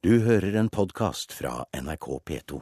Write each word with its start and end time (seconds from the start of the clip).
Du 0.00 0.14
hører 0.24 0.54
en 0.56 0.68
podkast 0.72 1.34
fra 1.36 1.66
NRK 1.76 2.06
P2. 2.24 2.58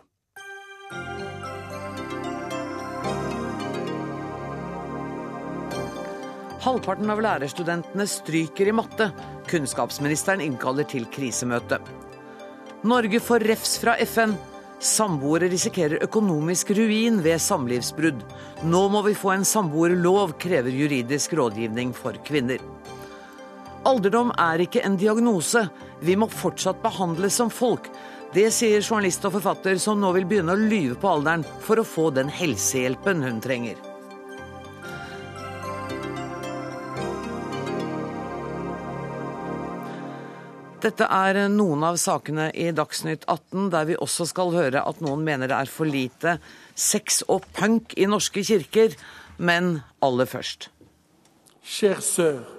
Halvparten 6.65 7.15
av 7.15 7.23
lærerstudentene 7.23 8.09
stryker 8.11 8.73
i 8.73 8.75
matte. 8.75 9.07
Kunnskapsministeren 9.47 10.43
innkaller 10.43 10.91
til 10.91 11.07
krisemøte. 11.15 11.79
Norge 12.83 13.23
får 13.23 13.47
refs 13.47 13.79
fra 13.85 13.95
FN. 14.03 14.35
Samboere 14.83 15.47
risikerer 15.55 16.03
økonomisk 16.11 16.75
ruin 16.75 17.23
ved 17.23 17.39
samlivsbrudd. 17.47 18.27
Nå 18.67 18.83
må 18.91 19.07
vi 19.07 19.15
få 19.15 19.37
en 19.37 19.47
samboerlov, 19.47 20.41
krever 20.43 20.75
juridisk 20.75 21.39
rådgivning 21.39 21.95
for 21.95 22.19
kvinner. 22.27 22.59
Alderdom 23.89 24.35
er 24.37 24.61
ikke 24.61 24.83
en 24.85 24.99
diagnose. 25.01 25.63
Vi 26.05 26.13
må 26.21 26.27
fortsatt 26.29 26.83
behandles 26.83 27.39
som 27.41 27.49
folk. 27.49 27.87
Det 28.35 28.51
sier 28.53 28.83
journalist 28.83 29.25
og 29.25 29.39
forfatter 29.39 29.79
som 29.81 30.01
nå 30.03 30.11
vil 30.13 30.27
begynne 30.29 30.53
å 30.53 30.61
lyve 30.61 30.99
på 31.01 31.09
alderen 31.09 31.47
for 31.65 31.81
å 31.81 31.87
få 31.89 32.11
den 32.13 32.29
helsehjelpen 32.29 33.25
hun 33.25 33.39
trenger. 33.41 33.79
Dette 40.85 41.09
er 41.09 41.41
noen 41.51 41.83
av 41.89 41.97
sakene 41.99 42.51
i 42.55 42.69
Dagsnytt 42.77 43.25
18, 43.25 43.71
der 43.73 43.89
vi 43.89 43.97
også 43.97 44.29
skal 44.29 44.53
høre 44.55 44.85
at 44.85 45.01
noen 45.03 45.25
mener 45.27 45.49
det 45.51 45.57
er 45.57 45.73
for 45.73 45.89
lite 45.89 46.37
sex 46.77 47.25
og 47.27 47.49
punk 47.57 47.97
i 47.97 48.07
norske 48.07 48.45
kirker. 48.45 48.95
Men 49.39 49.81
aller 50.05 50.29
først. 50.29 50.69
Kjære 51.65 52.05
sœur, 52.05 52.58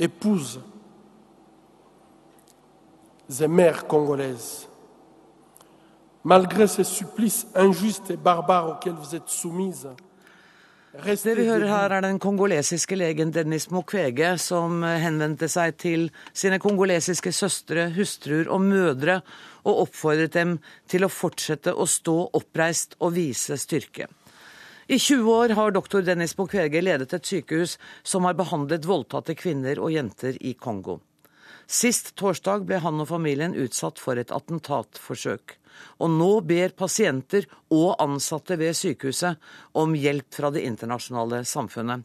épouse 0.00 0.60
et 3.40 3.48
mères 3.48 3.86
congolaises. 3.86 4.66
malgré 6.24 6.66
ces 6.66 6.84
supplices 6.84 7.46
injustes 7.54 8.10
et 8.10 8.16
barbares 8.16 8.68
auxquels 8.68 8.94
vous 8.94 9.14
êtes 9.14 9.28
soumises, 9.28 9.88
det 10.92 11.34
vi 11.36 11.46
hører 11.46 11.68
her, 11.70 11.92
er 11.92 12.02
den 12.02 12.18
kongolesiske 12.18 12.96
legen 12.98 13.30
Dennis 13.30 13.68
Mukwege, 13.70 14.32
som 14.42 14.82
henvendte 14.82 15.46
seg 15.46 15.76
til 15.78 16.08
sine 16.34 16.58
kongolesiske 16.58 17.30
søstre, 17.30 17.84
hustruer 17.94 18.50
og 18.50 18.64
mødre, 18.66 19.20
og 19.62 19.84
oppfordret 19.84 20.34
dem 20.34 20.56
til 20.90 21.06
å 21.06 21.12
fortsette 21.12 21.76
å 21.78 21.86
stå 21.86 22.16
oppreist 22.34 22.98
og 22.98 23.14
vise 23.14 23.54
styrke. 23.54 24.08
I 24.90 24.98
20 24.98 25.30
år 25.30 25.48
har 25.48 25.70
doktor 25.70 26.02
Dennis 26.02 26.32
Mukwege 26.34 26.80
ledet 26.82 27.12
et 27.14 27.28
sykehus 27.28 27.76
som 28.02 28.24
har 28.26 28.34
behandlet 28.34 28.88
voldtatte 28.90 29.36
kvinner 29.38 29.78
og 29.78 29.92
jenter 29.94 30.34
i 30.42 30.56
Kongo. 30.58 30.96
Sist 31.70 32.10
torsdag 32.18 32.64
ble 32.66 32.80
han 32.82 32.98
og 32.98 33.06
familien 33.06 33.54
utsatt 33.54 34.02
for 34.02 34.18
et 34.18 34.34
attentatforsøk. 34.34 35.54
Og 36.02 36.10
nå 36.10 36.32
ber 36.42 36.74
pasienter 36.74 37.46
og 37.70 38.02
ansatte 38.02 38.58
ved 38.58 38.74
sykehuset 38.74 39.38
om 39.78 39.94
hjelp 39.94 40.34
fra 40.40 40.50
det 40.50 40.66
internasjonale 40.66 41.44
samfunnet. 41.46 42.02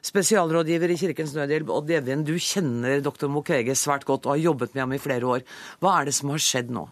Spesialrådgiver 0.00 0.96
i 0.96 1.00
Kirkens 1.04 1.36
Nødhjelp, 1.36 1.68
Odd 1.68 1.96
Evjen, 2.00 2.24
du 2.24 2.38
kjenner 2.40 3.04
doktor 3.04 3.28
Mukwege 3.28 3.76
svært 3.76 4.08
godt 4.08 4.24
og 4.24 4.38
har 4.38 4.44
jobbet 4.54 4.72
med 4.72 4.86
ham 4.86 4.96
i 4.96 5.04
flere 5.04 5.34
år. 5.36 5.48
Hva 5.84 5.98
er 6.00 6.08
det 6.08 6.16
som 6.16 6.32
har 6.32 6.40
skjedd 6.40 6.72
nå? 6.72 6.88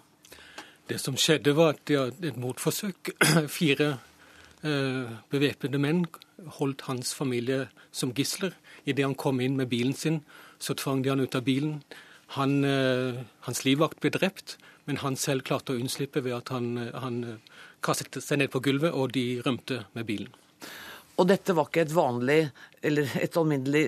Det 0.84 1.00
som 1.00 1.16
skjedde, 1.16 1.56
var 1.56 1.78
at 1.78 1.86
de 1.88 2.02
hadde 2.02 2.34
et 2.34 2.36
motforsøk. 2.36 3.16
Fire 3.62 3.94
bevæpnede 4.64 5.76
menn 5.76 6.06
holdt 6.58 6.86
hans 6.88 7.12
familie 7.14 7.66
som 7.92 8.14
gisler. 8.16 8.54
Idet 8.88 9.04
han 9.04 9.14
kom 9.14 9.40
inn 9.44 9.58
med 9.58 9.68
bilen 9.68 9.92
sin, 9.92 10.22
så 10.58 10.74
tvang 10.74 11.02
de 11.04 11.12
han 11.12 11.20
ut 11.20 11.36
av 11.36 11.44
bilen. 11.44 11.82
Han, 12.38 12.64
eh, 12.64 13.24
hans 13.44 13.64
livvakt 13.64 14.00
ble 14.00 14.10
drept. 14.10 14.56
Men 14.86 15.00
han 15.00 15.16
selv 15.16 15.46
klarte 15.48 15.72
å 15.72 15.80
unnslippe 15.80 16.20
ved 16.24 16.34
at 16.36 16.50
han, 16.52 16.76
han 16.92 17.20
kastet 17.84 18.20
seg 18.20 18.40
ned 18.40 18.50
på 18.52 18.60
gulvet, 18.60 18.92
og 18.92 19.14
de 19.16 19.40
rømte 19.44 19.84
med 19.96 20.04
bilen. 20.08 20.32
Og 21.16 21.28
dette 21.30 21.54
var 21.56 21.70
ikke 21.70 21.86
et 21.86 21.94
vanlig, 21.94 22.40
eller 22.82 23.08
et 23.20 23.38
alminnelig 23.40 23.84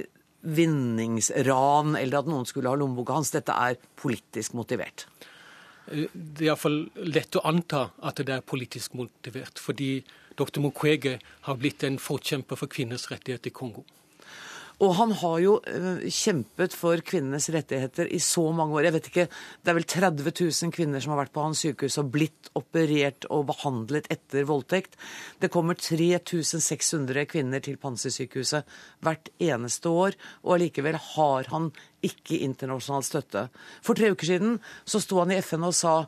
vinningsran, 0.47 1.97
eller 1.99 2.21
at 2.21 2.31
noen 2.31 2.47
skulle 2.49 2.71
ha 2.71 2.79
lommeboka 2.79 3.19
hans. 3.19 3.35
Dette 3.35 3.53
er 3.53 3.77
politisk 3.99 4.57
motivert? 4.57 5.09
Det 5.87 6.43
er 6.43 6.49
iallfall 6.49 6.81
lett 7.07 7.37
å 7.39 7.45
anta 7.47 7.91
at 8.03 8.23
det 8.25 8.39
er 8.39 8.47
politisk 8.47 8.97
motivert. 8.99 9.61
Fordi 9.63 10.01
dr. 10.37 10.63
Mukwege 10.65 11.19
har 11.49 11.61
blitt 11.61 11.85
en 11.87 12.01
forkjemper 12.01 12.59
for 12.61 12.71
kvinners 12.73 13.09
rettigheter 13.11 13.53
i 13.53 13.57
Kongo. 13.57 13.87
Og 14.85 14.93
han 14.99 15.13
har 15.23 15.37
jo 15.41 15.55
uh, 15.65 16.03
kjempet 16.13 16.75
for 16.77 17.01
kvinnenes 17.01 17.49
rettigheter 17.53 18.11
i 18.13 18.19
så 18.21 18.45
mange 18.53 18.77
år. 18.77 18.89
Jeg 18.89 18.97
vet 18.97 19.09
ikke, 19.11 19.27
Det 19.65 19.73
er 19.73 19.79
vel 19.79 19.89
30 19.89 20.29
000 20.29 20.75
kvinner 20.77 21.01
som 21.01 21.15
har 21.15 21.23
vært 21.23 21.33
på 21.33 21.45
hans 21.47 21.63
sykehus 21.65 21.97
og 22.03 22.11
blitt 22.13 22.51
operert 22.59 23.25
og 23.33 23.47
behandlet 23.49 24.11
etter 24.13 24.45
voldtekt. 24.45 24.99
Det 25.41 25.49
kommer 25.53 25.81
3600 25.81 27.25
kvinner 27.25 27.65
til 27.65 27.81
Pansersykehuset 27.81 28.69
hvert 29.01 29.33
eneste 29.41 29.89
år, 29.89 30.17
og 30.45 30.59
allikevel 30.59 31.01
har 31.17 31.49
han 31.55 31.73
ikke 32.05 32.43
internasjonal 32.45 33.05
støtte. 33.07 33.49
For 33.81 33.97
tre 33.97 34.13
uker 34.13 34.29
siden 34.29 34.59
så 34.85 35.01
sto 35.01 35.23
han 35.23 35.33
i 35.33 35.41
FN 35.41 35.65
og 35.65 35.75
sa 35.75 36.03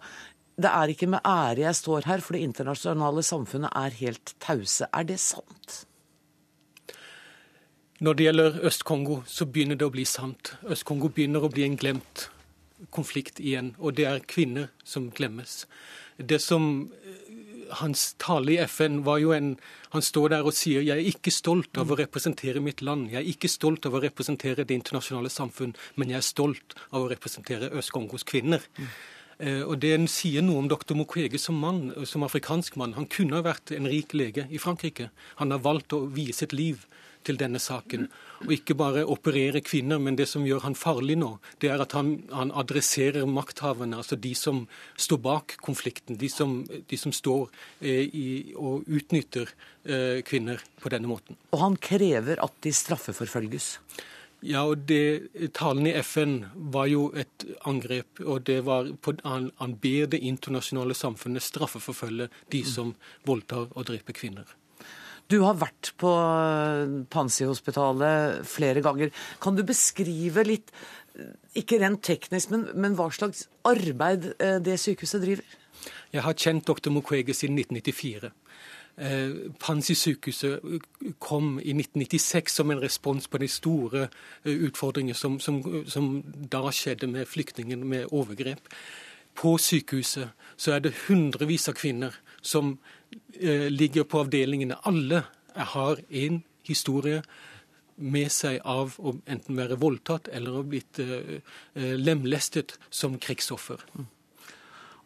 det 0.58 0.70
er 0.70 0.90
ikke 0.90 1.06
med 1.06 1.22
ære 1.22 1.62
jeg 1.62 1.76
står 1.78 2.08
her, 2.10 2.22
for 2.24 2.34
det 2.34 2.42
internasjonale 2.48 3.22
samfunnet 3.22 3.70
er 3.78 3.94
helt 4.00 4.34
tause. 4.42 4.88
Er 4.92 5.06
det 5.06 5.20
sant? 5.22 5.84
Når 8.00 8.14
det 8.14 8.24
gjelder 8.24 8.58
Øst-Kongo, 8.66 9.20
så 9.26 9.46
begynner 9.46 9.78
det 9.78 9.86
å 9.86 9.94
bli 9.94 10.04
sant. 10.06 10.52
Øst-Kongo 10.66 11.10
begynner 11.14 11.42
å 11.42 11.50
bli 11.50 11.64
en 11.66 11.78
glemt 11.78 12.28
konflikt 12.94 13.40
igjen, 13.42 13.72
og 13.78 13.96
det 13.98 14.06
er 14.06 14.26
kvinner 14.26 14.68
som 14.86 15.08
glemmes. 15.14 15.64
Det 16.18 16.38
som 16.42 16.90
eh, 16.94 17.24
Hans 17.78 18.14
tale 18.16 18.54
i 18.54 18.60
FN 18.64 19.02
var 19.04 19.18
jo 19.20 19.34
en 19.36 19.58
Han 19.92 20.02
står 20.02 20.28
der 20.32 20.46
og 20.46 20.54
sier 20.56 20.82
jeg 20.82 20.98
er 20.98 21.08
ikke 21.08 21.30
stolt 21.32 21.78
av 21.80 21.90
å 21.90 21.96
representere 21.96 22.60
mitt 22.60 22.82
land, 22.82 23.10
jeg 23.10 23.22
er 23.22 23.28
ikke 23.28 23.48
stolt 23.48 23.86
av 23.88 23.94
å 23.96 24.00
representere 24.02 24.64
det 24.64 24.74
internasjonale 24.76 25.30
samfunn, 25.32 25.72
men 25.96 26.10
jeg 26.12 26.18
er 26.18 26.26
stolt 26.26 26.74
av 26.90 27.06
å 27.06 27.08
representere 27.08 27.70
Øst-Kongos 27.72 28.26
kvinner. 28.28 28.60
Mm. 28.76 28.90
Og 29.38 29.76
Det 29.78 29.92
sier 30.10 30.42
noe 30.42 30.58
om 30.58 30.66
dr. 30.66 30.96
Mukwege 30.98 31.38
som 31.38 31.60
mann, 31.62 31.92
som 32.10 32.24
afrikansk 32.26 32.74
mann. 32.74 32.96
Han 32.96 33.06
kunne 33.06 33.38
vært 33.46 33.70
en 33.70 33.86
rik 33.86 34.10
lege 34.18 34.48
i 34.50 34.58
Frankrike. 34.58 35.12
Han 35.38 35.54
har 35.54 35.62
valgt 35.62 35.94
å 35.94 36.00
vie 36.10 36.34
sitt 36.34 36.52
liv 36.52 36.82
til 37.26 37.38
denne 37.40 37.60
saken. 37.62 38.06
Og 38.44 38.52
ikke 38.54 38.76
bare 38.78 39.06
operere 39.10 39.62
kvinner, 39.64 40.00
men 40.02 40.16
det 40.18 40.28
som 40.30 40.46
gjør 40.46 40.64
han 40.66 40.76
farlig 40.78 41.18
nå, 41.20 41.34
det 41.62 41.72
er 41.72 41.82
at 41.82 41.94
han, 41.98 42.14
han 42.32 42.52
adresserer 42.56 43.26
makthaverne, 43.28 43.98
altså 43.98 44.18
de 44.20 44.34
som 44.38 44.64
står 44.96 45.22
bak 45.24 45.56
konflikten. 45.64 46.18
De 46.20 46.30
som, 46.32 46.60
de 46.68 47.00
som 47.00 47.14
står 47.14 47.48
eh, 47.80 48.04
i, 48.06 48.28
og 48.56 48.86
utnytter 48.86 49.50
eh, 49.84 50.20
kvinner 50.26 50.62
på 50.82 50.92
denne 50.94 51.10
måten. 51.10 51.38
Og 51.52 51.64
han 51.64 51.80
krever 51.82 52.40
at 52.44 52.54
de 52.64 52.74
straffeforfølges? 52.74 53.74
Ja, 54.46 54.62
og 54.70 54.84
det, 54.86 55.32
Talen 55.56 55.88
i 55.90 55.96
FN 55.98 56.44
var 56.70 56.86
jo 56.86 57.08
et 57.18 57.42
angrep. 57.66 58.20
og 58.22 58.44
det 58.46 58.60
var 58.64 58.92
på, 59.02 59.16
han, 59.24 59.50
han 59.58 59.74
ber 59.82 60.06
det 60.06 60.22
internasjonale 60.22 60.94
samfunnet 60.94 61.42
straffeforfølge 61.42 62.28
de 62.52 62.62
som 62.64 62.94
voldtar 63.26 63.66
og 63.74 63.88
dreper 63.90 64.14
kvinner. 64.14 64.46
Du 65.28 65.42
har 65.42 65.58
vært 65.60 65.90
på 66.00 66.10
Pansi-hospitalet 67.12 68.46
flere 68.48 68.80
ganger. 68.80 69.10
Kan 69.42 69.58
du 69.58 69.64
beskrive 69.66 70.44
litt, 70.46 70.70
ikke 71.58 71.82
rent 71.82 72.00
teknisk, 72.06 72.54
men, 72.54 72.68
men 72.78 72.94
hva 72.96 73.10
slags 73.12 73.48
arbeid 73.68 74.30
eh, 74.38 74.56
det 74.64 74.78
sykehuset 74.80 75.24
driver? 75.26 75.58
Jeg 76.14 76.24
har 76.24 76.38
kjent 76.38 76.64
dr. 76.64 76.88
Mukwege 76.94 77.34
siden 77.36 77.58
1994. 77.60 78.30
Eh, 78.98 79.52
Pansi-sykehuset 79.62 80.64
kom 81.22 81.58
i 81.60 81.74
1996 81.74 82.54
som 82.60 82.70
en 82.70 82.82
respons 82.82 83.28
på 83.28 83.38
de 83.38 83.48
store 83.48 84.08
utfordringene 84.44 85.14
som, 85.14 85.40
som, 85.40 85.62
som 85.86 86.22
da 86.24 86.64
skjedde 86.74 87.06
med 87.10 87.28
flyktningene 87.30 87.84
med 87.84 88.10
overgrep. 88.10 88.60
På 89.38 89.54
sykehuset 89.62 90.34
så 90.56 90.74
er 90.74 90.82
det 90.82 90.96
hundrevis 91.06 91.68
av 91.70 91.78
kvinner 91.78 92.16
som 92.42 92.78
Eh, 93.40 93.70
ligger 93.70 94.02
på 94.02 94.20
avdelingene. 94.20 94.76
Alle 94.82 95.22
har 95.54 96.00
en 96.10 96.42
historie 96.66 97.22
med 97.96 98.30
seg 98.32 98.60
av 98.66 98.96
å 98.98 99.14
enten 99.26 99.58
være 99.58 99.78
voldtatt 99.78 100.28
eller 100.34 100.58
å 100.58 100.64
blitt 100.66 100.98
eh, 101.02 101.38
lemlestet 101.74 102.76
som 102.90 103.18
krigsoffer. 103.18 103.82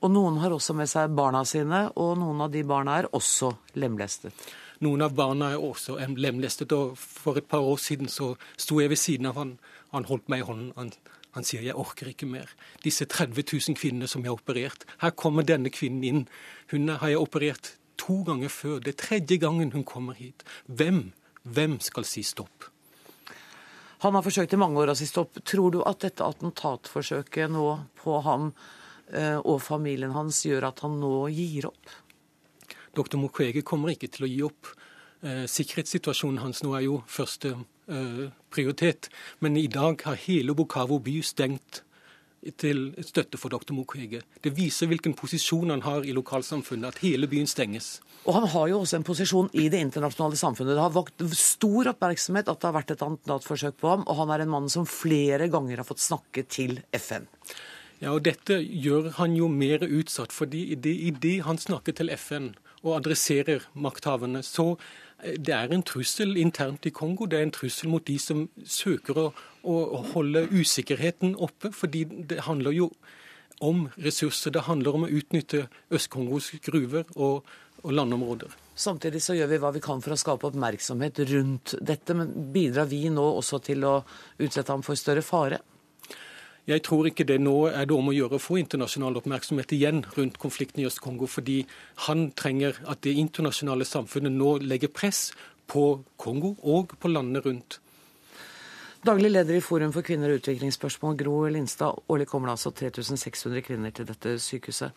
Og 0.02 0.10
noen 0.10 0.40
har 0.43 0.50
også 0.50 0.75
med 0.75 0.90
seg 0.90 1.14
barna 1.14 1.44
sine, 1.46 1.84
og 1.94 2.16
noen 2.19 2.43
av 2.43 2.50
de 2.50 2.64
barna 2.66 2.99
er 2.99 3.08
også 3.14 3.52
lemlestet. 3.78 4.34
Noen 4.82 5.04
av 5.06 5.14
barna 5.14 5.52
er 5.54 5.62
også 5.62 5.94
lemlestet, 6.19 6.72
og 6.75 6.96
for 6.99 7.38
et 7.38 7.46
par 7.46 7.62
år 7.62 7.78
siden 7.78 8.10
så 8.10 8.32
sto 8.58 8.81
jeg 8.82 8.90
ved 8.90 8.99
siden 8.99 9.31
av 9.31 9.38
han. 9.38 9.52
Han 9.93 10.08
holdt 10.08 10.26
meg 10.32 10.43
i 10.43 10.46
hånden. 10.49 10.72
Han, 10.76 10.90
han 11.37 11.44
sier 11.44 11.62
'jeg 11.62 11.78
orker 11.78 12.08
ikke 12.08 12.26
mer'. 12.26 12.50
Disse 12.82 13.04
30 13.04 13.44
000 13.46 13.76
kvinnene 13.78 14.08
som 14.08 14.22
jeg 14.22 14.31
har 14.31 14.40
operert. 14.40 14.84
Her 14.99 15.10
kommer 15.10 15.43
denne 15.43 15.70
kvinnen 15.70 16.04
inn. 16.04 16.28
Hun 16.70 16.88
har 16.88 17.08
jeg 17.08 17.19
operert 17.19 17.76
to 17.96 18.22
ganger 18.22 18.49
før. 18.49 18.78
Det 18.81 18.88
er 18.88 19.06
tredje 19.06 19.37
gangen 19.38 19.72
hun 19.72 19.84
kommer 19.84 20.14
hit. 20.14 20.43
Hvem, 20.66 21.12
hvem 21.44 21.81
skal 21.81 22.04
si 22.04 22.22
stopp? 22.22 22.64
Han 24.02 24.14
har 24.14 24.22
forsøkt 24.22 24.52
i 24.52 24.56
mange 24.56 24.81
år 24.81 24.90
å 24.90 24.96
si 24.99 25.06
stopp. 25.06 25.38
Tror 25.44 25.70
du 25.70 25.82
at 25.87 26.00
dette 26.00 26.25
attentatforsøket 26.25 27.50
nå 27.50 27.78
på 28.02 28.20
ham 28.20 28.52
og 29.12 29.59
familien 29.61 30.14
hans 30.17 30.38
gjør 30.47 30.70
at 30.70 30.81
han 30.85 30.94
nå 31.00 31.26
gir 31.35 31.69
opp? 31.69 31.91
Dr. 32.97 33.17
Mukwege 33.20 33.62
kommer 33.64 33.93
ikke 33.93 34.11
til 34.12 34.26
å 34.26 34.31
gi 34.31 34.41
opp. 34.47 34.73
Eh, 35.23 35.44
sikkerhetssituasjonen 35.47 36.43
hans 36.43 36.64
nå 36.64 36.75
er 36.75 36.88
jo 36.88 36.99
første 37.06 37.55
eh, 37.55 38.26
prioritet, 38.50 39.09
men 39.41 39.56
i 39.56 39.69
dag 39.70 40.03
har 40.03 40.19
hele 40.25 40.55
Bukavu 40.59 40.99
by 41.05 41.20
stengt 41.25 41.85
til 42.59 42.88
støtte 43.06 43.38
for 43.38 43.55
dr. 43.55 43.70
Mukwege. 43.70 44.25
Det 44.43 44.50
viser 44.56 44.88
hvilken 44.91 45.14
posisjon 45.14 45.70
han 45.70 45.85
har 45.87 46.03
i 46.03 46.11
lokalsamfunnet, 46.17 46.88
at 46.91 47.05
hele 47.05 47.29
byen 47.31 47.47
stenges. 47.47 48.00
Og 48.26 48.35
han 48.35 48.49
har 48.50 48.67
jo 48.73 48.81
også 48.81 48.99
en 48.99 49.06
posisjon 49.06 49.50
i 49.55 49.69
det 49.70 49.79
internasjonale 49.79 50.41
samfunnet. 50.41 50.75
Det 50.75 50.82
har 50.82 50.97
vakt 50.97 51.23
stor 51.38 51.93
oppmerksomhet 51.93 52.50
at 52.50 52.59
det 52.59 52.69
har 52.69 52.75
vært 52.81 52.91
et 52.97 53.05
antenatforsøk 53.06 53.79
på 53.79 53.93
ham, 53.94 54.03
og 54.11 54.19
han 54.25 54.35
er 54.35 54.43
en 54.43 54.55
mann 54.56 54.67
som 54.75 54.88
flere 54.91 55.47
ganger 55.55 55.85
har 55.85 55.87
fått 55.87 56.03
snakke 56.03 56.43
til 56.50 56.81
FN. 56.99 57.31
Ja, 58.02 58.16
og 58.16 58.25
Dette 58.26 58.56
gjør 58.58 59.12
han 59.20 59.37
jo 59.38 59.46
mer 59.46 59.84
utsatt, 59.87 60.32
fordi 60.34 60.64
i 60.75 61.10
det 61.22 61.37
han 61.46 61.60
snakker 61.60 61.94
til 61.94 62.10
FN 62.19 62.50
og 62.82 62.96
adresserer 62.96 63.69
makthaverne, 63.78 64.43
så 64.43 64.72
eh, 65.22 65.37
det 65.38 65.54
er 65.54 65.70
en 65.70 65.84
trussel 65.87 66.34
internt 66.40 66.88
i 66.88 66.90
Kongo. 66.90 67.28
Det 67.31 67.38
er 67.38 67.46
en 67.46 67.54
trussel 67.54 67.93
mot 67.93 68.02
de 68.02 68.19
som 68.19 68.49
søker 68.66 69.20
å, 69.22 69.28
å 69.62 70.02
holde 70.16 70.49
usikkerheten 70.50 71.37
oppe. 71.38 71.70
fordi 71.70 72.04
det 72.26 72.43
handler 72.49 72.75
jo 72.75 72.90
om 73.62 73.87
ressurser. 74.02 74.50
Det 74.50 74.66
handler 74.66 74.99
om 74.99 75.06
å 75.06 75.12
utnytte 75.20 75.69
Øst-Kongos 75.94 76.56
gruver 76.66 77.06
og, 77.14 77.46
og 77.84 77.94
landområder. 77.94 78.50
Samtidig 78.75 79.22
så 79.22 79.38
gjør 79.38 79.52
vi 79.52 79.62
hva 79.62 79.70
vi 79.76 79.84
kan 79.84 80.02
for 80.02 80.16
å 80.16 80.19
skape 80.19 80.50
oppmerksomhet 80.50 81.22
rundt 81.31 81.76
dette. 81.78 82.19
Men 82.19 82.34
bidrar 82.50 82.90
vi 82.90 83.04
nå 83.14 83.28
også 83.38 83.62
til 83.62 83.87
å 83.87 84.00
utsette 84.43 84.75
ham 84.75 84.82
for 84.82 84.99
større 84.99 85.22
fare? 85.22 85.62
Jeg 86.70 86.82
tror 86.87 87.09
ikke 87.09 87.26
det 87.26 87.41
nå 87.43 87.56
er 87.73 87.88
det 87.91 87.94
om 87.97 88.11
å 88.11 88.14
gjøre 88.14 88.38
å 88.38 88.43
få 88.43 88.61
internasjonal 88.61 89.17
oppmerksomhet 89.19 89.73
igjen 89.75 90.05
rundt 90.14 90.37
konflikten 90.38 90.82
i 90.82 90.87
Øst-Kongo, 90.87 91.26
fordi 91.26 91.64
han 92.06 92.29
trenger 92.38 92.76
at 92.87 93.00
det 93.03 93.17
internasjonale 93.19 93.87
samfunnet 93.88 94.31
nå 94.31 94.61
legger 94.62 94.93
press 94.94 95.32
på 95.67 96.05
Kongo 96.23 96.55
og 96.62 96.94
på 97.03 97.11
landene 97.11 97.43
rundt. 97.43 97.81
Daglig 99.03 99.32
leder 99.32 99.56
i 99.59 99.62
Forum 99.64 99.91
for 99.91 100.06
kvinner 100.06 100.31
og 100.31 100.38
utviklingsspørsmål, 100.38 101.17
Gro 101.19 101.41
Lindstad. 101.50 102.05
Årlig 102.06 102.29
kommer 102.31 102.53
det 102.53 102.53
altså 102.55 102.70
3600 102.70 103.64
kvinner 103.67 103.91
til 103.91 104.06
dette 104.06 104.37
sykehuset. 104.38 104.94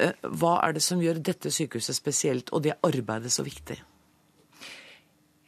Eh, 0.00 0.14
hva 0.40 0.54
er 0.64 0.72
det 0.72 0.82
som 0.86 1.02
gjør 1.04 1.20
dette 1.20 1.52
sykehuset 1.52 1.98
spesielt, 1.98 2.52
og 2.56 2.64
det 2.64 2.78
arbeidet 2.88 3.34
så 3.34 3.44
viktig? 3.44 3.76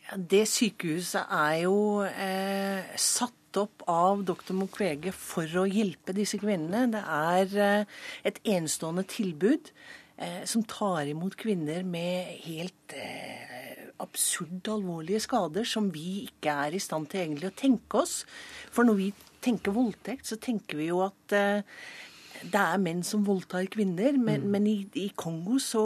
Ja, 0.05 0.19
det 0.21 0.43
sykehuset 0.53 1.25
er 1.33 1.55
jo 1.63 1.79
eh, 2.05 2.93
satt 3.01 3.41
opp 3.61 3.85
av 3.91 4.23
dr. 4.27 4.55
Mukwege 4.57 5.13
for 5.15 5.49
å 5.61 5.67
hjelpe 5.69 6.15
disse 6.17 6.39
kvinnene. 6.41 6.87
Det 6.93 7.03
er 7.03 7.59
eh, 7.65 8.01
et 8.31 8.41
enestående 8.57 9.07
tilbud 9.11 9.71
eh, 10.17 10.43
som 10.49 10.65
tar 10.69 11.11
imot 11.11 11.37
kvinner 11.41 11.85
med 11.87 12.33
helt 12.47 12.97
eh, 12.99 13.91
absurd 14.03 14.67
alvorlige 14.73 15.23
skader 15.25 15.69
som 15.69 15.91
vi 15.95 16.25
ikke 16.25 16.57
er 16.67 16.77
i 16.77 16.83
stand 16.83 17.11
til 17.13 17.25
egentlig 17.25 17.53
å 17.53 17.59
tenke 17.59 18.03
oss. 18.03 18.23
For 18.75 18.87
når 18.87 19.01
vi 19.01 19.13
tenker 19.45 19.77
voldtekt, 19.77 20.27
så 20.29 20.41
tenker 20.41 20.81
vi 20.81 20.91
jo 20.91 21.05
at 21.05 21.37
det 22.45 22.61
er 22.61 22.81
menn 22.83 23.03
som 23.07 23.25
voldtar 23.27 23.69
kvinner. 23.73 24.17
Men, 24.19 24.45
mm. 24.45 24.51
men 24.51 24.69
i, 24.69 24.77
i, 25.01 25.09
Kongo 25.17 25.61
så, 25.63 25.85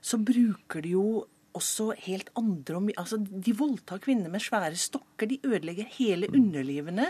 så, 0.00 0.18
bruker 0.18 0.84
de 0.84 0.94
jo 0.96 1.06
også 1.54 1.92
helt 2.06 2.30
andre 2.36 2.80
Altså, 2.98 3.18
de 3.18 3.56
voldtar 3.56 3.98
kvinner 4.02 4.30
med 4.30 4.42
svære 4.42 4.76
stokker. 4.76 5.26
De 5.30 5.38
ødelegger 5.44 5.84
hele 5.98 6.28
mm. 6.28 6.34
underlivene. 6.40 7.06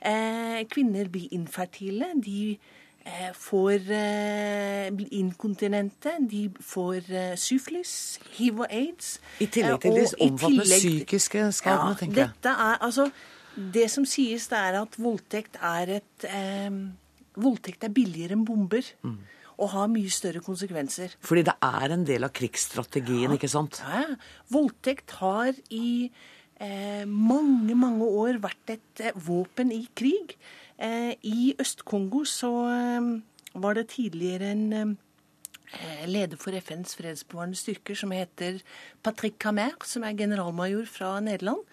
Eh, 0.00 0.60
kvinner 0.70 1.08
blir 1.08 1.28
infertile. 1.32 2.12
De 2.16 2.58
Eh, 3.00 3.30
får 3.32 3.90
eh, 3.96 4.92
inkontinente, 5.16 6.12
de 6.20 6.50
får 6.60 7.06
eh, 7.08 7.36
syflis, 7.36 8.20
hiv 8.36 8.60
og 8.60 8.66
aids. 8.68 9.14
I 9.40 9.46
tillegg 9.48 9.80
til 9.80 9.96
de 9.96 10.02
omfattende 10.26 10.66
psykiske 10.68 11.46
skadene, 11.56 11.94
ja, 11.94 11.96
tenker 11.96 12.20
jeg. 12.20 12.32
Dette 12.34 12.52
er, 12.52 12.76
altså, 12.84 13.06
det 13.56 13.86
som 13.90 14.04
sies, 14.04 14.50
det 14.52 14.60
er 14.60 14.76
at 14.82 14.98
voldtekt 15.00 15.56
er 15.64 15.96
et 16.00 16.28
eh, 16.28 16.82
Voldtekt 17.40 17.84
er 17.86 17.92
billigere 17.94 18.34
enn 18.34 18.42
bomber. 18.44 18.84
Mm. 19.06 19.16
Og 19.60 19.72
har 19.74 19.90
mye 19.92 20.10
større 20.12 20.40
konsekvenser. 20.44 21.14
Fordi 21.20 21.44
det 21.50 21.56
er 21.66 21.92
en 21.92 22.04
del 22.08 22.24
av 22.24 22.32
krigsstrategien, 22.36 23.28
ja, 23.28 23.36
ikke 23.36 23.50
sant? 23.52 23.82
Ja. 23.84 24.06
Voldtekt 24.52 25.12
har 25.20 25.52
i 25.68 26.08
eh, 26.08 27.04
mange, 27.04 27.76
mange 27.76 28.08
år 28.08 28.40
vært 28.40 28.74
et 28.76 29.04
eh, 29.04 29.20
våpen 29.28 29.72
i 29.76 29.82
krig. 29.96 30.36
Eh, 30.80 31.12
I 31.28 31.52
Øst-Kongo 31.60 32.24
så 32.24 32.54
eh, 32.72 33.12
var 33.60 33.76
det 33.76 33.90
tidligere 33.92 34.52
en 34.54 34.66
eh, 34.72 36.06
leder 36.08 36.40
for 36.40 36.56
FNs 36.56 36.96
fredsbevarende 36.96 37.58
styrker 37.58 37.98
som 37.98 38.14
heter 38.16 38.62
Patrick 39.04 39.38
Camer, 39.38 39.76
som 39.84 40.04
er 40.08 40.16
generalmajor 40.16 40.88
fra 40.88 41.18
Nederland. 41.20 41.66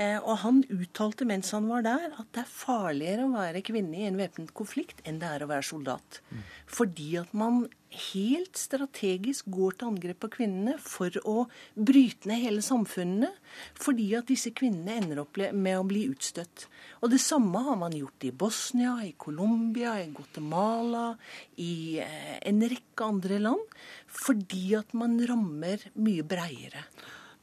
Og 0.00 0.36
han 0.44 0.62
uttalte 0.72 1.26
mens 1.28 1.50
han 1.52 1.66
var 1.68 1.84
der, 1.84 2.06
at 2.16 2.28
det 2.32 2.44
er 2.44 2.52
farligere 2.52 3.26
å 3.26 3.34
være 3.34 3.60
kvinne 3.66 3.98
i 4.00 4.06
en 4.08 4.16
væpnet 4.16 4.54
konflikt 4.56 5.02
enn 5.04 5.18
det 5.20 5.28
er 5.28 5.44
å 5.44 5.50
være 5.50 5.66
soldat. 5.66 6.22
Mm. 6.30 6.46
Fordi 6.78 7.08
at 7.20 7.34
man 7.36 7.66
helt 7.90 8.58
strategisk 8.58 9.48
går 9.50 9.76
til 9.78 9.90
angrep 9.90 10.20
på 10.22 10.30
kvinnene 10.36 10.76
for 10.82 11.14
å 11.26 11.44
bryte 11.74 12.30
ned 12.30 12.42
hele 12.44 12.64
samfunnene. 12.64 13.30
Fordi 13.78 14.08
at 14.18 14.30
disse 14.30 14.52
kvinnene 14.56 15.00
ender 15.00 15.22
opp 15.24 15.36
med 15.36 15.78
å 15.78 15.86
bli 15.86 16.06
utstøtt. 16.10 16.68
Og 17.02 17.10
det 17.12 17.20
samme 17.22 17.62
har 17.66 17.78
man 17.80 17.96
gjort 17.96 18.28
i 18.28 18.32
Bosnia, 18.32 18.96
i 19.04 19.14
Colombia, 19.18 19.96
i 20.00 20.10
Guatemala, 20.14 21.10
i 21.58 21.98
eh, 22.02 22.36
en 22.46 22.62
rekke 22.62 23.08
andre 23.10 23.40
land. 23.42 23.80
Fordi 24.06 24.66
at 24.78 24.94
man 24.98 25.18
rammer 25.26 25.90
mye 25.98 26.26
breiere. 26.26 26.86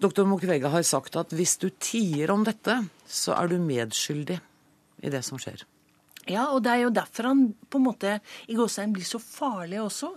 Doktor 0.02 0.28
Mukwege 0.30 0.70
har 0.70 0.86
sagt 0.86 1.18
at 1.18 1.34
hvis 1.34 1.58
du 1.62 1.70
tier 1.82 2.30
om 2.34 2.44
dette, 2.46 2.76
så 3.10 3.34
er 3.38 3.50
du 3.50 3.58
medskyldig 3.62 4.38
i 5.02 5.12
det 5.14 5.24
som 5.26 5.42
skjer. 5.42 5.64
Ja, 6.28 6.50
og 6.52 6.64
det 6.66 6.74
er 6.74 6.84
jo 6.84 6.94
derfor 6.94 7.30
han 7.32 7.44
på 7.72 7.80
en 7.80 7.88
måte 7.88 8.18
i 8.52 8.58
gåsetegn 8.58 8.96
blir 8.98 9.08
så 9.08 9.20
farlig 9.24 9.80
også. 9.82 10.12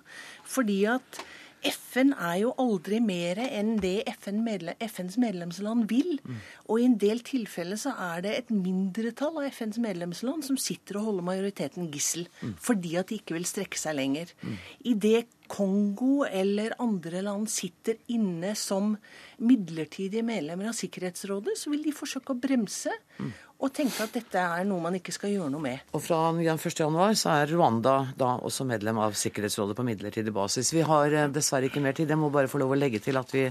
Fordi 0.50 0.82
at 0.90 1.20
FN 1.60 2.14
er 2.16 2.38
jo 2.40 2.52
aldri 2.60 3.00
mer 3.04 3.38
enn 3.44 3.74
det 3.82 4.06
FN 4.22 4.40
medle 4.44 4.74
FNs 4.80 5.18
medlemsland 5.20 5.86
vil. 5.90 6.16
Mm. 6.24 6.38
Og 6.68 6.80
i 6.80 6.86
en 6.88 6.96
del 7.00 7.20
tilfeller 7.26 7.80
så 7.80 7.92
er 8.10 8.24
det 8.24 8.36
et 8.36 8.54
mindretall 8.54 9.42
av 9.42 9.50
FNs 9.52 9.80
medlemsland 9.82 10.46
som 10.46 10.58
sitter 10.60 10.98
og 11.00 11.10
holder 11.10 11.28
majoriteten 11.28 11.90
gissel. 11.92 12.26
Mm. 12.40 12.56
Fordi 12.68 12.96
at 13.00 13.12
de 13.12 13.20
ikke 13.20 13.36
vil 13.36 13.48
strekke 13.48 13.80
seg 13.80 13.98
lenger. 14.00 14.32
Mm. 14.40 14.56
I 14.92 14.96
det 15.06 15.20
Kongo 15.50 16.24
eller 16.28 16.76
andre 16.82 17.24
land 17.26 17.50
sitter 17.50 17.98
inne 18.14 18.54
som 18.58 18.94
midlertidige 19.42 20.22
medlemmer 20.26 20.70
av 20.70 20.76
Sikkerhetsrådet, 20.78 21.56
så 21.58 21.72
vil 21.72 21.82
de 21.86 21.94
forsøke 21.96 22.34
å 22.34 22.40
bremse. 22.40 22.94
Mm 23.18 23.32
og 23.60 23.72
tenke 23.76 24.04
at 24.04 24.14
dette 24.14 24.40
er 24.40 24.64
noe 24.68 24.80
man 24.80 24.94
ikke 24.96 25.12
skal 25.12 25.34
gjøre 25.34 25.52
noe 25.52 25.62
med. 25.62 25.82
Og 25.92 26.02
Fra 26.02 26.18
1.1 26.32 27.18
så 27.20 27.32
er 27.34 27.50
Rwanda 27.52 27.94
da 28.18 28.32
også 28.40 28.64
medlem 28.68 29.00
av 29.04 29.16
Sikkerhetsrådet 29.20 29.76
på 29.76 29.84
midlertidig 29.84 30.32
basis. 30.34 30.72
Vi 30.72 30.84
har 30.86 31.12
eh, 31.12 31.28
dessverre 31.32 31.68
ikke 31.68 31.82
mer 31.84 31.96
tid. 31.96 32.08
Jeg 32.10 32.20
må 32.20 32.30
bare 32.32 32.48
få 32.50 32.60
lov 32.62 32.72
å 32.72 32.80
legge 32.80 33.02
til 33.04 33.20
at 33.20 33.34
vi 33.36 33.44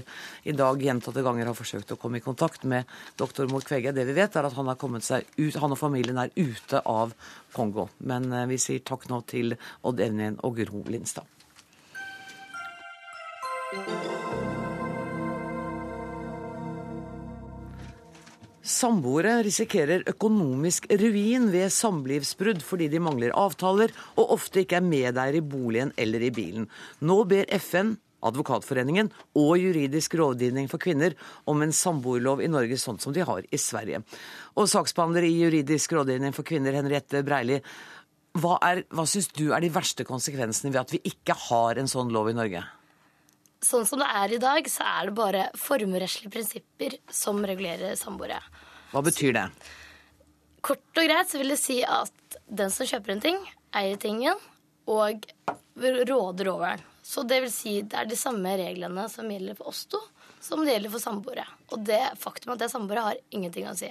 i 0.50 0.56
dag 0.56 0.82
gjentatte 0.82 1.24
ganger 1.26 1.52
har 1.52 1.58
forsøkt 1.58 1.94
å 1.94 2.00
komme 2.00 2.18
i 2.18 2.24
kontakt 2.26 2.66
med 2.66 2.90
doktor 3.20 3.50
Mukwege. 3.50 3.94
Det 3.94 4.06
vi 4.08 4.16
vet, 4.18 4.34
er 4.34 4.50
at 4.50 4.58
han, 4.58 4.74
ut, 4.74 5.60
han 5.62 5.76
og 5.76 5.78
familien 5.78 6.18
er 6.24 6.34
ute 6.34 6.82
av 6.82 7.14
Kongo. 7.54 7.90
Men 8.10 8.32
eh, 8.32 8.48
vi 8.50 8.58
sier 8.58 8.82
takk 8.82 9.06
nå 9.12 9.22
til 9.30 9.54
Odd 9.86 10.02
Evnien 10.02 10.40
og 10.42 10.58
Gro 10.58 10.82
Lindstad. 10.90 11.39
Samboere 18.66 19.36
risikerer 19.46 20.02
økonomisk 20.10 20.88
ruin 20.98 21.46
ved 21.52 21.70
samlivsbrudd 21.70 22.64
fordi 22.66 22.88
de 22.90 22.98
mangler 22.98 23.30
avtaler 23.38 23.94
og 24.16 24.32
ofte 24.34 24.64
ikke 24.64 24.80
er 24.80 24.88
medeier 24.88 25.38
i 25.38 25.42
boligen 25.52 25.92
eller 25.94 26.24
i 26.26 26.32
bilen. 26.34 26.66
Nå 27.06 27.20
ber 27.30 27.46
FN, 27.62 27.92
Advokatforeningen 28.26 29.12
og 29.38 29.52
Juridisk 29.62 30.18
rådgivning 30.18 30.66
for 30.72 30.82
kvinner 30.82 31.14
om 31.46 31.62
en 31.62 31.70
samboerlov 31.70 32.42
i 32.42 32.50
Norge 32.50 32.74
sånn 32.74 32.98
som 32.98 33.14
de 33.14 33.22
har 33.22 33.46
i 33.46 33.62
Sverige. 33.62 34.02
Og 34.58 34.66
saksbehandler 34.74 35.28
i 35.30 35.32
Juridisk 35.44 35.94
rådgivning 35.94 36.34
for 36.34 36.42
kvinner, 36.42 36.74
Henriette 36.74 37.22
Breili, 37.22 37.62
hva, 38.34 38.58
hva 38.58 39.06
syns 39.06 39.30
du 39.30 39.52
er 39.54 39.62
de 39.62 39.70
verste 39.78 40.02
konsekvensene 40.10 40.74
ved 40.74 40.82
at 40.82 40.98
vi 40.98 41.04
ikke 41.14 41.38
har 41.46 41.78
en 41.78 41.94
sånn 41.94 42.10
lov 42.10 42.34
i 42.34 42.38
Norge? 42.42 42.66
Sånn 43.64 43.84
som 43.86 44.00
det 44.00 44.08
er 44.08 44.32
i 44.32 44.40
dag, 44.40 44.68
så 44.72 44.86
er 44.88 45.10
det 45.10 45.16
bare 45.18 45.46
formuerettslige 45.60 46.32
prinsipper 46.32 46.96
som 47.12 47.42
regulerer 47.44 47.98
samboere. 48.00 48.40
Hva 48.90 49.02
betyr 49.04 49.36
det? 49.36 49.46
Kort 50.64 51.00
og 51.00 51.04
greit 51.06 51.28
så 51.30 51.40
vil 51.40 51.52
det 51.52 51.60
si 51.60 51.80
at 51.84 52.38
den 52.48 52.72
som 52.72 52.88
kjøper 52.88 53.14
en 53.14 53.22
ting, 53.24 53.42
eier 53.76 54.00
tingen 54.00 54.40
og 54.90 55.28
råder 55.76 56.48
over 56.52 56.72
den. 56.72 56.86
Så 57.10 57.24
det 57.26 57.40
vil 57.42 57.52
si 57.52 57.80
det 57.82 57.96
er 57.96 58.08
de 58.08 58.16
samme 58.18 58.52
reglene 58.60 59.06
som 59.10 59.28
gjelder 59.30 59.56
for 59.58 59.72
oss 59.72 59.84
to, 59.90 59.98
som 60.40 60.62
det 60.64 60.76
gjelder 60.76 60.92
for 60.92 61.02
samboere. 61.02 61.44
Og 61.74 61.84
det 61.84 62.00
faktum 62.20 62.52
at 62.54 62.60
det 62.60 62.68
er 62.68 62.72
samboere, 62.72 63.06
har 63.08 63.22
ingenting 63.34 63.66
å 63.68 63.76
si. 63.76 63.88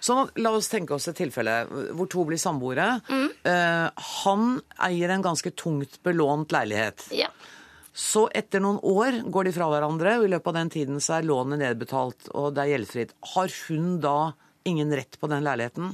Så 0.00 0.16
la 0.40 0.54
oss 0.56 0.70
tenke 0.72 0.96
oss 0.96 1.10
et 1.10 1.18
tilfelle 1.18 1.56
hvor 1.92 2.08
to 2.10 2.24
blir 2.28 2.40
samboere. 2.40 2.86
Eh, 3.12 3.88
han 4.22 4.54
eier 4.88 5.14
en 5.14 5.26
ganske 5.26 5.52
tungt 5.58 6.00
belånt 6.06 6.54
leilighet. 6.54 7.06
Ja. 7.18 7.28
Så 7.92 8.24
etter 8.32 8.62
noen 8.64 8.78
år 8.88 9.18
går 9.32 9.48
de 9.48 9.52
fra 9.52 9.68
hverandre, 9.68 10.16
og 10.18 10.24
i 10.24 10.32
løpet 10.32 10.48
av 10.48 10.58
den 10.62 10.72
tiden 10.72 11.00
så 11.04 11.18
er 11.18 11.28
lånet 11.28 11.60
nedbetalt 11.60 12.30
og 12.32 12.54
det 12.56 12.64
er 12.64 12.72
gjeldfritt. 12.74 13.12
Har 13.34 13.52
hun 13.68 13.98
da 14.00 14.16
ingen 14.68 14.94
rett 14.96 15.18
på 15.20 15.28
den 15.28 15.44
leiligheten? 15.44 15.92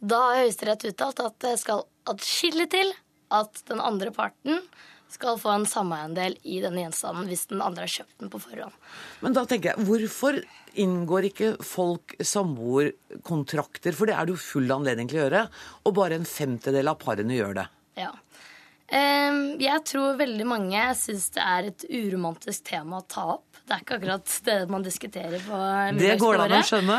Da 0.00 0.22
har 0.28 0.42
Høyesterett 0.44 0.86
uttalt 0.88 1.20
at 1.24 1.38
det 1.44 1.56
skal 1.60 1.84
atskillig 2.08 2.68
til 2.72 2.92
at 3.34 3.62
den 3.68 3.80
andre 3.82 4.12
parten 4.14 4.60
skal 5.12 5.38
få 5.38 5.52
en 5.54 5.66
sameiendel 5.68 6.34
i 6.42 6.58
denne 6.64 6.82
gjenstanden 6.82 7.28
hvis 7.30 7.46
den 7.52 7.62
andre 7.64 7.86
har 7.86 7.92
kjøpt 7.92 8.22
den 8.22 8.32
på 8.32 8.40
forhånd. 8.42 8.74
Men 9.22 9.36
da 9.36 9.44
tenker 9.48 9.72
jeg, 9.72 9.86
hvorfor 9.86 10.40
inngår 10.76 11.28
ikke 11.30 11.52
folk 11.64 12.16
samboerkontrakter? 12.20 13.96
For 13.96 14.08
det 14.08 14.16
er 14.16 14.26
det 14.26 14.36
jo 14.36 14.42
full 14.42 14.72
anledning 14.74 15.10
til 15.10 15.20
å 15.20 15.24
gjøre, 15.24 15.46
og 15.84 15.96
bare 15.96 16.18
en 16.18 16.28
femtedel 16.28 16.92
av 16.92 16.98
parene 17.00 17.38
gjør 17.38 17.60
det. 17.60 17.66
Ja. 17.96 18.10
Jeg 18.90 19.82
tror 19.88 20.18
veldig 20.20 20.46
mange 20.46 20.82
syns 20.94 21.30
det 21.34 21.42
er 21.42 21.70
et 21.72 21.86
uromantisk 21.90 22.68
tema 22.68 23.00
å 23.00 23.06
ta 23.08 23.24
opp. 23.34 23.56
Det 23.66 23.74
er 23.74 23.82
ikke 23.82 23.96
akkurat 23.98 24.34
det 24.46 24.56
man 24.70 24.84
diskuterer 24.86 25.42
på 25.42 25.62
Det 25.98 26.12
går 26.20 26.38
det 26.38 26.44
an 26.44 26.54
å 26.60 26.66
skjønne. 26.68 26.98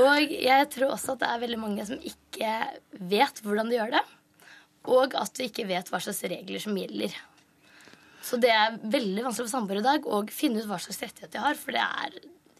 Og 0.00 0.32
jeg 0.32 0.68
tror 0.72 0.94
også 0.94 1.16
at 1.16 1.24
det 1.24 1.28
er 1.28 1.42
veldig 1.42 1.60
mange 1.60 1.84
som 1.88 2.00
ikke 2.00 2.54
vet 3.12 3.42
hvordan 3.44 3.68
de 3.68 3.76
gjør 3.76 3.92
det. 3.98 4.04
Og 4.88 5.18
at 5.20 5.36
du 5.36 5.44
ikke 5.44 5.68
vet 5.68 5.92
hva 5.92 6.00
slags 6.00 6.22
regler 6.32 6.64
som 6.64 6.76
gjelder. 6.80 7.12
Så 8.24 8.40
det 8.40 8.50
er 8.52 8.80
veldig 8.80 9.26
vanskelig 9.26 9.50
for 9.50 9.52
samboere 9.52 9.84
i 9.84 9.86
dag 9.86 10.08
å 10.08 10.22
finne 10.32 10.62
ut 10.62 10.68
hva 10.70 10.80
slags 10.80 11.00
rettighet 11.04 11.32
de 11.36 11.44
har. 11.44 11.60
For 11.60 11.76
det 11.76 11.84
er 11.84 12.18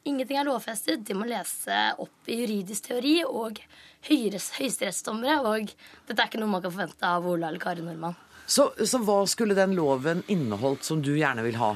ingenting 0.08 0.38
er 0.40 0.48
lovfestet. 0.48 1.04
De 1.08 1.16
må 1.16 1.28
lese 1.28 1.80
opp 2.04 2.28
i 2.28 2.40
juridisk 2.42 2.90
teori 2.90 3.18
og 3.24 3.60
høyesterettsdommere. 4.08 5.40
Og 5.48 5.72
dette 6.08 6.20
er 6.20 6.28
ikke 6.28 6.40
noe 6.40 6.52
man 6.52 6.64
kan 6.64 6.74
forvente 6.74 7.16
av 7.16 7.28
Ola 7.28 7.48
eller 7.48 7.64
Kari 7.64 7.84
Nordmann. 7.84 8.16
Så, 8.48 8.70
så 8.88 8.98
hva 9.04 9.20
skulle 9.28 9.54
den 9.58 9.74
loven 9.76 10.22
inneholdt 10.32 10.86
som 10.86 11.02
du 11.04 11.12
gjerne 11.18 11.44
vil 11.44 11.58
ha? 11.60 11.74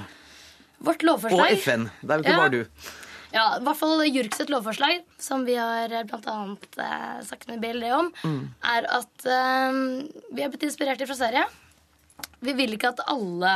Vårt 0.83 1.03
Og 1.05 1.09
lovforslag 1.11 1.53
FN. 1.61 1.89
Det 2.01 2.11
er 2.11 2.21
jo 2.23 2.25
ikke 2.25 2.33
Ja. 2.33 2.41
bare 2.41 2.55
du. 2.57 2.63
Ja, 3.33 3.45
i 3.57 3.63
hvert 3.65 3.79
fall 3.81 4.01
Jurks 4.09 4.41
lovforslag, 4.49 5.05
som 5.21 5.45
vi 5.49 5.55
har 5.57 5.89
bl.a. 6.09 6.57
eh, 6.85 7.23
sagt 7.25 7.47
med 7.49 7.61
BLD 7.63 7.87
om, 7.97 8.11
er 8.65 8.89
at 8.93 9.25
eh, 9.25 9.79
vi 10.33 10.43
har 10.43 10.51
blitt 10.53 10.67
inspirert 10.69 11.01
fra 11.07 11.17
Sverige. 11.17 11.47
Vi 12.45 12.53
vil 12.59 12.75
ikke 12.77 12.91
at 12.93 13.01
alle, 13.09 13.55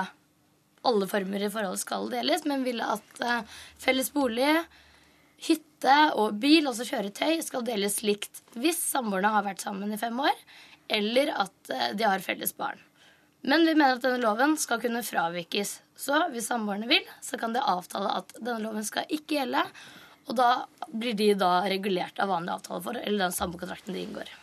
alle 0.87 1.08
former 1.11 1.44
i 1.44 1.50
forholdet 1.52 1.82
skal 1.82 2.08
deles, 2.12 2.44
men 2.49 2.64
vil 2.64 2.80
at 2.80 3.20
eh, 3.20 3.42
felles 3.82 4.08
bolig, 4.14 4.49
hytte 5.49 5.96
og 6.16 6.38
bil, 6.40 6.64
altså 6.70 6.87
kjøretøy, 6.88 7.42
skal 7.44 7.64
deles 7.66 8.00
likt 8.06 8.40
hvis 8.56 8.80
samboerne 8.80 9.28
har 9.35 9.44
vært 9.44 9.61
sammen 9.66 9.92
i 9.92 10.00
fem 10.00 10.16
år, 10.25 10.37
eller 10.88 11.35
at 11.44 11.73
eh, 11.75 11.90
de 11.99 12.08
har 12.08 12.25
felles 12.25 12.54
barn. 12.56 12.80
Men 13.46 13.66
vi 13.66 13.76
mener 13.76 13.96
at 13.96 14.02
denne 14.02 14.22
loven 14.22 14.56
skal 14.58 14.80
kunne 14.82 15.04
fravikes. 15.06 15.78
Så 15.96 16.18
hvis 16.32 16.48
samboerne 16.50 16.88
vil, 16.90 17.04
så 17.22 17.38
kan 17.40 17.54
de 17.54 17.62
avtale 17.62 18.10
at 18.18 18.34
denne 18.40 18.58
loven 18.64 18.84
skal 18.86 19.06
ikke 19.06 19.38
gjelde. 19.38 19.62
Og 20.26 20.34
da 20.38 20.50
blir 20.90 21.14
de 21.14 21.30
da 21.38 21.60
regulert 21.70 22.18
av 22.18 22.32
vanlig 22.34 22.56
avtale 22.56 22.82
for, 22.82 22.98
eller 22.98 23.28
den 23.28 23.36
samboerkontrakten 23.36 23.94
de 23.94 24.02
inngår. 24.02 24.34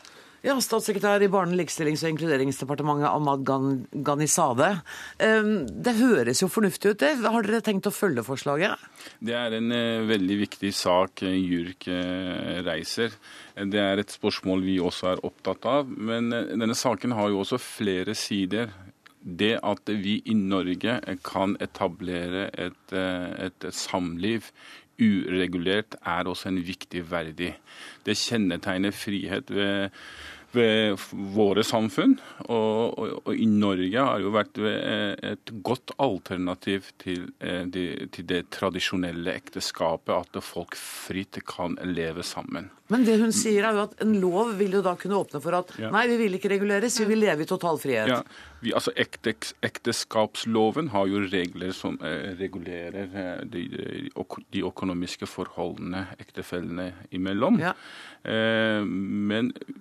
Ja, 0.44 0.58
Statssekretær 0.60 1.24
i 1.24 1.30
Barne-, 1.32 1.56
likestillings- 1.56 2.02
og 2.04 2.10
inkluderingsdepartementet, 2.12 3.08
Ahmad 3.08 3.46
Gan 3.48 3.86
Ghanizadeh. 3.96 4.82
Um, 5.24 5.54
Det 5.68 5.94
høres 5.96 6.42
jo 6.44 6.50
fornuftig 6.52 6.92
ut, 6.92 7.00
det. 7.00 7.14
Har 7.24 7.48
dere 7.48 7.62
tenkt 7.64 7.88
å 7.88 7.94
følge 7.96 8.26
forslaget? 8.28 8.76
Det 9.24 9.38
er 9.40 9.56
en 9.56 9.72
eh, 9.72 10.04
veldig 10.04 10.38
viktig 10.42 10.74
sak 10.76 11.24
eh, 11.24 11.38
JURK 11.40 11.88
eh, 11.96 12.60
reiser. 12.68 13.16
Det 13.56 13.80
er 13.80 14.04
et 14.04 14.12
spørsmål 14.12 14.66
vi 14.68 14.82
også 14.84 15.14
er 15.14 15.24
opptatt 15.24 15.64
av. 15.64 15.88
Men 15.88 16.28
denne 16.28 16.76
saken 16.76 17.16
har 17.16 17.32
jo 17.32 17.40
også 17.46 17.62
flere 17.64 18.12
sider. 18.12 18.74
Det 19.24 19.56
at 19.64 19.88
vi 19.88 20.18
i 20.26 20.34
Norge 20.36 21.00
kan 21.24 21.56
etablere 21.64 22.50
et, 22.60 22.92
eh, 22.92 23.48
et 23.48 23.68
samliv 23.72 24.50
uregulert, 25.00 25.96
er 26.06 26.28
også 26.30 26.50
en 26.52 26.62
viktig 26.68 27.06
verdi. 27.10 27.54
Det 28.06 28.18
kjennetegner 28.18 28.92
frihet 28.92 29.50
ved 29.50 29.90
våre 30.54 31.64
samfunn. 31.66 32.16
Og, 32.46 33.00
og, 33.00 33.16
og 33.24 33.34
i 33.36 33.48
Norge 33.50 34.06
har 34.06 34.22
jo 34.24 34.34
vært 34.36 34.60
eh, 34.62 35.34
et 35.34 35.54
godt 35.66 35.96
alternativ 36.02 36.92
til, 37.02 37.28
eh, 37.44 37.64
de, 37.70 37.88
til 38.14 38.28
det 38.30 38.46
tradisjonelle 38.54 39.34
ekteskapet, 39.34 40.14
at 40.36 40.44
folk 40.44 40.78
fritt 40.80 41.42
kan 41.50 41.78
leve 41.88 42.24
sammen. 42.28 42.70
Men 42.92 43.06
det 43.08 43.16
hun 43.22 43.32
sier 43.34 43.64
er 43.66 43.78
jo 43.78 43.86
at 43.88 44.02
en 44.04 44.12
lov 44.22 44.52
vil 44.60 44.76
jo 44.78 44.82
da 44.86 44.94
kunne 45.00 45.18
åpne 45.18 45.40
for 45.42 45.56
at 45.58 45.72
Ja. 45.80 45.90
nei, 45.94 46.04
vi 46.12 46.18
vil 46.20 46.36
ikke 46.38 46.52
reguleres, 46.52 47.00
vi 47.00 47.08
vil 47.10 47.24
leve 47.24 47.46
i 47.46 47.50
total 47.50 47.80
frihet. 47.82 48.12
Ja, 48.12 48.20
vi, 48.62 48.74
altså 48.76 48.92
ekte, 49.00 49.34
Ekteskapsloven 49.64 50.92
har 50.94 51.08
jo 51.10 51.24
regler 51.24 51.72
som 51.74 51.98
eh, 52.04 52.36
regulerer 52.40 53.08
eh, 53.24 53.46
de, 53.50 53.64
de, 54.14 54.62
økonomiske 54.68 55.26
forholdene 55.26 56.06
ektefellene 56.20 56.92
imellom. 57.16 57.58
Ja. 57.64 57.74
Eh, 58.24 58.84
men 58.86 59.54
eh, 59.58 59.74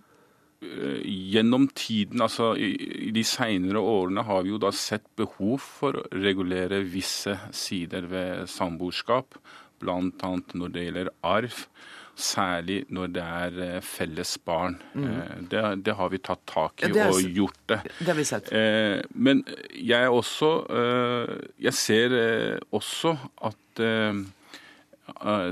gjennom 0.62 1.66
tiden, 1.74 2.22
altså 2.22 2.52
i, 2.56 3.10
de 3.14 3.24
senere 3.26 3.82
årene, 3.82 4.24
har 4.26 4.44
vi 4.44 4.52
jo 4.52 4.60
da 4.62 4.70
sett 4.74 5.04
behov 5.18 5.58
for 5.62 5.98
å 5.98 6.04
regulere 6.14 6.82
visse 6.86 7.34
sider 7.56 8.06
ved 8.10 8.46
samboerskap, 8.50 9.38
bl.a. 9.82 10.32
når 10.54 10.74
det 10.74 10.86
gjelder 10.86 11.12
arv. 11.26 11.66
Særlig 12.12 12.82
når 12.92 13.12
det 13.16 13.22
er 13.24 13.54
eh, 13.64 13.76
felles 13.80 14.34
barn. 14.44 14.74
Mm. 14.92 15.46
Det, 15.48 15.62
det 15.86 15.94
har 15.96 16.10
vi 16.12 16.20
tatt 16.20 16.42
tak 16.44 16.82
i. 16.84 16.90
Ja, 16.92 17.06
er 17.06 17.14
og 17.16 17.38
gjort 17.38 17.62
det. 17.72 17.78
Det 18.02 18.10
har 18.10 18.18
vi 18.18 18.26
sett. 18.28 18.50
Eh, 18.52 19.00
men 19.16 19.40
jeg 19.72 20.12
også 20.12 20.50
eh, 20.76 21.32
Jeg 21.64 21.74
ser 21.78 22.16
eh, 22.18 22.58
også 22.76 23.14
at 23.48 23.80
eh, 23.80 24.12
eh, 24.12 24.20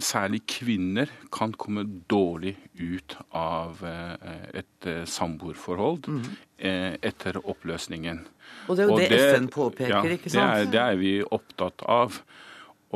særlig 0.05 0.43
kvinner 0.51 1.11
kan 1.33 1.53
komme 1.59 1.85
dårlig 2.11 2.57
ut 2.81 3.17
av 3.37 3.81
eh, 3.87 4.61
et 4.63 4.89
eh, 4.89 5.03
samboerforhold 5.09 6.09
eh, 6.59 6.97
etter 7.03 7.41
oppløsningen. 7.43 8.23
Og 8.69 8.77
det 8.79 8.85
er 8.85 8.91
jo 8.91 9.01
det 9.01 9.21
FN 9.35 9.51
påpeker, 9.53 9.97
ja, 9.97 10.17
ikke 10.17 10.33
Det 10.33 10.45
er, 10.45 10.71
det 10.71 10.81
er 10.85 11.01
vi 11.01 11.13
opptatt 11.23 11.85
av. 11.89 12.21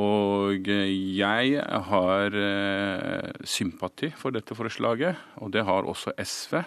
Og 0.00 0.70
eh, 0.70 0.90
jeg 1.18 1.60
har 1.90 2.38
eh, 2.38 3.44
sympati 3.46 4.10
for 4.18 4.34
dette 4.34 4.56
forslaget, 4.58 5.20
og 5.38 5.52
det 5.54 5.62
har 5.68 5.86
også 5.86 6.16
SV. 6.18 6.64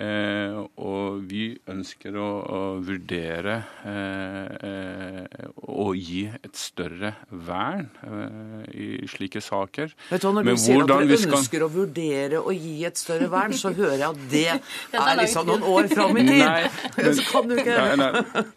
Eh, 0.00 0.54
og 0.80 1.18
vi 1.28 1.50
ønsker 1.68 2.14
å, 2.16 2.28
å 2.40 2.60
vurdere 2.80 3.56
eh, 3.84 4.68
eh, 4.70 5.48
å 5.76 5.90
gi 5.92 6.22
et 6.30 6.56
større 6.56 7.10
vern 7.28 7.88
eh, 8.06 8.70
i 8.72 8.86
slike 9.10 9.42
saker. 9.44 9.92
Vet 10.08 10.22
du 10.22 10.28
hva, 10.28 10.32
Når 10.38 10.46
Men 10.48 10.56
du 10.56 10.62
sier 10.62 10.80
at 10.80 10.88
du 10.88 10.94
dere 11.10 11.18
skal- 11.20 11.36
ønsker 11.40 11.64
å 11.66 11.68
vurdere 11.74 12.40
å 12.40 12.54
gi 12.56 12.76
et 12.88 12.96
større 13.00 13.28
vern, 13.32 13.52
så 13.60 13.74
hører 13.76 13.98
jeg 13.98 14.08
at 14.08 14.22
det 14.32 14.46
er 15.02 15.20
liksom 15.20 15.50
noen 15.50 15.66
år 15.68 15.90
fram 15.92 16.16
i 16.16 16.24
tid. 16.30 16.46
Nei, 16.46 16.70
men- 16.96 17.18
så 17.20 17.26
kan 17.28 17.50
du 17.52 17.56
ikke 17.60 17.76
Nei, 17.76 17.98
nei, 18.00 18.10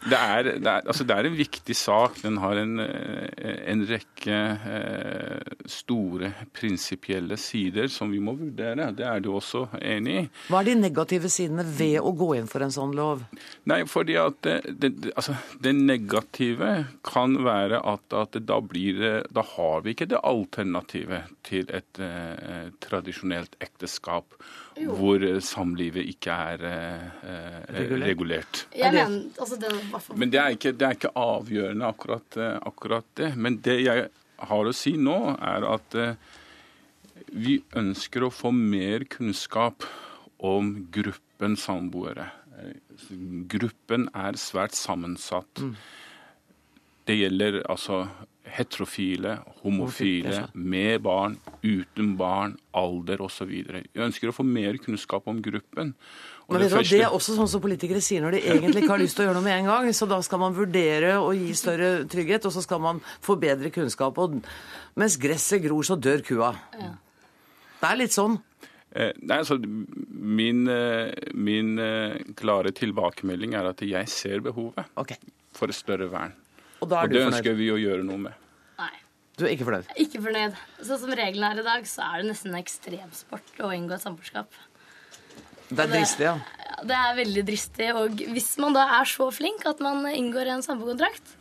det, 0.08 0.22
er, 0.22 0.50
det, 0.54 0.72
er, 0.78 0.88
altså 0.94 1.08
det 1.10 1.18
er 1.18 1.28
en 1.28 1.38
viktig 1.42 1.76
sak. 1.76 2.22
Den 2.24 2.40
har 2.40 2.62
en, 2.62 2.74
eh, 2.86 3.60
en 3.74 3.84
rekke 3.92 4.40
eh, 4.78 5.54
store 5.70 6.32
prinsipielle 6.56 7.36
sider 7.40 7.92
som 7.92 8.08
vi 8.14 8.22
må 8.24 8.32
vurdere. 8.40 8.88
Det 8.96 9.04
er 9.12 9.20
du 9.24 9.30
også 9.36 9.66
enig 9.82 10.16
i. 10.22 10.26
Hva 10.48 10.62
er 10.64 10.70
de 10.72 10.78
negative 10.80 11.30
sidene 11.34 11.64
ved 11.66 11.98
å 12.00 12.12
gå 12.16 12.30
inn 12.38 12.48
for 12.50 12.64
en 12.64 12.72
sånn 12.74 12.94
lov? 12.96 13.24
Nei, 13.70 13.80
fordi 13.90 14.16
at 14.20 14.38
det, 14.46 14.56
det, 14.80 14.92
altså, 15.14 15.34
det 15.64 15.74
negative 15.76 16.70
kan 17.06 17.36
være 17.44 17.80
at, 17.82 18.06
at 18.14 18.38
da 18.46 18.60
blir 18.64 19.00
det 19.00 19.14
Da 19.34 19.44
har 19.54 19.82
vi 19.84 19.94
ikke 19.94 20.08
det 20.12 20.20
alternativet 20.24 21.32
til 21.46 21.68
et 21.74 22.00
eh, 22.02 22.70
tradisjonelt 22.84 23.58
ekteskap 23.64 24.36
hvor 24.74 25.22
eh, 25.22 25.40
samlivet 25.44 26.08
ikke 26.14 26.34
er 26.54 26.64
eh, 26.70 27.02
eh, 27.30 27.58
Regulert. 27.74 28.08
regulert. 28.08 28.62
Jeg 28.74 28.94
mener, 28.94 29.18
altså 29.38 29.58
det, 29.60 29.70
i 29.74 30.18
Men 30.18 30.32
det 30.32 30.40
er 30.42 30.56
ikke, 30.56 30.72
det 30.74 30.88
er 30.88 30.96
ikke 30.98 31.12
avgjørende 31.20 31.90
akkurat, 31.90 32.38
eh, 32.40 32.56
akkurat 32.70 33.06
det. 33.20 33.32
Men 33.36 33.60
det 33.64 33.78
jeg 33.84 34.08
har 34.48 34.70
å 34.70 34.74
si 34.74 34.96
nå, 35.00 35.18
er 35.38 35.66
at 35.68 35.98
eh, 36.00 36.16
vi 37.34 37.58
ønsker 37.78 38.26
å 38.26 38.32
få 38.34 38.50
mer 38.54 39.06
kunnskap 39.10 39.86
om 40.44 40.74
gruppen 40.92 41.56
samboere. 41.60 42.28
Gruppen 43.50 44.08
er 44.14 44.38
svært 44.40 44.76
sammensatt. 44.78 45.64
Det 47.04 47.16
gjelder 47.18 47.62
altså 47.68 48.04
heterofile, 48.54 49.38
homofile, 49.62 50.44
med 50.52 51.00
barn, 51.04 51.38
uten 51.64 52.12
barn, 52.20 52.54
alder 52.76 53.22
osv. 53.24 53.50
Jeg 53.50 54.04
ønsker 54.06 54.30
å 54.30 54.36
få 54.36 54.44
mer 54.46 54.76
kunnskap 54.82 55.26
om 55.30 55.40
gruppen. 55.42 55.94
Men 56.48 56.60
det, 56.60 56.68
første... 56.72 56.92
Det 56.92 57.06
er 57.06 57.16
også 57.16 57.36
sånn 57.38 57.48
som 57.50 57.62
politikere 57.64 58.02
sier 58.04 58.22
når 58.24 58.36
de 58.36 58.42
egentlig 58.52 58.84
ikke 58.84 58.92
har 58.92 59.00
lyst 59.00 59.16
til 59.16 59.24
å 59.24 59.28
gjøre 59.30 59.38
noe 59.40 59.46
med 59.46 59.56
en 59.62 59.70
gang. 59.72 59.88
Så 59.96 60.08
da 60.10 60.20
skal 60.24 60.42
man 60.44 60.56
vurdere 60.56 61.16
å 61.24 61.32
gi 61.36 61.56
større 61.56 61.92
trygghet, 62.10 62.44
og 62.44 62.54
så 62.54 62.62
skal 62.64 62.82
man 62.84 63.00
få 63.24 63.38
bedre 63.40 63.72
kunnskap. 63.74 64.20
Og 64.20 64.36
mens 65.00 65.16
gresset 65.20 65.64
gror, 65.64 65.86
så 65.88 65.96
dør 65.96 66.24
kua. 66.26 66.52
Ja. 66.76 66.92
Det 67.80 67.90
er 67.90 68.00
litt 68.04 68.16
sånn. 68.16 68.36
Eh, 68.94 69.10
nei, 69.26 69.40
altså, 69.42 69.56
min, 69.58 70.68
eh, 70.70 71.10
min 71.34 71.78
eh, 71.82 72.20
klare 72.38 72.70
tilbakemelding 72.70 73.56
er 73.58 73.66
at 73.72 73.82
jeg 73.82 74.10
ser 74.12 74.44
behovet 74.44 74.86
okay. 75.00 75.18
for 75.56 75.72
et 75.72 75.78
større 75.78 76.06
vern. 76.12 76.36
Og, 76.78 76.92
og 76.92 77.10
det 77.10 77.24
ønsker 77.24 77.56
vi 77.58 77.72
å 77.74 77.78
gjøre 77.80 78.04
noe 78.06 78.20
med. 78.28 78.44
Nei. 78.78 78.92
Du 79.34 79.46
er 79.48 79.56
ikke 79.56 79.66
fornøyd? 79.66 79.90
Ikke 80.04 80.22
fornøyd. 80.22 80.60
Sånn 80.78 81.00
som 81.02 81.14
reglene 81.18 81.50
er 81.50 81.64
i 81.64 81.66
dag, 81.66 81.88
så 81.90 82.06
er 82.06 82.22
det 82.22 82.30
nesten 82.30 82.54
ekstremsport 82.58 83.58
å 83.66 83.72
inngå 83.74 83.96
et 83.96 84.04
samboerskap. 84.04 84.60
Det 85.72 85.80
er 85.80 85.90
dristig, 85.90 86.28
ja. 86.28 86.36
Det 86.84 86.94
er 86.94 87.16
veldig 87.18 87.44
dristig. 87.48 87.88
Og 87.98 88.22
hvis 88.30 88.52
man 88.62 88.76
da 88.76 88.84
er 89.00 89.08
så 89.10 89.26
flink 89.34 89.64
at 89.66 89.82
man 89.82 90.06
inngår 90.12 90.52
en 90.54 90.62
samboerkontrakt, 90.62 91.34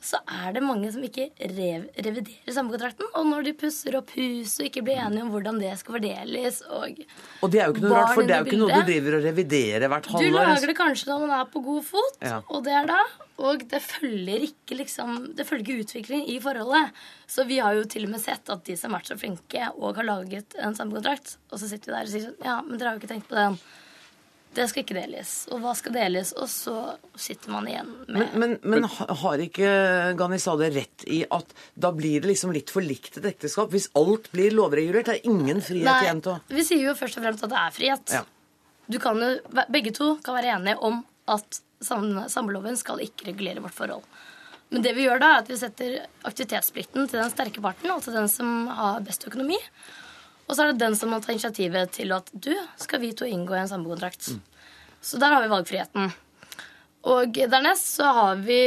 så 0.00 0.20
er 0.30 0.52
det 0.54 0.62
mange 0.62 0.90
som 0.94 1.02
ikke 1.02 1.26
rev 1.56 1.86
reviderer 1.98 2.54
samboerkontrakten. 2.54 3.08
Og 3.18 3.26
når 3.26 3.48
de 3.48 3.54
pusser 3.58 3.96
opp 3.98 4.12
huset 4.14 4.62
og 4.62 4.68
ikke 4.68 4.84
blir 4.86 5.00
enige 5.02 5.24
om 5.26 5.32
hvordan 5.34 5.58
det 5.62 5.72
skal 5.80 5.96
fordeles 5.98 6.60
og 6.68 7.00
Og 7.42 7.50
det 7.50 7.62
er 7.62 7.66
jo 7.66 7.74
ikke 7.74 7.84
noe 7.86 7.96
rart, 7.96 8.12
for 8.14 8.28
det 8.28 8.36
er 8.36 8.44
jo 8.44 8.50
ikke 8.50 8.60
noe 8.60 8.78
du 8.78 8.92
driver 8.92 9.16
og 9.18 9.26
reviderer 9.26 9.92
hvert 9.92 10.10
halvår. 10.12 10.28
Du 10.28 10.36
lager 10.38 10.70
det 10.70 10.76
kanskje 10.78 11.10
når 11.10 11.24
man 11.24 11.34
er 11.38 11.48
på 11.50 11.64
god 11.64 11.88
fot, 11.88 12.20
ja. 12.22 12.38
og 12.46 12.62
det 12.68 12.76
er 12.78 12.92
da. 12.92 13.00
Og 13.48 13.66
det 13.70 13.82
følger 13.84 14.46
ikke 14.48 14.78
liksom, 14.80 15.18
det 15.38 15.46
følger 15.46 15.82
utvikling 15.84 16.24
i 16.30 16.38
forholdet. 16.42 16.94
Så 17.30 17.46
vi 17.46 17.60
har 17.62 17.76
jo 17.78 17.84
til 17.90 18.08
og 18.08 18.14
med 18.14 18.22
sett 18.22 18.50
at 18.50 18.64
de 18.66 18.78
som 18.78 18.94
har 18.94 19.02
vært 19.02 19.12
så 19.12 19.18
flinke 19.18 19.68
og 19.76 19.98
har 19.98 20.06
laget 20.08 20.58
en 20.58 20.78
samboerkontrakt, 20.78 21.36
og 21.50 21.60
så 21.60 21.70
sitter 21.70 21.92
vi 21.92 21.98
der 21.98 22.08
og 22.08 22.14
sier 22.14 22.26
sånn 22.28 22.48
Ja, 22.48 22.56
men 22.66 22.78
dere 22.78 22.90
har 22.90 22.98
jo 22.98 23.02
ikke 23.02 23.12
tenkt 23.14 23.30
på 23.30 23.38
den. 23.38 23.60
Det 24.58 24.64
skal 24.70 24.82
ikke 24.82 24.96
deles. 24.96 25.32
Og 25.54 25.60
hva 25.62 25.72
skal 25.78 25.94
deles? 25.94 26.32
Og 26.34 26.48
så 26.50 26.74
sitter 27.18 27.52
man 27.54 27.68
igjen 27.70 27.92
med 28.08 28.16
Men, 28.16 28.30
men, 28.42 28.54
men 28.66 28.86
har 29.22 29.42
ikke 29.44 29.68
Ghanizade 30.18 30.70
rett 30.74 31.04
i 31.06 31.20
at 31.34 31.52
da 31.78 31.92
blir 31.94 32.24
det 32.24 32.32
liksom 32.32 32.50
litt 32.56 32.72
for 32.74 32.82
likt 32.82 33.20
et 33.20 33.28
ekteskap? 33.30 33.70
Hvis 33.74 33.90
alt 33.98 34.26
blir 34.34 34.56
lovregulert, 34.56 35.12
er 35.14 35.28
ingen 35.28 35.62
frihet 35.62 35.86
Nei, 35.86 36.00
igjen 36.08 36.24
til 36.24 36.34
å 36.34 36.58
Vi 36.58 36.66
sier 36.66 36.88
jo 36.88 36.96
først 36.98 37.20
og 37.20 37.28
fremst 37.28 37.46
at 37.46 37.54
det 37.54 37.60
er 37.60 37.76
frihet. 37.76 38.16
Ja. 38.18 38.24
Du 38.88 38.98
kan 39.02 39.20
jo, 39.22 39.30
begge 39.68 39.92
to 39.94 40.16
kan 40.24 40.38
være 40.38 40.56
enige 40.56 40.80
om 40.88 41.04
at 41.28 41.60
samboerloven 41.84 42.78
skal 42.80 43.04
ikke 43.04 43.28
regulere 43.30 43.62
vårt 43.62 43.76
forhold. 43.76 44.06
Men 44.72 44.84
det 44.84 44.94
vi 44.96 45.06
gjør 45.06 45.20
da, 45.22 45.30
er 45.36 45.44
at 45.44 45.50
vi 45.52 45.56
setter 45.60 45.96
aktivitetsplikten 46.28 47.06
til 47.08 47.22
den 47.22 47.32
sterke 47.32 47.62
parten, 47.64 47.92
altså 47.92 48.12
den 48.12 48.28
som 48.32 48.66
har 48.74 49.04
best 49.06 49.24
økonomi. 49.28 49.56
Og 50.48 50.56
så 50.56 50.64
er 50.64 50.72
det 50.72 50.80
den 50.80 50.96
som 50.96 51.12
må 51.12 51.20
ta 51.20 51.34
initiativet 51.34 51.92
til 51.92 52.14
at 52.16 52.30
du, 52.32 52.54
skal 52.80 53.02
vi 53.04 53.12
to 53.16 53.28
inngå 53.28 53.56
i 53.56 53.60
en 53.60 53.68
samboerkontrakt. 53.70 54.30
Mm. 54.32 54.40
Så 55.04 55.20
der 55.20 55.34
har 55.34 55.44
vi 55.44 55.52
valgfriheten. 55.52 56.08
Og 57.08 57.36
dernest 57.36 57.94
så 58.00 58.08
har 58.16 58.40
vi 58.42 58.62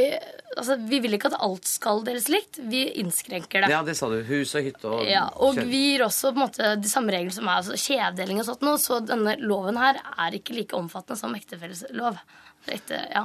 Altså, 0.57 0.75
Vi 0.75 0.97
vil 0.99 1.15
ikke 1.15 1.29
at 1.31 1.39
alt 1.39 1.67
skal 1.67 2.01
deles 2.03 2.25
likt. 2.27 2.57
Vi 2.67 2.81
innskrenker 2.99 3.63
det. 3.63 3.69
Ja, 3.71 3.79
det 3.87 3.93
sa 3.95 4.09
du. 4.11 4.17
Hus 4.27 4.51
og 4.59 4.65
hytte 4.65 4.89
og 4.89 5.05
Ja, 5.07 5.29
Og 5.39 5.55
vi 5.55 5.93
gir 5.93 6.03
også 6.03 6.33
på 6.33 6.41
en 6.41 6.43
måte 6.43 6.73
de 6.75 6.91
samme 6.91 7.13
reglene 7.15 7.31
som 7.31 7.47
er 7.47 7.61
altså, 7.61 7.77
skjevdeling 7.79 8.41
og 8.41 8.49
sånt 8.49 8.65
noe. 8.67 8.81
Så 8.81 8.99
denne 9.05 9.37
loven 9.39 9.79
her 9.79 10.01
er 10.11 10.35
ikke 10.35 10.57
like 10.57 10.75
omfattende 10.75 11.19
som 11.21 11.37
ektefelleslov. 11.37 12.19
ja. 12.67 13.23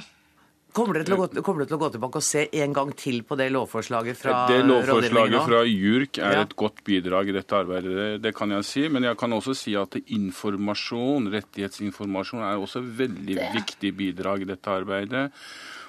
Kommer 0.77 0.99
dere, 1.01 1.17
gå, 1.17 1.41
kommer 1.41 1.63
dere, 1.63 1.71
til 1.71 1.79
å 1.79 1.81
gå, 1.81 1.89
tilbake 1.95 2.21
og 2.21 2.25
se 2.27 2.43
en 2.61 2.75
gang 2.77 2.91
til 2.99 3.23
på 3.25 3.39
det 3.41 3.47
lovforslaget 3.55 4.19
fra 4.21 4.43
Det 4.51 4.59
lovforslaget 4.67 5.47
fra 5.49 5.63
JURK 5.65 6.21
er 6.21 6.41
et 6.43 6.53
godt 6.59 6.83
bidrag 6.85 7.31
i 7.33 7.37
dette 7.39 7.57
arbeidet, 7.57 7.95
det, 7.97 8.11
det, 8.27 8.35
kan 8.37 8.53
jeg 8.53 8.67
si. 8.69 8.85
Men 8.93 9.09
jeg 9.09 9.17
kan 9.21 9.33
også 9.33 9.57
si 9.57 9.73
at 9.81 9.97
informasjon, 10.05 11.31
rettighetsinformasjon 11.33 12.45
er 12.45 12.61
også 12.61 12.85
veldig 12.85 13.39
det. 13.41 13.49
viktig 13.57 13.95
bidrag 13.97 14.45
i 14.45 14.51
dette 14.53 14.75
arbeidet. 14.75 15.31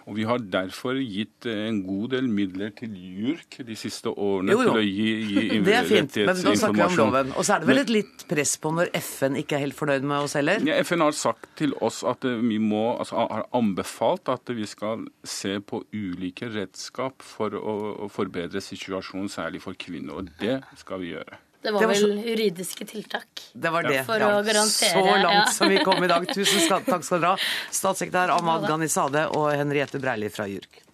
Og 0.07 0.15
Vi 0.15 0.23
har 0.23 0.39
derfor 0.39 0.95
gitt 1.03 1.45
eh, 1.49 1.65
en 1.67 1.81
god 1.83 2.13
del 2.15 2.29
midler 2.31 2.71
til 2.75 2.93
JURK 2.95 3.59
de 3.67 3.75
siste 3.75 4.11
årene 4.13 4.55
jo, 4.55 4.61
jo. 4.63 4.75
til 4.75 4.79
å 4.79 4.85
gi, 4.85 5.07
gi 5.27 5.59
Det 5.67 5.73
er 5.75 5.89
fint, 5.89 6.19
men 6.29 6.39
da 6.45 6.53
snakker 6.61 6.77
vi 6.79 6.85
om 6.85 6.99
loven. 7.01 7.33
Og 7.35 7.47
så 7.47 7.57
er 7.57 7.63
det 7.63 7.69
vel 7.71 7.81
et 7.81 7.91
litt 7.91 8.23
press 8.29 8.55
på 8.63 8.71
når 8.77 8.93
FN 9.01 9.35
ikke 9.41 9.57
er 9.57 9.65
helt 9.65 9.77
fornøyd 9.77 10.07
med 10.07 10.29
oss 10.29 10.37
heller? 10.39 10.63
Ja, 10.67 10.77
FN 10.87 11.03
har 11.03 11.17
sagt 11.17 11.49
til 11.59 11.75
oss 11.83 12.03
at 12.07 12.23
vi 12.23 12.59
må, 12.63 12.85
altså 12.95 13.27
har 13.27 13.49
anbefalt 13.57 14.31
at 14.31 14.53
vi 14.55 14.67
skal 14.69 15.03
se 15.27 15.57
på 15.59 15.83
ulike 15.91 16.47
redskap 16.55 17.25
for 17.25 17.57
å 17.57 18.07
forbedre 18.13 18.63
situasjonen, 18.63 19.27
særlig 19.31 19.63
for 19.65 19.75
kvinner. 19.75 20.21
Og 20.21 20.31
det 20.39 20.61
skal 20.79 21.03
vi 21.03 21.11
gjøre. 21.17 21.41
Det 21.67 21.71
var, 21.71 21.81
det 21.81 21.87
var 21.87 21.93
vel 21.93 22.01
så... 22.23 22.29
juridiske 22.29 22.85
tiltak. 22.85 23.41
Det 23.53 23.69
var 23.69 23.83
det. 23.83 24.03
For 24.07 24.21
ja. 24.23 24.27
å 24.31 24.39
garantere. 24.39 25.01
Så 25.03 25.15
langt 25.19 25.49
som 25.51 25.67
vi 25.67 25.81
kom 25.83 25.99
i 25.99 26.07
dag. 26.07 26.23
Tusen 26.37 26.61
skal, 26.63 26.85
takk 26.85 27.03
skal 27.03 27.19
dere 27.19 27.31
ha. 27.35 27.47
Statssekretær 27.75 28.31
Ahmad 28.37 28.63
Ghanizade 28.69 29.25
og 29.35 29.49
Henriette 29.51 29.99
Breili 29.99 30.29
fra 30.31 30.45
JURK. 30.47 30.85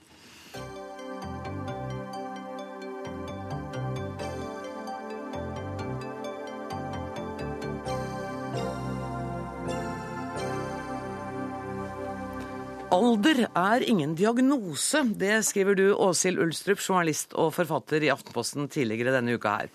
Alder 12.97 13.43
er 13.45 13.85
ingen 13.85 14.15
diagnose. 14.17 15.03
Det 15.21 15.37
skriver 15.45 15.77
du, 15.77 15.85
Åshild 15.93 16.41
Ulstrup, 16.41 16.81
journalist 16.81 17.37
og 17.37 17.53
forfatter 17.59 18.07
i 18.07 18.09
Aftenposten 18.13 18.65
tidligere 18.73 19.13
denne 19.19 19.37
uka 19.37 19.53
her. 19.59 19.71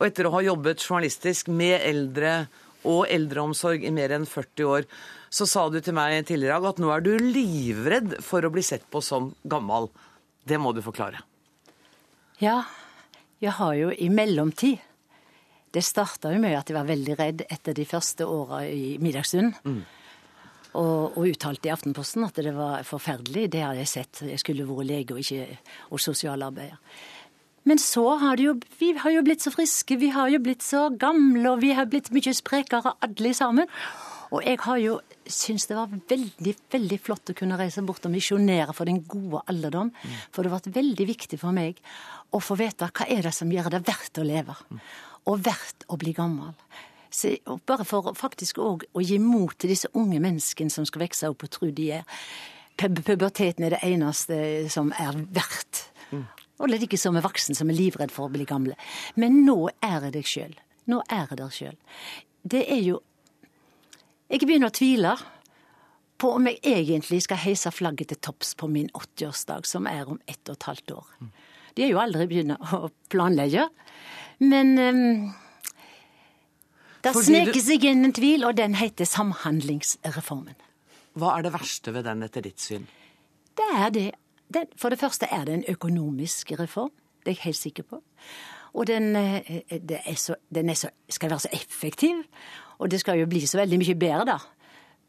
Og 0.00 0.06
etter 0.08 0.28
å 0.28 0.34
ha 0.36 0.44
jobbet 0.44 0.84
journalistisk 0.84 1.50
med 1.52 1.80
eldre 1.80 2.34
og 2.88 3.06
eldreomsorg 3.12 3.84
i 3.86 3.92
mer 3.94 4.14
enn 4.16 4.26
40 4.26 4.68
år, 4.68 4.86
så 5.32 5.46
sa 5.48 5.68
du 5.70 5.78
til 5.80 5.94
meg 5.96 6.26
tidligere 6.28 6.72
at 6.72 6.80
nå 6.82 6.90
er 6.92 7.04
du 7.04 7.12
livredd 7.16 8.18
for 8.24 8.44
å 8.44 8.50
bli 8.52 8.64
sett 8.66 8.84
på 8.90 9.00
som 9.04 9.30
gammel. 9.48 9.88
Det 10.44 10.58
må 10.58 10.74
du 10.74 10.82
forklare. 10.84 11.22
Ja, 12.42 12.62
jeg 13.42 13.54
har 13.58 13.74
jo 13.78 13.92
i 13.94 14.08
mellomtid 14.10 14.80
Det 15.72 15.80
starta 15.82 16.32
jo 16.34 16.40
med 16.42 16.52
at 16.58 16.68
jeg 16.68 16.76
var 16.76 16.88
veldig 16.88 17.14
redd 17.16 17.42
etter 17.48 17.72
de 17.72 17.84
første 17.88 18.26
åra 18.28 18.58
i 18.68 18.98
Middagstunden. 19.00 19.54
Mm. 19.64 19.78
Og, 20.76 21.16
og, 21.16 21.22
uttalte 21.30 21.70
i 21.70 21.72
Aftenposten 21.72 22.26
at 22.26 22.36
det 22.44 22.52
var 22.52 22.84
forferdelig. 22.84 23.46
Det 23.54 23.62
hadde 23.64 23.80
jeg 23.80 23.88
sett. 23.88 24.20
Jeg 24.28 24.40
skulle 24.42 24.66
vært 24.68 24.88
lege 24.90 25.16
og 25.16 25.22
ikke 25.22 25.46
og 25.88 26.02
sosialarbeider. 26.04 26.76
Men 27.68 27.78
så 27.78 28.04
har 28.18 28.36
det 28.36 28.46
jo 28.48 28.54
Vi 28.78 28.92
har 28.98 29.10
jo 29.14 29.22
blitt 29.22 29.44
så 29.44 29.52
friske, 29.54 29.96
vi 29.96 30.10
har 30.14 30.32
jo 30.32 30.40
blitt 30.42 30.64
så 30.66 30.88
gamle, 30.90 31.44
og 31.52 31.60
vi 31.62 31.72
har 31.76 31.86
blitt 31.90 32.10
mye 32.14 32.34
sprekere 32.34 32.96
alle 33.00 33.34
sammen. 33.34 33.70
Og 34.32 34.40
jeg 34.46 34.58
har 34.64 34.78
jo 34.80 35.00
syntes 35.28 35.68
det 35.68 35.76
var 35.76 35.92
veldig, 35.92 36.54
veldig 36.72 36.98
flott 37.00 37.30
å 37.30 37.36
kunne 37.36 37.58
reise 37.60 37.84
bort 37.86 38.06
og 38.08 38.14
misjonere 38.14 38.72
for 38.74 38.88
den 38.88 39.02
gode 39.06 39.42
alderdom. 39.52 39.92
For 40.32 40.42
det 40.42 40.50
har 40.50 40.58
vært 40.58 40.76
veldig 40.76 41.06
viktig 41.12 41.38
for 41.40 41.54
meg 41.54 41.78
å 42.32 42.40
få 42.40 42.56
vite 42.58 42.88
hva 42.88 43.06
er 43.12 43.28
det 43.28 43.34
som 43.36 43.52
gjør 43.52 43.70
det 43.74 43.82
verdt 43.86 44.18
å 44.18 44.26
leve. 44.26 44.56
Og 45.28 45.44
verdt 45.44 45.86
å 45.92 45.98
bli 46.00 46.14
gammel. 46.16 46.56
Så, 47.12 47.34
bare 47.68 47.84
for 47.84 48.14
faktisk 48.16 48.58
òg 48.64 48.86
å 48.96 49.04
gi 49.04 49.18
mot 49.20 49.52
til 49.52 49.74
disse 49.74 49.90
unge 50.00 50.18
menneskene 50.24 50.72
som 50.72 50.88
skal 50.88 51.04
vokse 51.04 51.28
opp 51.28 51.44
og 51.44 51.52
tro 51.52 51.70
de 51.70 51.90
er 52.00 52.22
Puberteten 52.82 53.66
er 53.66 53.74
det 53.76 53.82
eneste 53.84 54.36
som 54.72 54.88
er 54.96 55.18
verdt. 55.36 55.84
Og 56.62 56.70
det 56.70 56.78
er 56.78 56.86
ikke 56.86 57.00
som 57.00 57.18
er 57.18 57.24
voksen 57.24 57.58
som 57.58 57.70
er 57.70 57.78
livredd 57.78 58.14
for 58.14 58.28
å 58.28 58.32
bli 58.32 58.46
gamle. 58.48 58.76
Men 59.18 59.42
nå 59.46 59.66
er 59.82 60.06
jeg 60.06 60.14
deg 60.14 60.28
sjøl. 60.30 60.54
Nå 60.90 61.02
er 61.10 61.26
jeg 61.26 61.38
der 61.42 61.56
sjøl. 61.58 61.78
Det 62.42 62.66
er 62.70 62.82
jo 62.82 63.00
Jeg 64.32 64.46
begynner 64.48 64.70
å 64.70 64.72
tvile 64.72 65.10
på 66.16 66.30
om 66.38 66.46
jeg 66.48 66.62
egentlig 66.64 67.18
skal 67.26 67.40
heise 67.42 67.68
flagget 67.74 68.08
til 68.08 68.18
topps 68.24 68.54
på 68.56 68.64
min 68.70 68.88
80-årsdag, 68.94 69.66
som 69.68 69.84
er 69.90 70.08
om 70.08 70.20
ett 70.24 70.40
og 70.48 70.54
et 70.54 70.68
halvt 70.70 70.94
år. 70.94 71.10
De 71.76 71.84
er 71.84 71.90
jo 71.92 72.00
aldri 72.00 72.24
begynner 72.30 72.72
å 72.72 72.88
planlegge. 73.12 73.66
Men 74.40 74.72
um, 74.78 75.34
der 77.04 77.18
sneker 77.18 77.60
seg 77.60 77.84
inn 77.90 78.06
en 78.06 78.14
tvil, 78.14 78.46
og 78.46 78.56
den 78.56 78.78
heter 78.78 79.08
Samhandlingsreformen. 79.10 80.56
Hva 81.18 81.36
er 81.36 81.46
det 81.48 81.52
verste 81.58 81.92
ved 81.92 82.06
den, 82.08 82.22
etter 82.24 82.44
ditt 82.46 82.62
syn? 82.62 82.86
Det 83.58 83.68
er 83.76 83.90
det 83.92 84.08
den, 84.54 84.72
for 84.76 84.92
det 84.92 85.00
første 85.00 85.28
er 85.30 85.44
det 85.48 85.54
en 85.54 85.68
økonomisk 85.68 86.52
reform. 86.60 86.92
Det 87.22 87.32
er 87.32 87.38
jeg 87.38 87.44
helt 87.44 87.56
sikker 87.56 87.82
på. 87.82 88.02
Og 88.72 88.86
den, 88.86 89.16
eh, 89.16 89.62
er 89.70 90.14
så, 90.16 90.34
den 90.54 90.70
er 90.70 90.74
så, 90.74 90.88
skal 91.08 91.30
være 91.30 91.40
så 91.40 91.48
effektiv. 91.52 92.22
Og 92.78 92.90
det 92.90 93.00
skal 93.00 93.18
jo 93.18 93.26
bli 93.26 93.46
så 93.46 93.58
veldig 93.58 93.78
mye 93.78 93.94
bedre, 93.94 94.24
da. 94.24 94.38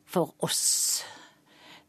For 0.05 0.35
oss. 0.39 1.03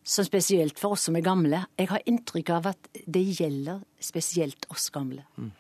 Så 0.04 0.24
spesielt 0.24 0.78
for 0.78 0.94
oss 0.94 1.00
som 1.08 1.16
er 1.16 1.20
gamle. 1.20 1.66
Jeg 1.78 1.88
har 1.88 2.02
inntrykk 2.06 2.50
av 2.50 2.66
at 2.66 2.88
det 3.06 3.24
gjelder 3.38 3.80
spesielt 4.00 4.66
oss 4.70 4.90
gamle. 4.90 5.24
Mm. 5.36 5.52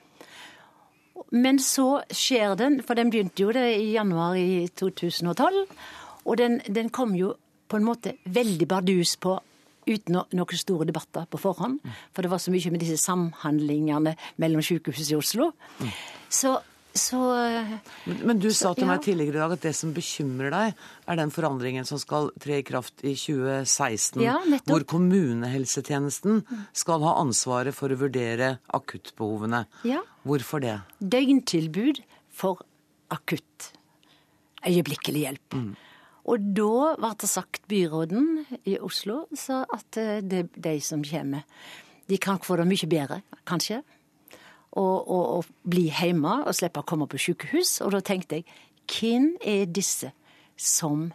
Men 1.30 1.58
så 1.58 2.02
skjer 2.10 2.54
den, 2.54 2.82
for 2.82 2.94
den 2.94 3.10
begynte 3.10 3.42
jo 3.42 3.52
det 3.52 3.66
i 3.80 3.92
januar 3.94 4.36
i 4.36 4.68
2012. 4.68 5.66
Og 6.24 6.38
den, 6.38 6.60
den 6.68 6.90
kom 6.90 7.14
jo 7.14 7.34
på 7.68 7.76
en 7.76 7.84
måte 7.84 8.16
veldig 8.24 8.68
bardus 8.68 9.16
på 9.16 9.38
uten 9.86 10.20
noen 10.20 10.60
store 10.60 10.86
debatter 10.88 11.26
på 11.30 11.40
forhånd. 11.40 11.80
For 12.14 12.24
det 12.24 12.30
var 12.32 12.42
så 12.42 12.54
mye 12.54 12.72
med 12.74 12.84
disse 12.84 13.00
samhandlingene 13.04 14.14
mellom 14.42 14.64
sykehuset 14.64 15.14
i 15.14 15.18
Oslo. 15.18 15.50
Så, 16.32 16.56
så 16.96 17.20
men, 18.06 18.20
men, 18.22 18.40
du 18.42 18.48
sa 18.54 18.72
til 18.74 18.86
ja. 18.86 18.90
meg 18.92 19.04
tidligere 19.04 19.36
i 19.36 19.42
dag 19.42 19.54
at 19.56 19.66
det 19.66 19.74
som 19.78 19.94
bekymrer 19.96 20.54
deg, 20.54 20.82
er 21.10 21.20
den 21.20 21.32
forandringen 21.34 21.88
som 21.88 22.00
skal 22.02 22.30
tre 22.42 22.60
i 22.62 22.66
kraft 22.66 23.04
i 23.04 23.14
2016, 23.18 24.22
ja, 24.24 24.38
hvor 24.68 24.86
kommunehelsetjenesten 24.90 26.42
skal 26.76 27.04
ha 27.06 27.16
ansvaret 27.22 27.76
for 27.76 27.92
å 27.92 28.00
vurdere 28.00 28.56
akuttbehovene. 28.74 29.64
Ja. 29.88 30.02
Hvorfor 30.24 30.64
det? 30.64 30.78
Døgntilbud 31.00 32.02
for 32.34 32.64
akutt 33.14 33.74
øyeblikkelig 34.64 35.26
hjelp. 35.26 35.54
Mm. 35.54 35.74
Og 36.24 36.44
da 36.56 36.94
ble 36.96 37.10
det 37.20 37.28
sagt 37.28 37.66
byråden 37.68 38.44
i 38.64 38.78
Oslo 38.80 39.26
sa 39.36 39.64
at 39.74 39.98
det 40.24 40.38
er 40.44 40.48
de 40.66 40.78
som 40.80 41.02
kommer, 41.04 41.44
de 42.08 42.18
kan 42.20 42.40
få 42.40 42.56
det 42.60 42.68
mye 42.68 42.88
bedre, 42.88 43.20
kanskje. 43.48 43.82
Og, 44.74 45.08
og, 45.08 45.24
og 45.36 45.70
bli 45.70 45.86
hjemme 45.92 46.40
og 46.44 46.56
slippe 46.56 46.82
å 46.82 46.88
komme 46.88 47.06
på 47.08 47.20
sykehus. 47.20 47.78
Og 47.84 47.92
da 47.94 48.00
tenkte 48.04 48.40
jeg, 48.40 48.46
hvem 48.90 49.34
er 49.40 49.68
disse 49.70 50.10
som 50.56 51.12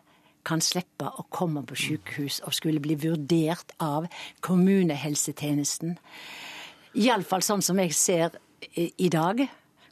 kan 0.47 0.63
slippe 0.63 1.09
å 1.09 1.25
komme 1.29 1.65
på 1.67 1.77
sykehus 1.77 2.39
og 2.47 2.55
skulle 2.55 2.81
bli 2.81 2.95
vurdert 3.01 3.75
av 3.83 4.07
kommunehelsetjenesten? 4.45 5.97
Iallfall 6.97 7.43
sånn 7.45 7.65
som 7.65 7.81
jeg 7.83 7.93
ser 7.97 8.39
i 8.79 9.09
dag, 9.11 9.43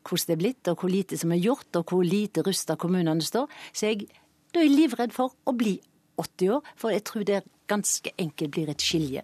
hvordan 0.08 0.30
det 0.30 0.34
er 0.38 0.41
blitt, 0.41 0.69
og 0.71 0.80
hvor 0.82 0.91
lite 0.91 1.19
som 1.19 1.34
er 1.36 1.43
gjort, 1.43 1.69
og 1.75 1.91
hvor 1.91 2.08
lite 2.08 2.45
rusta 2.47 2.77
kommunene 2.80 3.23
står. 3.23 3.51
Så 3.75 3.91
jeg 3.91 4.08
da 4.54 4.62
er 4.62 4.68
jeg 4.68 4.76
livredd 4.76 5.14
for 5.16 5.34
å 5.48 5.54
bli 5.58 5.78
80 6.18 6.54
år, 6.56 6.70
for 6.80 6.94
jeg 6.94 7.04
tror 7.08 7.26
det 7.28 7.44
ganske 7.70 8.14
enkelt 8.18 8.54
blir 8.56 8.72
et 8.72 8.84
skilje. 8.84 9.24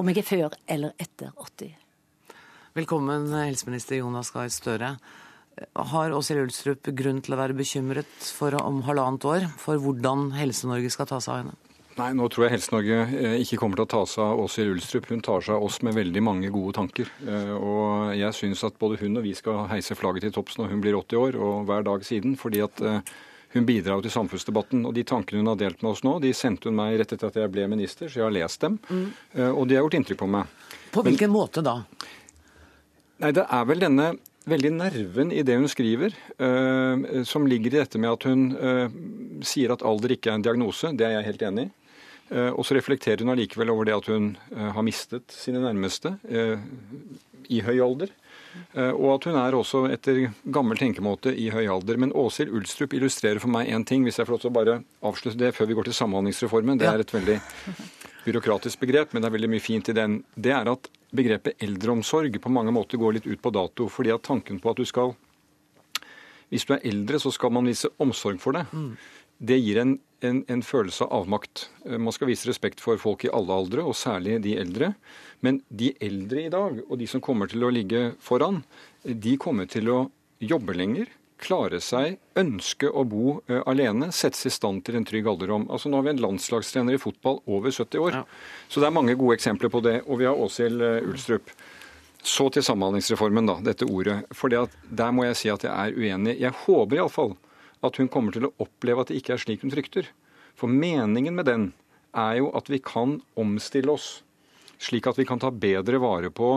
Om 0.00 0.08
jeg 0.08 0.22
er 0.22 0.24
før 0.24 0.54
eller 0.70 0.94
etter 1.02 1.32
80. 1.36 1.72
Velkommen, 2.78 3.26
helseminister 3.34 3.98
Jonas 3.98 4.30
Gahr 4.32 4.48
Støre. 4.52 4.94
Har 5.92 6.14
Åshild 6.16 6.46
Ulstrup 6.46 6.88
grunn 6.96 7.18
til 7.20 7.34
å 7.34 7.40
være 7.40 7.56
bekymret 7.58 8.28
for 8.32 8.54
om 8.62 8.78
halvannet 8.86 9.26
år 9.28 9.48
for 9.60 9.80
hvordan 9.82 10.30
Helse-Norge 10.38 10.92
skal 10.94 11.08
ta 11.10 11.18
seg 11.20 11.34
av 11.34 11.40
henne? 11.42 11.56
Nei, 11.98 12.12
nå 12.16 12.28
tror 12.32 12.46
jeg 12.46 12.54
Helse-Norge 12.54 13.00
ikke 13.42 13.58
kommer 13.60 13.80
til 13.80 13.84
å 13.84 13.92
ta 13.92 14.04
seg 14.08 14.22
av 14.24 14.40
Åshild 14.46 14.76
Ulstrup. 14.78 15.10
Hun 15.10 15.24
tar 15.26 15.44
seg 15.44 15.58
av 15.58 15.66
oss 15.66 15.80
med 15.84 15.98
veldig 15.98 16.22
mange 16.24 16.52
gode 16.54 16.72
tanker. 16.78 17.10
Og 17.58 18.14
jeg 18.16 18.38
syns 18.38 18.62
at 18.64 18.78
både 18.80 19.02
hun 19.02 19.20
og 19.20 19.26
vi 19.26 19.34
skal 19.36 19.66
heise 19.74 19.98
flagget 19.98 20.28
til 20.28 20.36
topps 20.38 20.56
når 20.56 20.72
hun 20.72 20.84
blir 20.86 20.96
80 20.96 21.20
år, 21.20 21.36
og 21.36 21.66
hver 21.68 21.84
dag 21.90 22.06
siden. 22.06 22.38
fordi 22.40 22.62
at 22.64 22.80
hun 23.54 23.66
bidrar 23.66 23.98
jo 23.98 24.06
til 24.06 24.14
samfunnsdebatten. 24.14 24.84
Og 24.86 24.94
de 24.96 25.04
tankene 25.06 25.42
hun 25.42 25.50
har 25.52 25.58
delt 25.60 25.82
med 25.82 25.92
oss 25.92 26.04
nå, 26.06 26.18
de 26.22 26.32
sendte 26.36 26.70
hun 26.70 26.78
meg 26.78 26.98
rett 27.00 27.16
etter 27.16 27.30
at 27.30 27.38
jeg 27.40 27.52
ble 27.52 27.66
minister, 27.70 28.08
så 28.08 28.22
jeg 28.22 28.28
har 28.28 28.36
lest 28.36 28.62
dem. 28.62 28.78
Mm. 28.88 29.06
Og 29.56 29.64
de 29.66 29.78
har 29.78 29.84
gjort 29.86 29.98
inntrykk 29.98 30.22
på 30.22 30.30
meg. 30.30 30.56
På 30.94 31.02
hvilken 31.06 31.30
Men, 31.30 31.36
måte 31.36 31.64
da? 31.66 31.80
Nei, 33.20 33.32
det 33.36 33.44
er 33.44 33.66
vel 33.68 33.82
denne 33.82 34.12
veldig 34.48 34.70
nerven 34.72 35.32
i 35.34 35.42
det 35.46 35.58
hun 35.58 35.68
skriver, 35.70 36.14
uh, 36.40 37.22
som 37.28 37.46
ligger 37.48 37.74
i 37.74 37.82
dette 37.82 38.00
med 38.00 38.14
at 38.14 38.26
hun 38.28 38.46
uh, 38.56 38.86
sier 39.46 39.74
at 39.74 39.84
alder 39.86 40.16
ikke 40.16 40.32
er 40.32 40.38
en 40.38 40.46
diagnose. 40.46 40.94
Det 40.96 41.06
er 41.06 41.18
jeg 41.18 41.28
helt 41.28 41.46
enig 41.50 41.66
i. 41.68 41.72
Uh, 42.30 42.50
og 42.54 42.62
så 42.66 42.76
reflekterer 42.76 43.24
hun 43.24 43.34
allikevel 43.34 43.72
over 43.72 43.88
det 43.88 43.96
at 43.96 44.08
hun 44.10 44.32
har 44.54 44.86
mistet 44.86 45.34
sine 45.34 45.62
nærmeste 45.64 46.14
i 47.50 47.58
høy 47.66 47.80
alder. 47.82 48.12
Og 48.74 49.08
at 49.14 49.26
hun 49.28 49.36
er 49.38 49.54
også 49.54 49.84
etter 49.94 50.22
gammel 50.50 50.78
tenkemåte 50.78 51.32
i 51.34 51.48
høy 51.54 51.66
alder. 51.70 51.98
Men 52.02 52.14
Åshild 52.18 52.52
Ulstrup 52.54 52.94
illustrerer 52.96 53.42
for 53.42 53.52
meg 53.52 53.70
én 53.70 53.86
ting, 53.86 54.04
hvis 54.06 54.18
jeg 54.18 54.26
får 54.26 54.36
lov 54.36 54.42
til 54.44 54.50
å 54.50 54.56
bare 54.56 54.76
avslutte 55.06 55.38
det 55.38 55.52
før 55.56 55.70
vi 55.70 55.76
går 55.78 55.90
til 55.90 55.98
Samhandlingsreformen. 56.00 56.80
Det 56.80 56.88
er 56.90 57.04
et 57.04 57.14
veldig 57.14 57.38
byråkratisk 58.24 58.82
begrep, 58.82 59.14
men 59.14 59.22
det 59.22 59.30
er 59.30 59.36
veldig 59.38 59.52
mye 59.54 59.64
fint 59.64 59.90
i 59.92 59.96
den. 59.96 60.20
Det 60.34 60.52
er 60.54 60.70
at 60.72 60.90
begrepet 61.16 61.62
eldreomsorg 61.62 62.38
på 62.42 62.52
mange 62.52 62.74
måter 62.74 63.00
går 63.00 63.18
litt 63.18 63.26
ut 63.30 63.42
på 63.42 63.54
dato. 63.54 63.88
fordi 63.88 64.14
at 64.14 64.22
tanken 64.22 64.60
på 64.60 64.70
at 64.70 64.76
du 64.76 64.84
skal 64.84 65.16
Hvis 66.50 66.64
du 66.66 66.72
er 66.74 66.82
eldre, 66.82 67.18
så 67.22 67.30
skal 67.30 67.52
man 67.54 67.66
vise 67.66 67.88
omsorg 68.02 68.40
for 68.42 68.52
det. 68.52 68.64
Det 69.40 69.56
gir 69.56 69.80
en, 69.80 69.94
en, 70.20 70.42
en, 70.52 70.62
følelse 70.62 71.06
av 71.06 71.22
avmakt. 71.22 71.70
Man 71.88 72.12
skal 72.12 72.28
vise 72.28 72.48
respekt 72.50 72.82
for 72.84 73.00
folk 73.00 73.24
i 73.24 73.32
alle 73.32 73.56
aldre, 73.56 73.86
og 73.88 73.96
særlig 73.96 74.36
de 74.44 74.58
eldre. 74.60 74.92
Men 75.40 75.62
de 75.72 75.94
eldre 76.04 76.44
i 76.44 76.52
dag, 76.52 76.82
og 76.84 77.00
de 77.00 77.08
som 77.08 77.24
kommer 77.24 77.48
til 77.48 77.64
å 77.64 77.72
ligge 77.72 78.10
foran, 78.20 78.60
de 79.04 79.38
kommer 79.40 79.70
til 79.70 79.88
å 79.88 80.02
jobbe 80.44 80.76
lenger, 80.76 81.08
klare 81.40 81.80
seg, 81.80 82.18
ønske 82.36 82.88
å 82.92 83.04
bo 83.08 83.38
uh, 83.48 83.62
alene, 83.70 84.10
settes 84.12 84.44
i 84.48 84.52
stand 84.52 84.84
til 84.84 84.98
en 84.98 85.06
trygg 85.08 85.28
alderdom. 85.30 85.66
Altså 85.72 85.88
Nå 85.88 86.00
har 86.00 86.08
vi 86.08 86.14
en 86.14 86.24
landslagstrener 86.26 86.96
i 86.96 87.00
fotball 87.00 87.40
over 87.48 87.72
70 87.72 88.04
år. 88.04 88.18
Ja. 88.20 88.24
Så 88.68 88.82
det 88.82 88.90
er 88.90 88.96
mange 88.96 89.16
gode 89.16 89.38
eksempler 89.38 89.72
på 89.72 89.80
det. 89.84 90.02
Og 90.06 90.20
vi 90.20 90.28
har 90.28 90.36
Åshild 90.36 90.84
uh, 90.84 90.98
Ulstrup. 91.08 91.52
Så 92.20 92.50
til 92.52 92.64
Samhandlingsreformen, 92.64 93.48
da, 93.48 93.56
dette 93.64 93.88
ordet. 93.88 94.20
For 94.36 94.52
der 94.52 95.14
må 95.16 95.24
jeg 95.30 95.38
si 95.40 95.52
at 95.52 95.64
jeg 95.64 95.72
er 95.72 95.96
uenig. 95.96 96.36
Jeg 96.42 96.52
håper 96.66 97.00
iallfall 97.00 97.38
at 97.86 98.00
hun 98.00 98.10
kommer 98.12 98.34
til 98.34 98.48
å 98.48 98.54
oppleve 98.60 99.02
at 99.04 99.12
det 99.12 99.20
ikke 99.20 99.36
er 99.36 99.42
slik 99.42 99.64
hun 99.64 99.72
frykter. 99.72 100.08
For 100.58 100.68
meningen 100.68 101.36
med 101.36 101.48
den 101.48 101.70
er 102.16 102.40
jo 102.40 102.50
at 102.58 102.68
vi 102.70 102.80
kan 102.82 103.20
omstille 103.38 103.92
oss 103.94 104.20
slik 104.80 105.06
at 105.10 105.18
vi 105.20 105.26
kan 105.28 105.40
ta 105.40 105.50
bedre 105.52 106.00
vare 106.00 106.30
på 106.32 106.54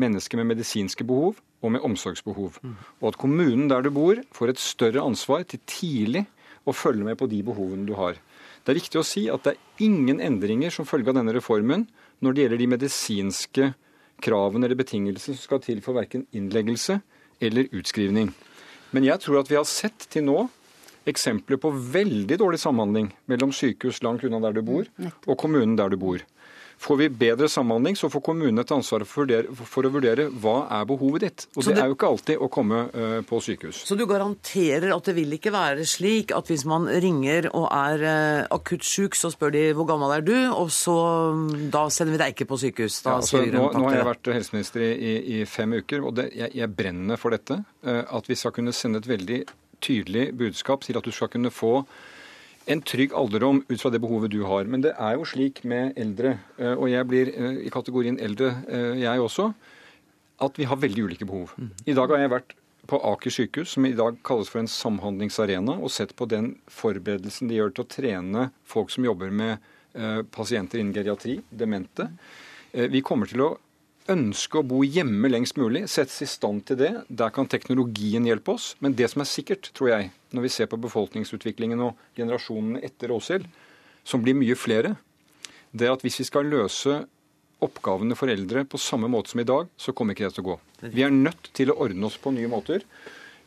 mennesker 0.00 0.40
med 0.40 0.52
medisinske 0.52 1.06
behov 1.06 1.40
og 1.64 1.72
med 1.72 1.84
omsorgsbehov. 1.86 2.58
Og 3.00 3.06
at 3.08 3.18
kommunen 3.20 3.70
der 3.70 3.84
du 3.84 3.90
bor, 3.94 4.20
får 4.36 4.52
et 4.52 4.60
større 4.60 5.04
ansvar 5.04 5.46
til 5.48 5.62
tidlig 5.64 6.26
å 6.68 6.74
følge 6.76 7.06
med 7.06 7.16
på 7.20 7.28
de 7.30 7.40
behovene 7.46 7.86
du 7.88 7.94
har. 7.96 8.18
Det 8.64 8.72
er 8.72 8.80
viktig 8.80 9.00
å 9.00 9.06
si 9.06 9.26
at 9.32 9.44
det 9.44 9.54
er 9.54 9.84
ingen 9.84 10.20
endringer 10.24 10.72
som 10.72 10.88
følge 10.88 11.12
av 11.12 11.18
denne 11.18 11.34
reformen 11.36 11.86
når 12.24 12.34
det 12.34 12.44
gjelder 12.44 12.62
de 12.62 12.70
medisinske 12.74 13.70
kravene 14.24 14.68
eller 14.68 14.78
betingelsene 14.78 15.36
som 15.36 15.48
skal 15.48 15.62
til 15.64 15.82
for 15.84 15.96
verken 15.96 16.26
innleggelse 16.36 17.00
eller 17.44 17.68
utskrivning. 17.74 18.30
Men 18.94 19.06
jeg 19.08 19.20
tror 19.24 19.40
at 19.40 19.50
vi 19.50 19.58
har 19.58 19.66
sett 19.66 20.06
til 20.12 20.26
nå 20.28 20.44
eksempler 21.10 21.58
på 21.60 21.72
veldig 21.74 22.38
dårlig 22.40 22.60
samhandling 22.62 23.10
mellom 23.30 23.52
sykehus 23.52 24.00
langt 24.06 24.24
unna 24.24 24.40
der 24.46 24.54
du 24.56 24.62
bor, 24.64 24.86
og 25.26 25.36
kommunen 25.40 25.74
der 25.76 25.90
du 25.92 25.98
bor. 26.00 26.22
Får 26.78 26.96
vi 27.00 27.08
bedre 27.08 27.48
samhandling, 27.48 27.96
så 27.96 28.10
får 28.12 28.22
kommunene 28.24 28.64
et 28.64 28.72
ansvar 28.74 29.04
for, 29.08 29.30
for, 29.64 29.86
å 29.86 29.92
vurdere 29.94 30.26
hva 30.42 30.56
er 30.78 30.84
behovet 30.88 31.24
ditt. 31.24 31.46
Og 31.54 31.62
det, 31.62 31.74
det, 31.76 31.82
er 31.82 31.90
jo 31.90 31.96
ikke 31.96 32.10
alltid 32.10 32.42
å 32.44 32.48
komme 32.52 32.80
uh, 32.92 33.18
på 33.26 33.40
sykehus. 33.46 33.84
Så 33.88 33.96
du 33.98 34.04
garanterer 34.10 34.92
at 34.94 35.08
det 35.08 35.16
vil 35.16 35.36
ikke 35.38 35.54
være 35.54 35.86
slik 35.88 36.34
at 36.36 36.50
hvis 36.50 36.66
man 36.68 36.88
ringer 36.88 37.48
og 37.52 37.68
er 37.70 38.04
uh, 38.04 38.54
akutt 38.54 38.86
syk, 38.86 39.18
så 39.18 39.32
spør 39.32 39.54
de 39.54 39.64
hvor 39.76 39.88
gammel 39.88 40.16
er 40.18 40.26
du, 40.26 40.36
og 40.52 40.72
så 40.74 40.96
da 41.72 41.86
sender 41.92 42.16
vi 42.16 42.22
deg 42.24 42.36
ikke 42.36 42.50
på 42.52 42.60
sykehus? 42.66 43.00
Ja, 43.04 43.18
altså, 43.18 43.44
nå, 43.44 43.68
nå, 43.72 43.84
har 43.88 44.00
jeg 44.00 44.08
vært 44.10 44.32
helseminister 44.36 44.84
i, 44.84 45.14
i, 45.38 45.42
fem 45.48 45.78
uker, 45.78 46.04
og 46.04 46.18
det, 46.18 46.30
jeg, 46.36 46.52
jeg, 46.58 46.72
brenner 46.74 47.20
for 47.20 47.34
dette. 47.34 47.62
At 47.84 48.26
vi 48.28 48.36
skal 48.38 48.52
kunne 48.56 48.72
sende 48.74 49.00
et 49.00 49.08
veldig 49.08 49.44
tydelig 49.84 50.30
budskap 50.36 50.84
til 50.84 50.98
at 50.98 51.04
du 51.04 51.12
skal 51.14 51.30
kunne 51.32 51.52
få 51.52 51.78
en 52.70 52.82
trygg 52.82 53.14
alderdom 53.16 53.62
ut 53.68 53.80
fra 53.80 53.90
det 53.92 54.00
behovet 54.02 54.32
du 54.32 54.42
har. 54.48 54.66
Men 54.70 54.84
det 54.84 54.94
er 54.96 55.16
jo 55.18 55.28
slik 55.28 55.62
med 55.68 55.98
eldre, 56.00 56.38
eh, 56.58 56.74
og 56.74 56.88
jeg 56.90 57.08
blir 57.10 57.30
eh, 57.32 57.62
i 57.68 57.72
kategorien 57.72 58.18
eldre 58.22 58.52
eh, 58.68 59.00
jeg 59.02 59.24
også, 59.24 59.50
at 60.44 60.60
vi 60.60 60.68
har 60.68 60.80
veldig 60.80 61.08
ulike 61.08 61.28
behov. 61.28 61.54
Mm. 61.56 61.72
I 61.86 61.96
dag 61.96 62.14
har 62.14 62.24
jeg 62.24 62.32
vært 62.34 62.56
på 62.90 63.00
Aker 63.12 63.32
sykehus, 63.32 63.76
som 63.76 63.86
i 63.88 63.94
dag 63.96 64.18
kalles 64.26 64.50
for 64.52 64.60
en 64.60 64.68
samhandlingsarena, 64.68 65.78
og 65.80 65.92
sett 65.92 66.12
på 66.16 66.28
den 66.28 66.54
forberedelsen 66.68 67.48
de 67.48 67.60
gjør 67.60 67.72
til 67.72 67.84
å 67.86 67.92
trene 67.94 68.48
folk 68.68 68.92
som 68.92 69.06
jobber 69.06 69.32
med 69.32 69.70
pasienter 70.34 70.80
innen 70.82 70.92
geriatri, 70.92 71.36
demente. 71.54 72.08
Vi 72.74 73.00
kommer 73.06 73.30
til 73.30 73.44
å 73.44 73.48
ønske 74.10 74.60
å 74.60 74.66
bo 74.66 74.82
hjemme 74.84 75.30
lengst 75.30 75.56
mulig, 75.60 75.86
settes 75.88 76.20
i 76.24 76.28
stand 76.28 76.66
til 76.68 76.78
det. 76.80 76.92
Der 77.08 77.32
kan 77.34 77.48
teknologien 77.50 78.26
hjelpe 78.28 78.54
oss. 78.56 78.74
Men 78.84 78.96
det 78.98 79.08
som 79.12 79.24
er 79.24 79.30
sikkert, 79.30 79.70
tror 79.76 79.90
jeg, 79.92 80.10
når 80.34 80.46
vi 80.46 80.52
ser 80.52 80.68
på 80.70 80.80
befolkningsutviklingen 80.82 81.80
og 81.86 81.98
generasjonene 82.18 82.82
etter 82.84 83.14
Åshild, 83.14 83.48
som 84.04 84.24
blir 84.24 84.36
mye 84.36 84.56
flere, 84.58 84.94
det 85.72 85.88
er 85.88 85.96
at 85.96 86.04
hvis 86.04 86.20
vi 86.20 86.28
skal 86.28 86.50
løse 86.52 87.02
oppgavene 87.64 88.16
for 88.18 88.28
eldre 88.28 88.64
på 88.68 88.80
samme 88.80 89.08
måte 89.10 89.32
som 89.32 89.40
i 89.40 89.48
dag, 89.48 89.68
så 89.80 89.94
kommer 89.96 90.14
ikke 90.14 90.28
det 90.28 90.36
til 90.36 90.44
å 90.44 90.48
gå. 90.52 90.56
Vi 90.92 91.04
er 91.06 91.14
nødt 91.14 91.48
til 91.56 91.72
å 91.72 91.78
ordne 91.86 92.10
oss 92.10 92.18
på 92.20 92.34
nye 92.34 92.50
måter. 92.50 92.84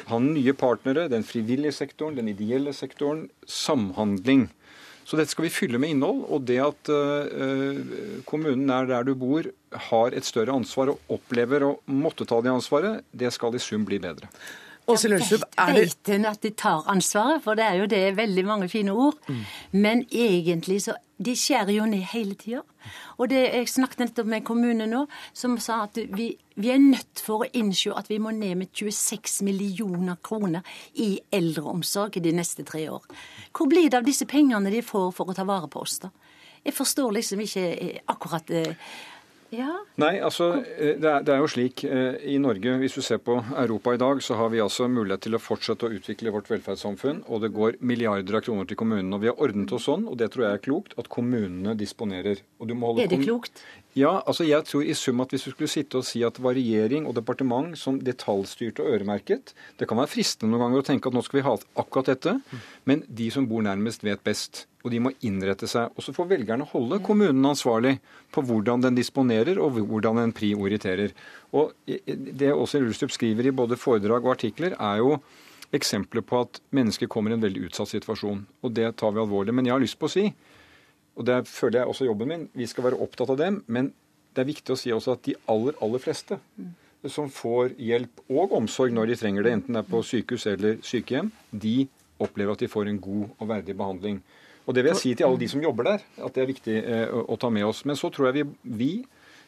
Ha 0.08 0.20
nye 0.22 0.54
partnere, 0.58 1.08
den 1.12 1.26
frivillige 1.28 1.76
sektoren, 1.76 2.18
den 2.18 2.32
ideelle 2.32 2.74
sektoren, 2.74 3.28
samhandling. 3.50 4.48
Så 5.08 5.16
dette 5.16 5.32
skal 5.32 5.48
vi 5.48 5.54
fylle 5.54 5.80
med 5.80 5.94
innhold. 5.96 6.26
Og 6.28 6.44
det 6.48 6.60
at 6.60 6.92
uh, 6.92 8.22
kommunen 8.28 8.68
er 8.74 8.90
der 8.90 9.08
du 9.08 9.14
bor, 9.16 9.48
har 9.88 10.16
et 10.16 10.28
større 10.28 10.56
ansvar 10.56 10.92
og 10.94 11.14
opplever 11.18 11.64
å 11.64 11.76
måtte 11.88 12.28
ta 12.28 12.42
det 12.44 12.52
ansvaret, 12.52 13.06
det 13.12 13.32
skal 13.36 13.56
i 13.56 13.64
sum 13.64 13.88
bli 13.88 14.02
bedre. 14.04 14.28
Åse 14.88 15.10
Lønstrup, 15.12 15.44
er 15.60 15.74
det 15.76 15.82
Vet 15.82 16.10
hun 16.14 16.26
at 16.30 16.40
de 16.44 16.54
tar 16.56 16.86
ansvaret? 16.88 17.42
For 17.44 17.60
det 17.60 17.66
er 17.66 17.82
jo 17.82 17.90
det 17.92 18.16
veldig 18.16 18.46
mange 18.48 18.70
fine 18.72 18.94
ord. 18.96 19.18
Mm. 19.28 19.44
Men 19.72 20.06
egentlig 20.12 20.82
så 20.88 20.96
De 21.18 21.34
skjærer 21.34 21.74
jo 21.74 21.86
ned 21.90 22.04
hele 22.12 22.36
tida. 22.38 22.60
Og 23.18 23.32
det, 23.32 23.40
jeg 23.50 23.70
snakket 23.72 24.04
nettopp 24.04 24.28
med 24.30 24.38
en 24.38 24.46
kommune 24.46 24.86
nå 24.86 25.00
som 25.34 25.56
sa 25.58 25.80
at 25.88 25.98
vi, 26.14 26.28
vi 26.56 26.70
er 26.70 26.78
nødt 26.78 27.24
for 27.26 27.42
å 27.42 27.48
innse 27.58 27.90
at 27.98 28.12
vi 28.12 28.20
må 28.22 28.30
ned 28.38 28.54
med 28.60 28.70
26 28.70 29.42
millioner 29.48 30.20
kroner 30.22 30.62
i 30.94 31.16
eldreomsorg 31.34 32.20
de 32.22 32.36
neste 32.38 32.68
tre 32.70 32.86
år. 32.94 33.02
Hvor 33.50 33.66
blir 33.66 33.90
det 33.90 33.98
av 33.98 34.06
disse 34.06 34.30
pengene 34.30 34.70
de 34.70 34.84
får 34.86 35.10
for 35.18 35.34
å 35.34 35.34
ta 35.34 35.48
vare 35.50 35.66
på 35.74 35.82
oss, 35.82 35.98
da? 36.06 36.14
Jeg 36.62 36.76
forstår 36.78 37.18
liksom 37.18 37.42
ikke 37.42 37.66
akkurat 38.14 38.54
ja. 39.54 39.70
Nei, 40.02 40.18
altså 40.24 40.50
det 40.60 41.08
er, 41.08 41.24
det 41.26 41.34
er, 41.34 41.40
jo 41.42 41.50
slik 41.52 41.84
i 41.86 42.38
Norge, 42.42 42.76
hvis 42.82 42.98
du 42.98 43.02
ser 43.06 43.22
på 43.24 43.38
Europa 43.56 43.94
i 43.96 44.02
dag, 44.02 44.22
så 44.24 44.38
har 44.40 44.52
vi 44.54 44.62
altså 44.64 44.90
mulighet 44.92 45.24
til 45.26 45.38
å 45.38 45.42
fortsette 45.42 45.88
å 45.88 45.94
utvikle 45.96 46.34
vårt 46.36 46.52
velferdssamfunn. 46.52 47.24
Og 47.32 47.44
det 47.46 47.54
går 47.56 47.80
milliarder 47.80 48.40
av 48.40 48.46
kroner 48.46 48.68
til 48.70 48.80
kommunene. 48.80 49.16
Og 49.16 49.24
vi 49.24 49.32
har 49.32 49.40
ordnet 49.44 49.74
oss 49.78 49.88
sånn, 49.88 50.08
og 50.10 50.20
det 50.20 50.32
tror 50.34 50.48
jeg 50.48 50.60
er 50.60 50.64
klokt, 50.68 50.98
at 51.00 51.10
kommunene 51.14 51.78
disponerer. 51.80 52.44
er 53.08 53.12
det 53.14 53.22
klokt? 53.24 53.64
Ja, 53.98 54.20
altså 54.30 54.46
jeg 54.46 54.62
tror 54.68 54.86
i 54.86 54.94
sum 54.94 55.24
at 55.24 55.32
hvis 55.34 55.48
du 55.48 55.52
skulle 55.56 55.72
sitte 55.72 55.98
og 55.98 56.06
si 56.06 56.20
at 56.26 56.36
det 56.38 56.44
var 56.46 56.54
regjering 56.54 57.08
og 57.10 57.16
departement 57.18 57.74
som 57.80 57.96
detaljstyrte 57.98 58.84
og 58.84 58.92
øremerket 58.94 59.56
Det 59.80 59.88
kan 59.90 59.98
være 59.98 60.12
fristende 60.12 60.52
noen 60.54 60.68
ganger 60.68 60.84
å 60.84 60.86
tenke 60.86 61.10
at 61.10 61.16
nå 61.18 61.24
skal 61.26 61.40
vi 61.40 61.46
ha 61.48 61.54
akkurat 61.82 62.12
dette, 62.12 62.36
men 62.86 63.02
de 63.10 63.30
som 63.34 63.48
bor 63.50 63.64
nærmest, 63.66 64.06
vet 64.06 64.22
best. 64.22 64.68
Og 64.86 64.94
de 64.94 65.00
må 65.02 65.12
innrette 65.26 65.66
seg. 65.68 65.90
Og 65.98 66.06
så 66.06 66.14
får 66.14 66.30
velgerne 66.30 66.68
holde 66.70 67.00
kommunen 67.04 67.50
ansvarlig 67.50 67.96
på 68.36 68.44
hvordan 68.46 68.86
den 68.86 69.00
disponerer 69.00 69.58
og 69.58 69.80
hvordan 69.80 70.22
den 70.22 70.36
prioriterer. 70.38 71.16
Og 71.58 71.74
Det 71.88 72.54
Åshild 72.54 72.92
Ulstrup 72.92 73.16
skriver 73.16 73.50
i 73.50 73.56
både 73.56 73.80
foredrag 73.82 74.22
og 74.22 74.36
artikler, 74.36 74.78
er 74.78 75.02
jo 75.02 75.18
eksempler 75.74 76.22
på 76.24 76.44
at 76.46 76.62
mennesker 76.76 77.10
kommer 77.12 77.34
i 77.34 77.40
en 77.40 77.44
veldig 77.44 77.66
utsatt 77.72 77.92
situasjon. 77.92 78.46
Og 78.62 78.78
det 78.78 78.94
tar 79.02 79.16
vi 79.16 79.24
alvorlig. 79.26 79.58
Men 79.58 79.66
jeg 79.66 79.76
har 79.76 79.84
lyst 79.84 80.00
på 80.00 80.08
å 80.08 80.14
si 80.14 80.28
og 81.18 81.26
det 81.26 81.40
føler 81.50 81.82
jeg 81.82 81.92
også 81.92 82.08
jobben 82.08 82.30
min. 82.30 82.50
Vi 82.54 82.68
skal 82.70 82.86
være 82.88 83.00
opptatt 83.02 83.32
av 83.34 83.40
dem. 83.40 83.64
Men 83.68 83.90
det 84.38 84.44
er 84.44 84.52
viktig 84.52 84.74
å 84.74 84.78
si 84.78 84.94
også 84.94 85.16
at 85.18 85.24
de 85.26 85.34
aller, 85.50 85.78
aller 85.82 86.02
fleste 86.02 86.38
som 87.10 87.30
får 87.32 87.76
hjelp 87.82 88.24
og 88.34 88.54
omsorg 88.58 88.94
når 88.94 89.12
de 89.12 89.20
trenger 89.22 89.46
det, 89.46 89.54
enten 89.58 89.78
det 89.78 89.84
er 89.84 89.90
på 89.90 90.02
sykehus 90.06 90.48
eller 90.50 90.80
sykehjem, 90.86 91.30
de 91.52 91.88
opplever 92.22 92.58
at 92.58 92.64
de 92.64 92.70
får 92.70 92.90
en 92.90 93.00
god 93.02 93.38
og 93.38 93.50
verdig 93.50 93.76
behandling. 93.78 94.18
Og 94.68 94.76
Det 94.76 94.84
vil 94.84 94.92
jeg 94.92 95.00
si 95.00 95.12
til 95.16 95.28
alle 95.28 95.40
de 95.40 95.48
som 95.48 95.62
jobber 95.64 95.88
der, 95.88 96.02
at 96.26 96.34
det 96.36 96.44
er 96.44 96.50
viktig 96.50 96.76
eh, 96.82 97.14
å 97.14 97.38
ta 97.40 97.50
med 97.54 97.64
oss. 97.70 97.86
Men 97.88 97.96
så 97.96 98.10
tror 98.12 98.28
jeg 98.28 98.36
vi, 98.40 98.74
vi 98.82 98.90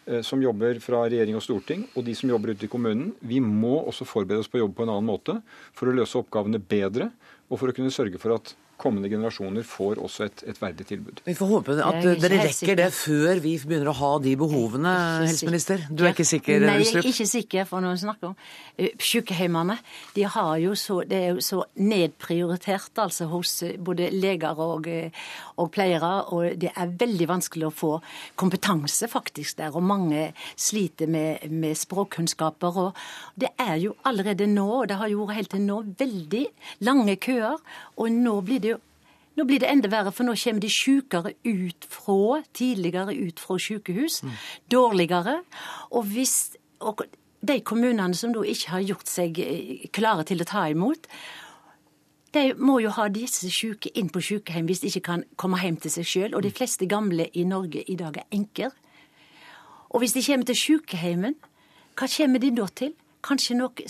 eh, 0.07 0.21
som 0.23 0.39
jobber 0.41 0.79
fra 0.79 1.01
regjering 1.09 1.35
og 1.35 1.43
storting, 1.43 1.83
og 1.91 2.05
de 2.07 2.15
som 2.15 2.31
jobber 2.31 2.53
ute 2.53 2.69
i 2.69 2.71
kommunen, 2.71 3.11
vi 3.19 3.41
må 3.43 3.81
også 3.81 4.07
forberede 4.07 4.45
oss 4.45 4.51
på 4.51 4.61
å 4.61 4.63
jobbe 4.63 4.77
på 4.77 4.85
en 4.87 4.93
annen 4.93 5.09
måte 5.09 5.35
for 5.75 5.89
å 5.89 5.97
løse 5.97 6.21
oppgavene 6.21 6.61
bedre, 6.61 7.09
og 7.49 7.59
for 7.59 7.69
å 7.69 7.75
kunne 7.75 7.91
sørge 7.91 8.21
for 8.21 8.37
at 8.37 8.53
kommende 8.79 9.09
generasjoner 9.11 9.65
får 9.67 9.99
også 10.01 10.25
et, 10.29 10.43
et 10.53 10.61
verdig 10.61 10.87
tilbud. 10.89 11.21
Vi 11.25 11.35
får 11.37 11.49
håpe 11.51 11.75
at 11.83 11.99
dere 12.23 12.41
rekker 12.45 12.77
det 12.79 12.87
før 12.95 13.41
vi 13.43 13.55
begynner 13.59 13.91
å 13.91 13.95
ha 13.99 14.11
de 14.23 14.35
behovene, 14.39 14.93
helseminister. 15.25 15.83
Du 15.91 16.05
er 16.05 16.13
ikke 16.13 16.27
sikker? 16.27 16.63
Nei, 16.63 16.77
jeg 16.81 17.01
er 17.01 17.09
ikke 17.11 17.27
sikker, 17.29 17.67
for 17.69 17.83
når 17.83 17.97
vi 17.97 18.01
snakker 18.05 18.29
om 18.31 18.37
eh, 18.77 18.93
sykehjemmene. 19.03 19.75
De 20.15 20.25
har 20.35 20.53
jo 20.63 20.75
så, 20.79 21.01
det 21.07 21.19
er 21.19 21.35
jo 21.35 21.43
så 21.43 21.63
nedprioritert 21.79 23.03
altså 23.03 23.27
hos 23.33 23.57
eh, 23.67 23.75
både 23.75 24.09
leger 24.15 24.63
og, 24.63 24.87
eh, 24.87 25.27
og 25.59 25.71
pleiere. 25.75 26.13
Og 26.35 26.59
det 26.61 26.71
er 26.71 26.95
veldig 27.03 27.29
vanskelig 27.33 27.67
å 27.69 27.73
få 27.75 27.91
kompetanse 28.39 29.11
faktisk 29.11 29.59
der. 29.59 29.75
Og 29.75 29.85
mange 29.85 30.29
sliter 30.55 31.11
med, 31.11 31.49
med 31.51 31.77
språkkunnskaper. 31.79 32.81
Og 32.85 33.03
det 33.39 33.51
er 33.59 33.75
jo 33.83 33.95
allerede 34.07 34.47
nå, 34.49 34.67
og 34.81 34.89
det 34.91 34.99
har 35.01 35.11
jo 35.11 35.27
vært 35.27 35.41
helt 35.41 35.53
til 35.57 35.65
nå, 35.67 35.81
veldig 35.99 36.45
lange 36.87 37.19
køer. 37.21 37.59
Og 37.99 38.11
nå 38.15 38.39
blir 38.47 38.63
det 38.63 38.68
nå 39.39 39.47
blir 39.47 39.63
det 39.63 39.69
enda 39.71 39.89
verre, 39.91 40.11
for 40.11 40.27
nå 40.27 40.35
kommer 40.37 40.63
de 40.63 40.69
sykere 40.73 41.33
ut 41.47 41.87
fra, 41.87 42.41
tidligere 42.53 43.15
ut 43.15 43.39
fra 43.39 43.57
sykehus. 43.59 44.21
Mm. 44.23 44.37
Dårligere. 44.71 45.39
Og 45.95 46.09
hvis 46.11 46.35
og 46.79 47.03
de 47.41 47.59
kommunene 47.63 48.15
som 48.15 48.33
da 48.35 48.43
ikke 48.43 48.73
har 48.73 48.83
gjort 48.83 49.11
seg 49.11 49.39
eh, 49.43 49.87
klare 49.95 50.25
til 50.27 50.43
å 50.43 50.47
ta 50.47 50.65
imot, 50.71 51.07
de 52.35 52.43
må 52.61 52.77
jo 52.83 52.91
ha 52.93 53.07
disse 53.09 53.49
syke 53.49 53.89
inn 53.97 54.11
på 54.13 54.21
sykehjem 54.21 54.67
hvis 54.69 54.83
de 54.83 54.91
ikke 54.91 55.05
kan 55.07 55.23
komme 55.39 55.57
hjem 55.63 55.79
til 55.81 55.93
seg 55.93 56.09
sjøl. 56.09 56.35
Og 56.37 56.45
de 56.45 56.53
fleste 56.53 56.85
gamle 56.89 57.29
i 57.33 57.45
Norge 57.47 57.81
i 57.89 57.97
dag 57.99 58.19
er 58.21 58.27
enker. 58.35 58.75
Og 59.89 60.03
hvis 60.03 60.13
de 60.13 60.23
kommer 60.27 60.45
til 60.45 60.59
sykehjemmen, 60.59 61.39
hva 61.97 62.07
kommer 62.11 62.43
de 62.43 62.51
da 62.55 62.67
til? 62.75 62.93
Kanskje 63.25 63.57
noe 63.57 63.87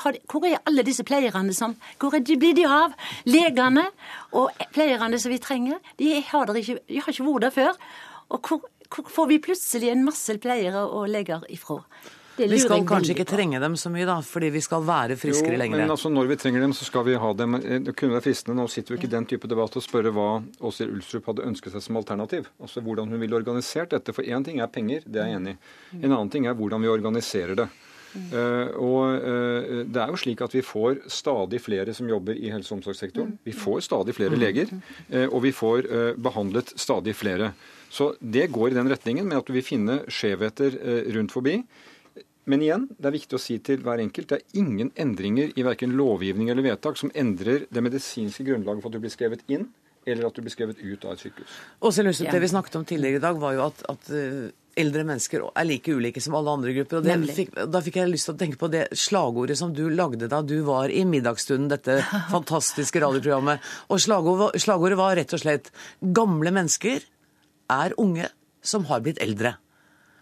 har, 0.00 0.18
hvor 0.30 0.46
er 0.48 0.60
alle 0.64 0.84
disse 0.86 1.04
pleierne 1.04 1.54
som 1.54 1.76
Hvor 2.00 2.14
er 2.16 2.24
de, 2.24 2.36
blir 2.40 2.56
de 2.56 2.64
av? 2.68 2.94
Legene 3.28 3.86
og 4.32 4.50
pleierne 4.74 5.20
som 5.20 5.32
vi 5.32 5.38
trenger, 5.42 5.78
de 6.00 6.20
har, 6.24 6.56
ikke, 6.56 6.80
de 6.88 7.00
har 7.00 7.12
ikke 7.12 7.28
vært 7.28 7.46
der 7.46 7.54
før. 7.54 7.80
Og 8.32 8.48
hvor, 8.48 8.66
hvor, 8.88 9.08
får 9.16 9.30
vi 9.30 9.40
plutselig 9.44 9.92
en 9.92 10.04
masse 10.06 10.38
pleiere 10.40 10.84
og 10.84 11.08
leger 11.12 11.44
ifra? 11.52 11.82
Vi 12.34 12.58
skal 12.58 12.82
kanskje 12.86 13.14
ikke 13.14 13.26
trenge 13.30 13.60
dem 13.62 13.76
så 13.78 13.90
mye, 13.94 14.06
da, 14.08 14.16
fordi 14.26 14.48
vi 14.56 14.62
skal 14.64 14.82
være 14.82 15.14
friskere 15.18 15.58
lenger. 15.60 15.78
Men 15.78 15.94
altså, 15.94 16.10
når 16.10 16.32
vi 16.32 16.36
trenger 16.42 16.64
dem, 16.64 16.72
så 16.74 16.86
skal 16.88 17.04
vi 17.06 17.14
ha 17.20 17.30
dem. 17.38 17.54
Det 17.86 17.94
kunne 17.94 18.16
være 18.16 18.24
fristende, 18.26 18.56
nå 18.58 18.66
sitter 18.72 18.94
vi 18.94 18.98
ikke 18.98 19.10
i 19.10 19.14
den 19.14 19.28
type 19.30 19.50
debatt, 19.50 19.76
å 19.78 19.82
spørre 19.84 20.10
hva 20.14 20.28
Åshild 20.66 20.96
Ulstrup 20.96 21.30
hadde 21.30 21.46
ønsket 21.46 21.76
seg 21.76 21.84
som 21.86 22.00
alternativ. 22.00 22.50
Altså 22.58 22.82
hvordan 22.82 23.12
hun 23.12 23.22
ville 23.22 23.38
organisert 23.38 23.94
dette. 23.94 24.14
For 24.16 24.26
én 24.26 24.46
ting 24.46 24.58
er 24.58 24.72
penger, 24.72 25.06
det 25.06 25.22
er 25.22 25.30
jeg 25.30 25.42
enig 25.42 25.54
i. 25.54 25.58
En 26.02 26.10
annen 26.10 26.32
ting 26.32 26.48
er 26.50 26.58
hvordan 26.58 26.82
vi 26.82 26.90
organiserer 26.90 27.62
det. 27.62 27.68
Uh, 28.14 28.68
og 28.78 29.24
uh, 29.24 29.80
det 29.90 30.00
er 30.00 30.12
jo 30.12 30.18
slik 30.20 30.42
at 30.44 30.54
vi 30.54 30.62
får 30.64 31.02
stadig 31.10 31.60
flere 31.62 31.94
som 31.96 32.08
jobber 32.08 32.36
i 32.38 32.52
helse- 32.52 32.72
og 32.72 32.78
omsorgssektoren. 32.78 33.34
Vi 33.46 33.54
får 33.56 33.86
stadig 33.88 34.14
flere 34.14 34.38
leger, 34.38 34.70
uh, 35.10 35.26
og 35.26 35.40
vi 35.46 35.54
får 35.54 35.88
behandlet 36.22 36.74
stadig 36.78 37.16
flere. 37.18 37.52
Så 37.90 38.14
det 38.18 38.48
går 38.54 38.72
i 38.72 38.78
den 38.78 38.90
retningen 38.90 39.26
med 39.28 39.38
at 39.38 39.46
du 39.46 39.54
vil 39.54 39.66
finne 39.66 40.00
skjevheter 40.10 40.78
rundt 41.14 41.34
forbi. 41.34 41.60
Men 42.50 42.60
igjen, 42.60 42.88
det 42.98 43.08
er 43.08 43.14
viktig 43.14 43.38
å 43.38 43.40
si 43.40 43.56
til 43.64 43.80
hver 43.84 44.02
enkelt 44.02 44.28
det 44.28 44.40
er 44.40 44.58
ingen 44.60 44.90
endringer 45.00 45.54
i 45.56 45.64
verken 45.64 45.94
lovgivning 45.96 46.50
eller 46.52 46.66
vedtak 46.66 46.98
som 47.00 47.12
endrer 47.16 47.64
det 47.72 47.84
medisinske 47.84 48.44
grunnlaget 48.44 48.84
for 48.84 48.90
at 48.90 48.98
du 48.98 49.04
blir 49.04 49.14
skrevet 49.14 49.46
inn 49.48 49.70
eller 50.04 50.28
at 50.28 50.36
du 50.36 50.42
blir 50.44 50.52
skrevet 50.52 50.82
ut 50.82 51.06
av 51.06 51.14
et 51.14 51.22
sykehus. 51.22 51.54
Åse 51.80 52.04
Løstrup, 52.04 52.28
Det 52.34 52.42
vi 52.42 52.50
snakket 52.52 52.76
om 52.76 52.84
tidligere 52.84 53.22
i 53.22 53.24
dag, 53.24 53.38
var 53.40 53.54
jo 53.56 53.64
at, 53.70 53.80
at 53.88 54.10
eldre 54.80 55.04
mennesker 55.06 55.44
er 55.46 55.66
like 55.68 55.92
ulike 55.92 56.22
som 56.22 56.36
alle 56.38 56.52
andre 56.56 56.74
grupper. 56.76 57.00
og 57.00 57.26
fikk, 57.36 57.54
Da 57.70 57.82
fikk 57.84 57.98
jeg 58.00 58.10
lyst 58.10 58.28
til 58.28 58.34
å 58.34 58.40
tenke 58.40 58.60
på 58.60 58.70
det 58.72 58.86
slagordet 58.98 59.56
som 59.58 59.72
du 59.74 59.88
lagde 59.90 60.28
da 60.30 60.42
du 60.42 60.56
var 60.66 60.90
i 60.90 61.04
Middagsstunden, 61.08 61.68
dette 61.72 62.00
fantastiske 62.34 63.02
radioprogrammet. 63.02 63.62
Og 63.88 64.02
slagordet, 64.02 64.60
slagordet 64.62 64.98
var 65.00 65.16
rett 65.16 65.34
og 65.34 65.42
slett 65.44 65.70
'Gamle 66.00 66.54
mennesker 66.54 67.04
er 67.70 67.94
unge 67.98 68.28
som 68.62 68.84
har 68.90 69.00
blitt 69.00 69.22
eldre'. 69.22 69.56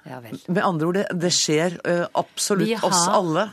Ja, 0.05 0.19
Med 0.21 0.63
andre 0.65 0.87
ord, 0.87 0.95
det, 0.99 1.07
det 1.15 1.31
skjer 1.31 1.79
uh, 1.87 2.07
absolutt 2.19 2.75
har... 2.75 2.89
oss 2.89 3.07
alle. 3.07 3.51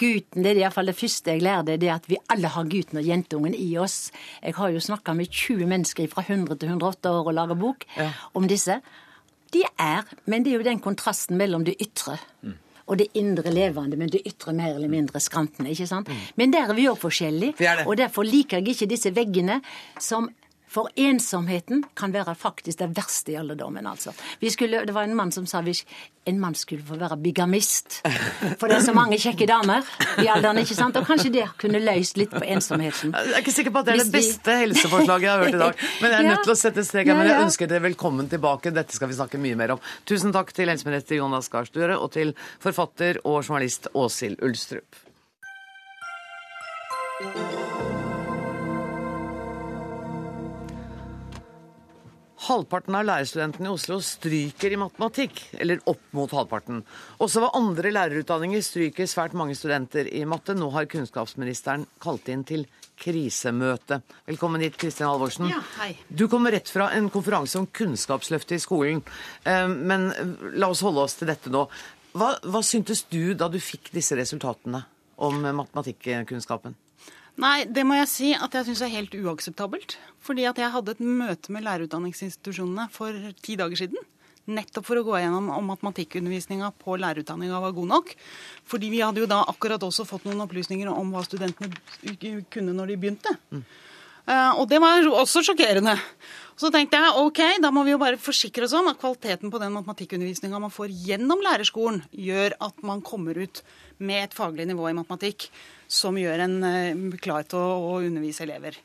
Gutten, 0.00 0.44
det 0.44 0.54
er 0.54 0.62
iallfall 0.62 0.88
det 0.88 0.96
første 0.96 1.34
jeg 1.34 1.42
lærte, 1.44 1.76
det 1.76 1.88
er 1.88 1.98
at 1.98 2.08
vi 2.08 2.16
alle 2.32 2.48
har 2.48 2.68
gutten 2.72 3.00
og 3.00 3.04
jentungen 3.04 3.56
i 3.56 3.68
oss. 3.80 4.08
Jeg 4.40 4.56
har 4.56 4.72
jo 4.72 4.80
snakka 4.80 5.12
med 5.16 5.28
20 5.28 5.68
mennesker 5.68 6.08
fra 6.08 6.24
100 6.24 6.56
til 6.56 6.72
108 6.72 7.12
år 7.12 7.28
og 7.28 7.36
laga 7.36 7.56
bok 7.58 7.84
ja. 7.98 8.08
om 8.32 8.48
disse. 8.48 8.78
De 9.54 9.62
er, 9.78 10.08
men 10.30 10.44
det 10.44 10.52
er 10.52 10.60
jo 10.60 10.66
den 10.66 10.82
kontrasten 10.82 11.38
mellom 11.40 11.64
det 11.66 11.76
ytre 11.82 12.16
mm. 12.46 12.56
og 12.86 12.98
det 13.00 13.08
indre 13.18 13.52
levende, 13.54 13.98
men 13.98 14.12
det 14.12 14.22
ytre 14.28 14.54
mer 14.56 14.74
eller 14.74 14.90
mindre 14.92 15.22
skrantende. 15.22 15.70
ikke 15.70 15.88
sant? 15.90 16.08
Mm. 16.08 16.28
Men 16.36 16.54
der 16.54 16.70
er 16.70 16.78
vi 16.78 16.88
òg 16.90 17.00
forskjellige, 17.00 17.70
og 17.86 17.96
derfor 17.98 18.26
liker 18.26 18.60
jeg 18.60 18.74
ikke 18.74 18.90
disse 18.90 19.14
veggene 19.16 19.60
som 19.98 20.30
for 20.70 20.90
ensomheten 20.94 21.82
kan 21.98 22.12
være 22.14 22.36
faktisk 22.38 22.78
det 22.78 22.90
verste 22.94 23.32
i 23.34 23.36
alderdommen, 23.40 23.86
altså. 23.90 24.12
Skulle, 24.50 24.84
det 24.86 24.94
var 24.94 25.08
en 25.08 25.16
mann 25.18 25.32
som 25.34 25.46
sa 25.50 25.62
hvis 25.66 25.82
en 26.30 26.38
mann 26.38 26.54
skulle 26.54 26.84
få 26.86 26.98
være 27.00 27.16
bigamist. 27.18 28.00
For 28.60 28.68
det 28.70 28.76
er 28.76 28.84
så 28.84 28.94
mange 28.94 29.18
kjekke 29.18 29.48
damer 29.50 29.86
i 30.22 30.28
alderen, 30.30 30.60
ikke 30.62 30.76
sant? 30.78 30.96
Og 31.00 31.08
kanskje 31.08 31.32
det 31.34 31.46
kunne 31.60 31.80
løst 31.82 32.20
litt 32.20 32.30
på 32.30 32.44
ensomheten. 32.44 33.14
Jeg 33.16 33.34
er 33.34 33.42
ikke 33.42 33.56
sikker 33.56 33.74
på 33.74 33.82
at 33.82 33.90
det 33.90 33.96
er 33.96 34.02
det 34.04 34.14
beste 34.14 34.56
helseforslaget 34.62 35.26
jeg 35.26 35.32
har 35.32 35.44
hørt 35.44 35.58
i 35.58 35.62
dag. 35.64 35.84
Men 36.02 36.14
jeg 36.14 36.20
er 36.20 36.28
nødt 36.30 36.44
til 36.46 36.54
å 36.54 36.58
sette 36.62 36.86
strek 36.86 37.10
her. 37.10 37.18
Men 37.18 37.30
jeg 37.32 37.46
ønsker 37.48 37.70
dere 37.70 37.86
velkommen 37.88 38.30
tilbake. 38.30 38.74
Dette 38.76 38.94
skal 38.96 39.10
vi 39.10 39.18
snakke 39.18 39.42
mye 39.42 39.58
mer 39.58 39.76
om. 39.76 39.84
Tusen 40.08 40.34
takk 40.36 40.54
til 40.56 40.70
helseminister 40.70 41.18
Jonas 41.18 41.50
Gahr 41.50 41.66
Støre 41.66 41.98
og 41.98 42.12
til 42.14 42.34
forfatter 42.62 43.22
og 43.24 43.42
journalist 43.42 43.90
Åshild 43.98 44.38
Ulstrup. 44.44 44.86
Halvparten 52.40 52.96
av 52.96 53.04
lærerstudentene 53.04 53.68
i 53.68 53.72
Oslo 53.74 53.98
stryker 54.00 54.72
i 54.72 54.78
matematikk, 54.80 55.42
eller 55.60 55.82
opp 55.90 56.06
mot 56.16 56.30
halvparten. 56.32 56.78
Også 57.20 57.42
ved 57.44 57.56
andre 57.58 57.92
lærerutdanninger 57.92 58.62
stryker 58.64 59.08
svært 59.10 59.36
mange 59.36 59.56
studenter 59.58 60.08
i 60.08 60.22
matte. 60.24 60.56
Nå 60.56 60.70
har 60.72 60.88
kunnskapsministeren 60.88 61.84
kalt 62.00 62.30
inn 62.32 62.46
til 62.48 62.64
krisemøte. 63.00 64.00
Velkommen 64.28 64.64
hit, 64.64 64.80
Kristin 64.80 65.10
Halvorsen. 65.10 65.50
Ja, 65.52 65.60
hei. 65.82 65.92
Du 66.08 66.26
kommer 66.32 66.56
rett 66.56 66.72
fra 66.72 66.88
en 66.96 67.12
konferanse 67.12 67.60
om 67.60 67.68
Kunnskapsløftet 67.68 68.56
i 68.56 68.64
skolen. 68.64 69.04
Eh, 69.44 69.66
men 69.68 70.08
la 70.56 70.72
oss 70.72 70.84
holde 70.86 71.04
oss 71.04 71.20
til 71.20 71.28
dette 71.28 71.52
nå. 71.52 71.66
Hva, 72.16 72.34
hva 72.40 72.64
syntes 72.64 73.04
du 73.12 73.34
da 73.36 73.52
du 73.52 73.60
fikk 73.60 73.92
disse 73.94 74.16
resultatene 74.16 74.80
om 75.20 75.44
matematikkunnskapen? 75.44 76.72
Nei, 77.40 77.64
det 77.64 77.86
må 77.88 77.96
jeg 77.96 78.08
si 78.10 78.30
at 78.36 78.52
jeg 78.52 78.68
syns 78.68 78.82
er 78.84 78.92
helt 78.92 79.14
uakseptabelt. 79.16 79.96
Fordi 80.20 80.44
at 80.48 80.58
jeg 80.60 80.72
hadde 80.74 80.92
et 80.92 81.02
møte 81.04 81.52
med 81.54 81.64
lærerutdanningsinstitusjonene 81.64 82.88
for 82.92 83.16
ti 83.40 83.56
dager 83.56 83.80
siden. 83.80 84.08
Nettopp 84.50 84.86
for 84.88 84.98
å 85.00 85.04
gå 85.06 85.18
gjennom 85.20 85.48
om 85.54 85.68
matematikkundervisninga 85.70 86.72
på 86.80 86.96
lærerutdanninga 87.00 87.60
var 87.62 87.76
god 87.76 87.90
nok. 87.94 88.12
Fordi 88.68 88.90
vi 88.92 89.00
hadde 89.04 89.22
jo 89.22 89.30
da 89.30 89.44
akkurat 89.48 89.82
også 89.86 90.08
fått 90.08 90.26
noen 90.28 90.42
opplysninger 90.44 90.90
om 90.92 91.14
hva 91.14 91.24
studentene 91.24 91.70
kunne 92.52 92.76
når 92.76 92.92
de 92.92 92.98
begynte. 93.00 93.34
Mm. 93.54 93.64
Uh, 94.30 94.60
og 94.60 94.66
det 94.70 94.80
var 94.82 95.06
også 95.22 95.42
sjokkerende. 95.46 95.96
Så 96.60 96.68
tenkte 96.68 96.98
jeg 97.00 97.16
ok, 97.16 97.38
da 97.64 97.70
må 97.72 97.86
vi 97.86 97.94
jo 97.94 98.00
bare 98.00 98.20
forsikre 98.20 98.66
oss 98.66 98.74
om 98.76 98.90
at 98.90 98.98
kvaliteten 99.00 99.48
på 99.48 99.58
den 99.62 99.72
matematikkundervisninga 99.72 100.58
man 100.60 100.72
får 100.72 100.92
gjennom 101.06 101.40
lærerskolen, 101.40 102.02
gjør 102.12 102.52
at 102.66 102.82
man 102.84 103.00
kommer 103.00 103.38
ut 103.40 103.62
med 103.96 104.26
et 104.26 104.34
faglig 104.36 104.66
nivå 104.68 104.90
i 104.90 104.96
matematikk 104.98 105.46
som 105.88 106.18
gjør 106.20 106.42
en 106.44 106.58
uh, 106.60 107.16
klar 107.22 107.46
til 107.48 107.56
å, 107.64 107.94
undervise 108.04 108.44
elever. 108.44 108.76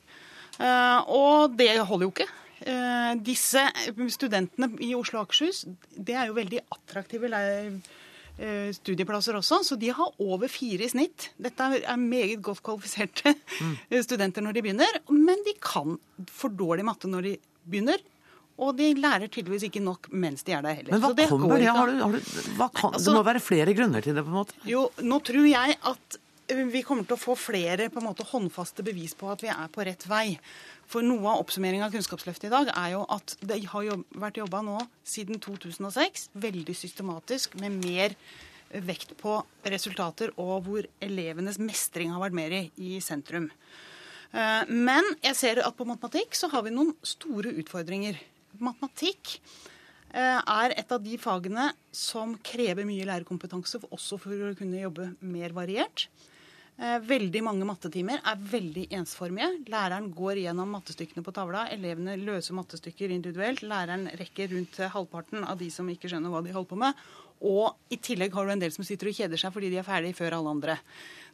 Uh, 0.56 1.04
og 1.12 1.58
det 1.60 1.74
holder 1.82 2.08
jo 2.08 2.14
ikke. 2.14 2.30
Uh, 2.64 3.12
disse 3.20 3.66
studentene 4.16 4.70
i 4.80 4.94
Oslo 4.96 5.20
og 5.20 5.28
Akershus, 5.28 5.66
det 5.92 6.16
er 6.16 6.32
jo 6.32 6.38
veldig 6.40 6.64
attraktive 6.78 7.32
studieplasser 8.76 9.38
også, 9.38 9.62
så 9.64 9.78
de 9.80 9.94
har 9.96 10.16
over 10.20 10.52
fire 10.52 10.84
i 10.84 10.90
snitt. 10.92 11.30
Dette 11.40 11.70
er 11.78 12.00
meget 12.00 12.42
godt 12.44 12.60
kvalifiserte 12.68 13.32
mm. 13.32 13.76
studenter 14.08 14.44
når 14.44 14.58
de 14.58 14.64
begynner, 14.66 14.98
men 15.12 15.44
de 15.48 15.54
kan 15.64 15.96
for 16.32 16.52
dårlig 16.52 16.84
matte 16.88 17.08
når 17.08 17.30
de 17.30 17.36
begynner. 17.70 18.04
Og 18.56 18.76
de 18.78 18.94
lærer 18.96 19.28
tydeligvis 19.28 19.66
ikke 19.68 19.84
nok 19.84 20.08
mens 20.16 20.46
de 20.48 20.54
er 20.56 20.64
der 20.64 20.78
heller. 20.78 20.96
Men 20.96 21.02
hva 21.04 21.16
det 21.18 21.26
kommer 21.28 21.60
det? 21.60 21.72
Har 21.76 21.90
du, 21.92 21.98
har 22.00 22.14
du, 22.16 22.20
kan, 22.24 22.94
altså, 22.94 23.10
det 23.10 23.18
må 23.18 23.26
være 23.28 23.42
flere 23.44 23.74
grunner 23.76 24.06
til 24.06 24.16
det? 24.16 24.24
på 24.24 24.32
en 24.32 24.38
måte? 24.38 24.56
Jo, 24.70 24.86
nå 25.04 25.20
tror 25.28 25.50
jeg 25.50 25.76
at 25.92 26.22
vi 26.46 26.84
kommer 26.86 27.08
til 27.10 27.18
å 27.18 27.20
få 27.20 27.34
flere 27.40 27.90
på 27.90 28.00
en 28.00 28.06
måte 28.06 28.26
håndfaste 28.30 28.86
bevis 28.86 29.16
på 29.18 29.28
at 29.34 29.42
vi 29.44 29.50
er 29.52 29.70
på 29.74 29.84
rett 29.84 30.06
vei. 30.08 30.38
For 30.88 31.04
noe 31.04 31.26
av 31.34 31.42
oppsummeringen 31.42 31.88
av 31.88 31.94
Kunnskapsløftet 31.96 32.48
i 32.48 32.54
dag 32.54 32.70
er 32.70 32.92
jo 32.94 33.02
at 33.12 33.36
det 33.42 33.64
har 33.72 33.88
jobb, 33.88 34.04
vært 34.22 34.38
jobba 34.40 34.62
nå 34.64 34.78
siden 35.04 35.42
2006 35.42 36.30
veldig 36.38 36.76
systematisk 36.78 37.58
med 37.60 37.80
mer 37.82 38.16
vekt 38.86 39.16
på 39.18 39.40
resultater 39.72 40.32
og 40.42 40.68
hvor 40.68 40.88
elevenes 41.04 41.58
mestring 41.62 42.14
har 42.14 42.22
vært 42.22 42.38
mer 42.38 42.54
i, 42.54 42.64
i 42.78 43.02
sentrum. 43.02 43.50
Eh, 44.36 44.68
men 44.68 45.08
jeg 45.24 45.38
ser 45.40 45.64
at 45.64 45.78
på 45.78 45.88
matematikk 45.88 46.36
så 46.36 46.50
har 46.52 46.66
vi 46.66 46.76
noen 46.76 46.92
store 47.06 47.54
utfordringer. 47.62 48.20
Matematikk 48.60 49.38
eh, 50.12 50.40
er 50.40 50.76
et 50.76 50.92
av 50.92 51.04
de 51.04 51.16
fagene 51.22 51.70
som 51.96 52.36
krever 52.44 52.88
mye 52.88 53.08
lærerkompetanse, 53.08 53.86
også 53.88 54.20
for 54.20 54.50
å 54.50 54.56
kunne 54.60 54.84
jobbe 54.84 55.14
mer 55.24 55.56
variert. 55.56 56.10
Eh, 56.76 56.98
veldig 57.08 57.40
mange 57.48 57.68
mattetimer 57.68 58.20
er 58.28 58.48
veldig 58.52 58.90
ensformige. 59.00 59.54
Læreren 59.72 60.10
går 60.16 60.42
gjennom 60.44 60.74
mattestykkene 60.76 61.24
på 61.24 61.36
tavla. 61.36 61.70
Elevene 61.72 62.18
løser 62.20 62.58
mattestykker 62.60 63.16
individuelt. 63.16 63.64
Læreren 63.64 64.10
rekker 64.20 64.52
rundt 64.52 64.82
halvparten 64.98 65.48
av 65.48 65.62
de 65.62 65.72
som 65.72 65.88
ikke 65.88 66.12
skjønner 66.12 66.34
hva 66.34 66.44
de 66.44 66.52
holder 66.52 66.74
på 66.74 66.82
med. 66.84 67.06
Og 67.46 67.76
i 67.92 68.00
tillegg 68.00 68.36
har 68.36 68.48
du 68.48 68.52
en 68.52 68.64
del 68.64 68.74
som 68.76 68.84
sitter 68.88 69.12
og 69.12 69.16
kjeder 69.16 69.40
seg 69.40 69.52
fordi 69.56 69.72
de 69.72 69.80
er 69.80 69.88
ferdig 69.88 70.12
før 70.18 70.38
alle 70.38 70.52
andre. 70.58 70.76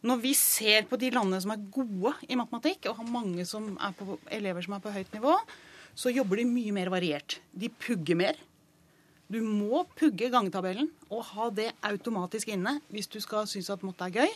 Når 0.02 0.22
vi 0.24 0.32
ser 0.38 0.88
på 0.90 0.98
de 0.98 1.12
landene 1.14 1.42
som 1.44 1.54
er 1.54 1.66
gode 1.74 2.16
i 2.26 2.38
matematikk, 2.38 2.88
og 2.90 2.98
har 3.02 3.10
mange 3.10 3.46
som 3.46 3.68
på, 4.00 4.18
elever 4.34 4.66
som 4.66 4.78
er 4.78 4.82
på 4.84 4.94
høyt 4.96 5.12
nivå, 5.14 5.36
så 5.94 6.14
jobber 6.14 6.42
de 6.42 6.48
mye 6.50 6.74
mer 6.74 6.90
variert. 6.94 7.38
De 7.52 7.70
pugger 7.70 8.18
mer. 8.18 8.40
Du 9.32 9.40
må 9.46 9.86
pugge 9.96 10.32
gangetabellen 10.32 10.90
og 11.12 11.24
ha 11.30 11.48
det 11.56 11.70
automatisk 11.88 12.50
inne 12.52 12.80
hvis 12.92 13.08
du 13.12 13.20
skal 13.24 13.48
synes 13.48 13.70
at 13.72 13.84
matte 13.86 14.08
er 14.10 14.24
gøy. 14.24 14.34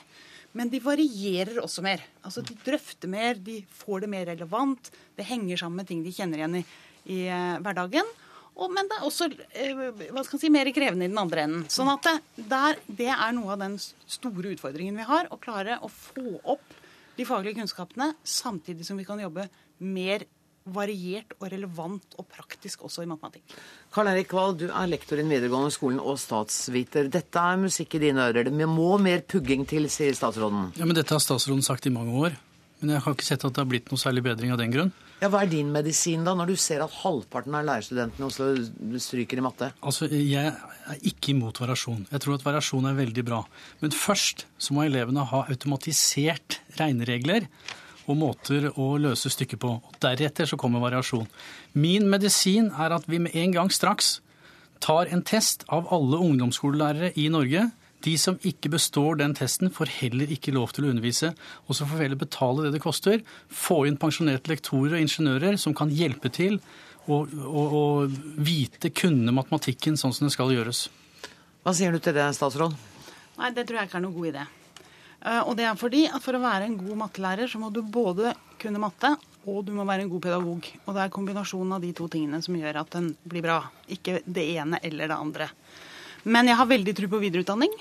Men 0.55 0.69
de 0.71 0.79
varierer 0.79 1.57
også 1.59 1.83
mer. 1.83 2.03
Altså 2.23 2.43
De 2.45 2.55
drøfter 2.63 3.11
mer, 3.11 3.35
de 3.35 3.59
får 3.75 4.05
det 4.05 4.11
mer 4.11 4.29
relevant. 4.29 4.91
Det 5.17 5.27
henger 5.27 5.59
sammen 5.59 5.81
med 5.81 5.89
ting 5.89 6.05
de 6.05 6.13
kjenner 6.15 6.39
igjen 6.39 6.61
i, 6.61 6.63
i 7.11 7.19
uh, 7.27 7.57
hverdagen. 7.65 8.13
Og, 8.55 8.71
men 8.71 8.87
det 8.87 8.97
er 8.97 9.07
også 9.07 9.27
eh, 9.51 9.83
hva 10.15 10.23
skal 10.23 10.39
si, 10.39 10.51
mer 10.53 10.69
krevende 10.75 11.07
i 11.07 11.11
den 11.11 11.19
andre 11.19 11.43
enden. 11.43 11.65
Sånn 11.71 11.91
at 11.91 12.07
det, 12.07 12.45
der, 12.51 12.79
det 12.87 13.11
er 13.11 13.35
noe 13.35 13.51
av 13.55 13.61
den 13.65 13.75
store 13.81 14.53
utfordringen 14.55 14.95
vi 15.01 15.07
har. 15.09 15.27
Å 15.27 15.39
klare 15.41 15.81
å 15.83 15.91
få 15.91 16.39
opp 16.55 16.77
de 17.15 17.27
faglige 17.27 17.59
kunnskapene 17.59 18.13
samtidig 18.23 18.87
som 18.87 18.99
vi 18.99 19.07
kan 19.07 19.19
jobbe 19.19 19.47
mer 19.83 20.25
variert 20.65 21.35
og 21.37 21.51
relevant 21.51 22.15
og 22.17 22.25
praktisk 22.31 22.87
også 22.87 23.03
i 23.03 23.09
matematikk. 23.09 23.53
Karl 23.93 24.09
Erik 24.09 24.33
Wahl, 24.33 24.55
du 24.57 24.65
er 24.65 24.89
lektor 24.89 25.19
i 25.19 25.21
den 25.21 25.29
videregående 25.29 25.73
skolen 25.73 25.99
og 26.01 26.17
statsviter. 26.21 27.11
Dette 27.13 27.43
er 27.51 27.61
musikk 27.61 27.97
i 27.97 28.01
dine 28.07 28.25
ører. 28.31 28.49
Det 28.49 28.69
må 28.71 28.95
mer 29.01 29.21
pugging 29.29 29.67
til, 29.69 29.85
sier 29.93 30.17
statsråden. 30.17 30.71
Ja, 30.79 30.87
men 30.87 30.97
Dette 30.97 31.13
har 31.13 31.21
statsråden 31.21 31.61
sagt 31.65 31.85
i 31.85 31.93
mange 31.93 32.17
år. 32.17 32.39
Men 32.81 32.95
jeg 32.95 33.03
har 33.05 33.15
ikke 33.15 33.27
sett 33.27 33.45
at 33.47 33.55
det 33.55 33.61
har 33.63 33.69
blitt 33.71 33.91
noe 33.91 34.01
særlig 34.01 34.23
bedring 34.25 34.51
av 34.53 34.59
den 34.59 34.73
grunn. 34.73 34.91
Ja, 35.21 35.29
Hva 35.31 35.45
er 35.45 35.51
din 35.51 35.69
medisin, 35.71 36.25
da, 36.27 36.33
når 36.35 36.51
du 36.51 36.55
ser 36.59 36.83
at 36.83 36.97
halvparten 37.05 37.55
av 37.55 37.63
lærerstudentene 37.69 38.27
også 38.27 38.49
stryker 38.99 39.39
i 39.39 39.45
matte? 39.45 39.71
Altså, 39.79 40.09
Jeg 40.11 40.51
er 40.51 41.07
ikke 41.07 41.31
imot 41.31 41.61
variasjon. 41.61 42.03
Jeg 42.11 42.21
tror 42.25 42.35
at 42.35 42.43
variasjon 42.45 42.89
er 42.89 42.99
veldig 42.99 43.23
bra. 43.25 43.39
Men 43.79 43.95
først 43.95 44.45
så 44.59 44.75
må 44.75 44.83
elevene 44.83 45.23
ha 45.31 45.45
automatisert 45.47 46.59
regneregler 46.79 47.47
og 48.05 48.19
måter 48.19 48.67
å 48.75 48.91
løse 49.01 49.31
stykket 49.31 49.61
på. 49.63 49.71
Deretter 50.03 50.45
så 50.45 50.59
kommer 50.59 50.83
variasjon. 50.83 51.25
Min 51.73 52.09
medisin 52.11 52.69
er 52.75 52.93
at 52.99 53.07
vi 53.09 53.23
med 53.23 53.35
en 53.39 53.55
gang 53.55 53.71
straks 53.73 54.19
tar 54.83 55.07
en 55.15 55.23
test 55.25 55.63
av 55.71 55.87
alle 55.95 56.19
ungdomsskolelærere 56.21 57.13
i 57.17 57.29
Norge 57.33 57.69
de 58.05 58.15
som 58.21 58.37
ikke 58.45 58.71
består 58.75 59.19
den 59.19 59.35
testen, 59.37 59.71
får 59.73 59.91
heller 59.99 60.31
ikke 60.31 60.53
lov 60.55 60.73
til 60.75 60.85
å 60.85 60.91
undervise. 60.93 61.33
Og 61.65 61.77
så 61.77 61.87
får 61.87 61.99
vi 61.99 62.07
heller 62.07 62.21
betale 62.21 62.65
det 62.65 62.75
det 62.75 62.83
koster. 62.83 63.23
Få 63.49 63.83
inn 63.89 63.99
pensjonerte 64.01 64.51
lektorer 64.53 64.97
og 64.97 65.05
ingeniører 65.05 65.57
som 65.61 65.75
kan 65.77 65.93
hjelpe 65.93 66.31
til 66.33 66.59
å, 67.05 67.21
å, 67.25 67.63
å 67.65 67.85
vite, 68.41 68.93
kunne 68.93 69.33
matematikken 69.35 69.97
sånn 69.99 70.13
som 70.15 70.27
det 70.27 70.35
skal 70.35 70.53
gjøres. 70.53 70.87
Hva 71.65 71.73
sier 71.73 71.93
du 71.93 72.01
til 72.01 72.15
det, 72.17 72.29
statsråd? 72.37 72.77
Nei, 73.39 73.51
Det 73.51 73.65
tror 73.65 73.81
jeg 73.81 73.89
ikke 73.89 73.99
er 73.99 74.05
noe 74.05 74.15
god 74.15 74.31
idé. 74.31 74.47
Eh, 75.25 75.41
og 75.41 75.55
det 75.57 75.65
er 75.67 75.79
fordi 75.79 76.05
at 76.07 76.23
for 76.23 76.37
å 76.37 76.43
være 76.43 76.69
en 76.69 76.77
god 76.79 77.01
mattelærer, 77.05 77.49
så 77.49 77.61
må 77.61 77.71
du 77.73 77.81
både 77.81 78.35
kunne 78.61 78.81
matte 78.81 79.15
og 79.45 79.61
du 79.65 79.73
må 79.77 79.85
være 79.85 80.05
en 80.05 80.09
god 80.09 80.23
pedagog. 80.25 80.67
Og 80.85 80.95
det 80.95 81.03
er 81.03 81.13
kombinasjonen 81.13 81.75
av 81.77 81.83
de 81.83 81.91
to 81.97 82.07
tingene 82.11 82.41
som 82.41 82.55
gjør 82.57 82.81
at 82.81 82.95
den 82.95 83.11
blir 83.29 83.45
bra. 83.45 83.59
Ikke 83.93 84.19
det 84.25 84.45
ene 84.55 84.79
eller 84.81 85.11
det 85.11 85.17
andre. 85.17 85.49
Men 86.25 86.49
jeg 86.49 86.57
har 86.57 86.69
veldig 86.69 86.95
tro 86.97 87.09
på 87.11 87.21
videreutdanning. 87.21 87.73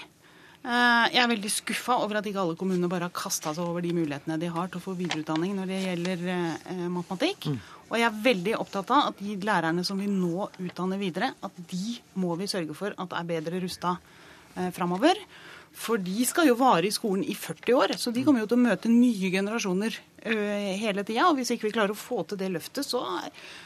Eh, 0.65 1.07
jeg 1.13 1.21
er 1.21 1.29
veldig 1.29 1.51
skuffa 1.53 1.99
over 2.01 2.17
at 2.19 2.29
ikke 2.29 2.41
alle 2.41 2.57
kommunene 2.57 2.89
bare 2.89 3.11
har 3.11 3.13
kasta 3.13 3.51
seg 3.53 3.67
over 3.69 3.85
de 3.85 3.91
mulighetene 3.93 4.39
de 4.41 4.49
har 4.49 4.71
til 4.73 4.81
å 4.81 4.85
få 4.87 4.95
videreutdanning 4.97 5.53
når 5.59 5.69
det 5.69 5.81
gjelder 5.83 6.23
eh, 6.33 6.85
matematikk. 6.89 7.51
Mm. 7.53 7.59
Og 7.91 7.99
jeg 8.01 8.07
er 8.09 8.23
veldig 8.25 8.55
opptatt 8.57 8.93
av 8.97 9.11
at 9.11 9.21
de 9.21 9.35
lærerne 9.45 9.85
som 9.85 10.01
vi 10.01 10.09
nå 10.09 10.47
utdanner 10.65 11.01
videre, 11.03 11.35
at 11.45 11.59
de 11.69 11.99
må 12.17 12.33
vi 12.41 12.49
sørge 12.49 12.77
for 12.79 12.97
at 12.97 13.13
er 13.13 13.27
bedre 13.29 13.61
rusta 13.61 13.99
eh, 14.57 14.71
framover. 14.73 15.21
For 15.75 16.01
de 16.01 16.25
skal 16.25 16.49
jo 16.49 16.57
vare 16.57 16.89
i 16.89 16.95
skolen 16.95 17.27
i 17.29 17.37
40 17.37 17.77
år, 17.77 17.95
så 18.01 18.15
de 18.15 18.25
kommer 18.25 18.41
jo 18.41 18.49
til 18.49 18.61
å 18.61 18.65
møte 18.65 18.89
nye 18.89 19.31
generasjoner 19.35 19.97
hele 20.25 21.03
tida. 21.03 21.27
Og 21.27 21.41
hvis 21.41 21.51
ikke 21.51 21.67
vi 21.67 21.73
klarer 21.75 21.93
å 21.93 21.99
få 21.99 22.23
til 22.31 22.39
det 22.41 22.53
løftet, 22.55 22.87
så, 22.87 23.03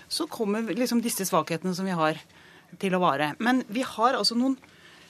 så 0.08 0.24
kommer 0.32 0.72
liksom 0.72 1.04
disse 1.04 1.28
svakhetene 1.28 1.76
som 1.76 1.86
vi 1.86 1.94
har, 1.94 2.18
til 2.80 2.96
å 2.96 3.02
vare. 3.04 3.34
Men 3.44 3.60
vi 3.68 3.84
har 3.84 4.16
altså 4.16 4.34
noen, 4.40 4.56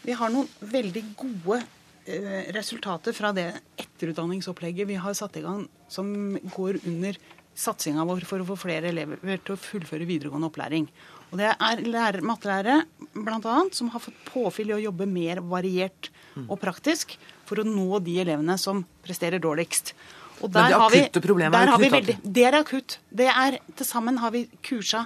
vi 0.03 0.19
har 0.19 0.35
noen 0.35 0.51
veldig 0.75 1.05
gode 1.23 1.63
Eh, 2.09 2.53
resultater 2.57 3.13
fra 3.13 3.35
det 3.37 3.51
etterutdanningsopplegget 3.77 4.89
vi 4.89 4.97
har 4.97 5.13
satt 5.15 5.37
i 5.37 5.43
gang, 5.45 5.67
som 5.93 6.39
går 6.55 6.79
under 6.89 7.19
satsinga 7.59 8.07
vår 8.09 8.25
for 8.25 8.41
å 8.41 8.47
få 8.49 8.57
flere 8.63 8.89
elever 8.89 9.43
til 9.45 9.57
å 9.57 9.61
fullføre 9.61 10.07
videregående 10.09 10.49
opplæring. 10.49 10.87
Og 11.29 11.37
Det 11.43 11.51
er 11.53 11.83
lærer, 11.85 12.25
mattelærere 12.25 12.79
bl.a. 13.13 13.57
som 13.77 13.91
har 13.93 14.01
fått 14.01 14.23
påfyll 14.31 14.73
i 14.73 14.77
å 14.79 14.85
jobbe 14.87 15.05
mer 15.11 15.43
variert 15.45 16.09
og 16.47 16.57
praktisk 16.63 17.19
for 17.45 17.61
å 17.61 17.67
nå 17.67 18.01
de 18.01 18.17
elevene 18.23 18.57
som 18.57 18.87
presterer 19.05 19.43
dårligst. 19.43 19.93
Og 20.41 20.53
der 20.55 20.71
Men 20.71 20.71
det 20.71 21.03
akutte 21.03 21.21
problemet 21.21 21.61
er 21.61 21.75
akutt? 21.75 22.25
Det 22.25 22.45
er 22.47 22.57
akutt. 22.57 22.99
Det 23.11 23.29
er, 23.29 23.59
Til 23.77 23.85
sammen 23.85 24.17
har 24.23 24.33
vi 24.33 24.47
kursa 24.63 25.05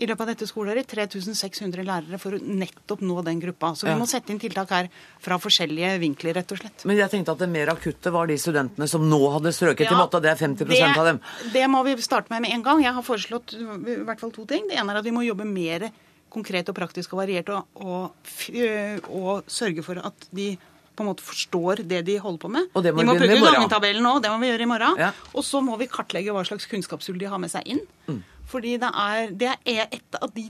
i 0.00 0.08
løpet 0.08 0.24
av 0.24 0.30
dette 0.32 0.48
skoleåret 0.48 0.88
3600 0.88 1.84
lærere 1.84 2.18
for 2.20 2.36
å 2.36 2.40
nettopp 2.40 3.02
nå 3.04 3.20
den 3.26 3.40
gruppa. 3.42 3.74
Så 3.76 3.86
vi 3.86 3.92
ja. 3.92 3.98
må 4.00 4.08
sette 4.08 4.32
inn 4.32 4.40
tiltak 4.40 4.72
her 4.72 4.88
fra 5.20 5.36
forskjellige 5.40 5.92
vinkler, 6.00 6.38
rett 6.40 6.54
og 6.54 6.62
slett. 6.62 6.84
Men 6.88 7.02
jeg 7.02 7.12
tenkte 7.12 7.34
at 7.36 7.42
det 7.44 7.50
mer 7.52 7.72
akutte 7.74 8.12
var 8.14 8.30
de 8.30 8.38
studentene 8.40 8.88
som 8.90 9.04
nå 9.06 9.20
hadde 9.36 9.52
strøket 9.56 9.90
ja, 9.90 9.92
i 9.92 10.00
matte. 10.00 10.22
Det 10.24 10.32
er 10.32 10.40
50 10.40 10.70
det, 10.70 10.80
av 10.88 11.10
dem. 11.10 11.20
Det 11.52 11.66
må 11.72 11.84
vi 11.86 11.98
starte 12.00 12.32
med 12.32 12.46
med 12.46 12.56
en 12.56 12.64
gang. 12.64 12.80
Jeg 12.84 12.96
har 12.96 13.04
foreslått 13.04 13.54
i 13.56 14.00
hvert 14.06 14.22
fall 14.22 14.32
to 14.34 14.46
ting. 14.48 14.68
Det 14.70 14.80
ene 14.80 14.94
er 14.94 15.02
at 15.02 15.06
vi 15.06 15.14
må 15.14 15.26
jobbe 15.26 15.44
mer 15.48 15.90
konkret 16.30 16.68
og 16.70 16.76
praktisk 16.78 17.12
og 17.14 17.24
variert, 17.24 17.48
og, 17.50 17.66
og, 17.82 19.08
og 19.10 19.50
sørge 19.50 19.82
for 19.84 19.98
at 20.00 20.28
de 20.30 20.52
på 21.00 21.04
en 21.04 21.08
måte 21.08 21.24
forstår 21.24 21.82
det 21.88 22.02
de 22.06 22.16
holder 22.20 22.40
på 22.42 22.50
med. 22.52 22.68
Og 22.76 22.84
det 22.84 22.92
må 22.92 23.02
de 23.02 23.08
må 23.08 23.16
bruke 23.16 23.38
gangetabellen 23.40 24.04
nå, 24.04 24.18
det 24.20 24.32
må 24.32 24.40
vi 24.42 24.50
gjøre 24.50 24.66
i 24.66 24.68
morgen. 24.68 25.00
Ja. 25.00 25.12
Og 25.32 25.46
så 25.46 25.62
må 25.64 25.78
vi 25.80 25.88
kartlegge 25.90 26.34
hva 26.36 26.44
slags 26.46 26.68
kunnskapshull 26.70 27.18
de 27.20 27.30
har 27.30 27.40
med 27.40 27.52
seg 27.52 27.66
inn. 27.72 27.80
Mm. 28.08 28.20
Fordi 28.50 28.76
det 28.82 28.90
er, 28.90 29.30
det 29.30 29.50
er 29.54 29.82
et 29.86 30.18
av 30.18 30.30
de 30.34 30.48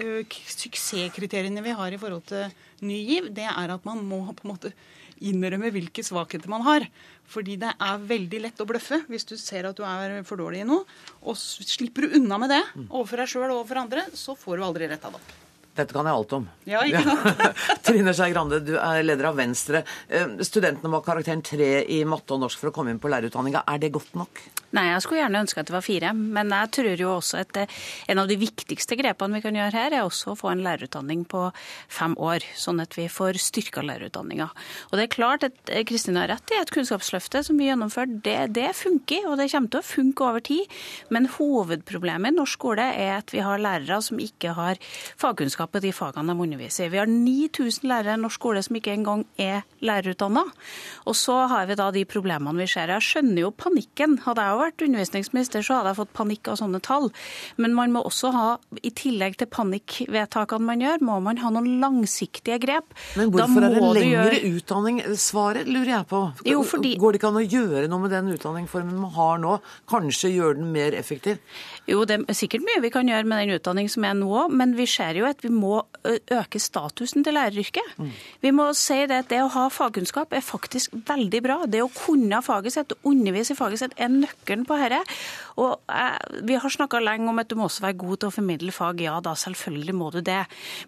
uh, 0.00 0.36
suksesskriteriene 0.56 1.64
vi 1.64 1.76
har 1.76 1.92
i 1.92 2.00
forhold 2.00 2.24
til 2.30 2.48
Ny 2.84 3.00
GIV. 3.04 3.30
Det 3.36 3.48
er 3.50 3.74
at 3.74 3.88
man 3.88 4.00
må 4.04 4.24
på 4.32 4.46
en 4.46 4.54
måte 4.54 4.72
innrømme 5.24 5.70
hvilke 5.74 6.04
svakheter 6.04 6.50
man 6.52 6.64
har. 6.66 6.88
Fordi 7.30 7.56
det 7.60 7.70
er 7.72 8.08
veldig 8.10 8.42
lett 8.46 8.60
å 8.60 8.68
bløffe 8.68 9.02
hvis 9.08 9.28
du 9.28 9.36
ser 9.40 9.68
at 9.68 9.78
du 9.78 9.84
er 9.88 10.20
for 10.28 10.40
dårlig 10.40 10.64
i 10.64 10.68
noe. 10.68 10.84
Og 11.24 11.38
slipper 11.38 12.06
du 12.06 12.18
unna 12.20 12.40
med 12.40 12.52
det 12.56 12.62
overfor 12.88 13.22
deg 13.22 13.32
sjøl 13.32 13.48
og 13.50 13.58
overfor 13.62 13.84
andre, 13.86 14.08
så 14.16 14.36
får 14.38 14.60
du 14.60 14.68
aldri 14.68 14.90
retta 14.90 15.12
det 15.12 15.20
opp. 15.20 15.43
Dette 15.74 15.90
kan 15.90 16.06
jeg 16.06 16.14
alt 16.14 16.32
om. 16.36 16.44
Ja, 16.70 16.84
ikke 16.86 17.02
sant? 17.10 17.80
Trine 17.82 18.12
Skei 18.14 18.30
Grande, 18.30 18.60
du 18.62 18.76
er 18.78 19.02
leder 19.02 19.30
av 19.32 19.38
Venstre. 19.38 19.82
Eh, 20.06 20.36
studentene 20.46 20.90
må 20.90 21.00
ha 21.00 21.06
karakteren 21.06 21.42
tre 21.42 21.80
i 21.90 22.04
matte 22.06 22.36
og 22.36 22.44
norsk 22.44 22.60
for 22.60 22.70
å 22.70 22.74
komme 22.76 22.94
inn 22.94 23.00
på 23.02 23.10
lærerutdanninga. 23.10 23.64
Er 23.66 23.80
det 23.82 23.90
godt 23.94 24.14
nok? 24.18 24.42
Nei, 24.74 24.88
jeg 24.88 25.02
skulle 25.04 25.20
gjerne 25.20 25.42
ønske 25.44 25.62
at 25.62 25.68
det 25.70 25.74
var 25.74 25.84
fire. 25.86 26.12
Men 26.14 26.50
jeg 26.54 26.70
tror 26.78 27.02
jo 27.02 27.10
også 27.16 27.40
at 27.42 27.52
det, 27.54 27.66
en 28.10 28.22
av 28.22 28.30
de 28.30 28.38
viktigste 28.38 28.98
grepene 28.98 29.38
vi 29.38 29.44
kan 29.44 29.58
gjøre 29.58 29.82
her, 29.82 29.94
er 29.98 30.06
også 30.06 30.32
å 30.32 30.38
få 30.38 30.50
en 30.50 30.62
lærerutdanning 30.66 31.24
på 31.30 31.42
fem 31.90 32.14
år. 32.18 32.46
Sånn 32.58 32.82
at 32.82 32.94
vi 32.98 33.08
får 33.10 33.38
styrka 33.42 33.82
lærerutdanninga. 33.86 34.48
Og 34.90 34.96
det 34.98 35.08
er 35.08 35.14
klart 35.14 35.46
at 35.46 35.74
eh, 35.74 35.82
Kristin 35.86 36.18
har 36.18 36.30
rett 36.30 36.54
i 36.54 36.60
at 36.62 36.70
Kunnskapsløftet 36.74 37.46
som 37.46 37.58
vi 37.58 37.68
gjennomførte, 37.68 38.20
det, 38.26 38.38
det 38.58 38.70
funker. 38.78 39.26
Og 39.30 39.38
det 39.42 39.50
kommer 39.50 39.74
til 39.74 39.82
å 39.82 39.88
funke 39.90 40.30
over 40.30 40.46
tid. 40.46 40.78
Men 41.14 41.30
hovedproblemet 41.34 42.30
i 42.30 42.38
norsk 42.38 42.58
skole 42.58 42.84
er 42.94 43.16
at 43.16 43.34
vi 43.34 43.42
har 43.42 43.58
lærere 43.58 43.98
som 44.04 44.20
ikke 44.22 44.52
har 44.54 44.78
fagkunnskap 45.18 45.63
på 45.70 45.82
de 45.82 45.92
fagene 45.94 46.34
de 46.34 46.46
underviser 46.46 46.88
i. 46.88 46.92
Vi 46.92 47.00
har 47.00 47.10
9000 47.10 47.88
lærere 47.90 48.16
i 48.18 48.22
norsk 48.22 48.40
skole 48.40 48.62
som 48.64 48.76
ikke 48.78 48.92
engang 48.94 49.24
er 49.40 49.62
lærerutdanna. 49.84 50.42
Og 51.08 51.16
så 51.18 51.36
har 51.50 51.68
vi 51.70 51.76
da 51.78 51.90
de 51.94 52.04
problemene 52.08 52.64
vi 52.64 52.68
ser. 52.70 52.92
Jeg 52.92 53.06
skjønner 53.06 53.44
jo 53.44 53.52
panikken. 53.54 54.18
Hadde 54.24 54.44
jeg 54.44 54.60
vært 54.60 54.84
undervisningsminister, 54.88 55.64
så 55.64 55.78
hadde 55.78 55.92
jeg 55.92 56.00
fått 56.00 56.14
panikk 56.16 56.50
av 56.52 56.58
sånne 56.60 56.80
tall. 56.84 57.10
Men 57.60 57.76
man 57.76 57.94
må 57.94 58.02
også 58.04 58.32
ha, 58.34 58.46
i 58.82 58.92
tillegg 58.94 59.38
til 59.40 59.50
panikkvedtakene 59.54 60.68
man 60.68 60.82
gjør, 60.84 61.04
må 61.06 61.20
man 61.24 61.40
ha 61.42 61.52
noen 61.54 61.78
langsiktige 61.82 62.58
grep. 62.62 62.96
Men 63.18 63.32
hvorfor 63.34 63.68
er 63.68 63.76
det 63.76 63.84
lengre 64.00 64.10
gjøre... 64.10 64.42
utdanning? 64.58 65.00
Svaret 65.20 65.70
lurer 65.70 65.92
jeg 65.98 66.10
på. 66.10 66.22
Jo, 66.50 66.64
fordi... 66.66 66.94
Går 67.00 67.14
det 67.14 67.22
ikke 67.22 67.32
an 67.32 67.40
å 67.40 67.46
gjøre 67.46 67.86
noe 67.92 68.04
med 68.04 68.14
den 68.14 68.32
utdanningsformen 68.34 69.00
man 69.04 69.14
har 69.14 69.40
nå? 69.42 69.56
Kanskje 69.90 70.34
gjøre 70.34 70.58
den 70.60 70.72
mer 70.74 70.96
effektiv? 70.98 71.40
Jo, 71.90 72.02
det 72.08 72.20
er 72.22 72.36
sikkert 72.36 72.64
mye 72.66 72.82
vi 72.84 72.92
kan 72.94 73.08
gjøre 73.08 73.28
med 73.28 73.44
den 73.44 73.58
utdanningen 73.58 73.92
som 73.92 74.06
er 74.08 74.16
nå, 74.18 74.46
men 74.54 74.74
vi 74.78 74.86
ser 74.90 75.18
jo 75.18 75.28
at 75.28 75.42
vi 75.44 75.52
må 75.54 75.78
øke 76.04 76.60
statusen 76.60 77.24
til 77.24 77.36
læreryrket. 77.36 77.94
Mm. 77.96 78.10
Vi 78.44 78.52
må 78.54 78.68
si 78.76 78.98
det 79.08 79.22
at 79.24 79.30
det 79.32 79.40
å 79.44 79.50
ha 79.54 79.68
fagkunnskap 79.72 80.34
er 80.36 80.44
faktisk 80.44 80.94
veldig 81.08 81.40
bra. 81.44 81.58
Det 81.70 81.80
å 81.84 81.90
kunne 81.92 82.42
faget 82.44 82.76
sitt, 82.76 82.94
undervise 83.06 83.54
i 83.54 83.58
faget 83.58 83.84
sitt, 83.84 83.96
er 83.96 84.12
nøkkelen 84.12 84.66
på 84.68 84.78
dette. 84.80 85.00
Og 85.62 85.78
eh, 85.88 86.40
Vi 86.44 86.58
har 86.60 86.74
snakka 86.76 87.00
lenge 87.02 87.30
om 87.30 87.40
at 87.40 87.50
du 87.50 87.56
må 87.58 87.68
også 87.68 87.86
være 87.86 87.98
god 88.02 88.20
til 88.20 88.30
å 88.30 88.34
formidle 88.34 88.74
fag. 88.74 89.02
Ja 89.04 89.20
da, 89.24 89.34
selvfølgelig 89.38 89.96
må 89.96 90.10
du 90.14 90.20
det. 90.24 90.42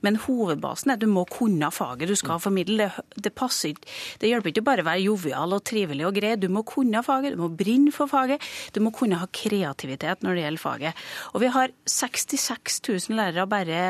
Men 0.04 0.20
hovedbasen 0.26 0.92
er 0.92 0.98
at 0.98 1.04
du 1.04 1.08
må 1.10 1.26
kunne 1.30 1.70
faget 1.74 2.10
du 2.10 2.16
skal 2.18 2.42
formidle. 2.42 2.90
Det, 2.90 3.22
det 3.28 3.34
passer 3.36 3.72
ikke. 3.72 3.88
Det 4.20 4.30
hjelper 4.30 4.52
ikke 4.52 4.66
bare 4.66 4.84
å 4.84 4.88
være 4.90 5.06
jovial 5.06 5.56
og 5.56 5.64
trivelig 5.66 6.06
og 6.08 6.16
grei. 6.18 6.34
Du 6.40 6.48
må 6.52 6.64
kunne 6.66 7.02
faget, 7.06 7.36
du 7.36 7.42
må 7.44 7.50
brenne 7.56 7.94
for 7.94 8.10
faget. 8.10 8.42
Du 8.74 8.82
må 8.84 8.92
kunne 8.94 9.20
ha 9.20 9.28
kreativitet 9.32 10.24
når 10.26 10.36
det 10.36 10.46
gjelder 10.46 10.62
faget. 10.62 11.06
Og 11.32 11.42
vi 11.44 11.52
har 11.54 11.72
66 11.86 12.80
000 12.88 13.16
lærere 13.16 13.46
bare, 13.50 13.80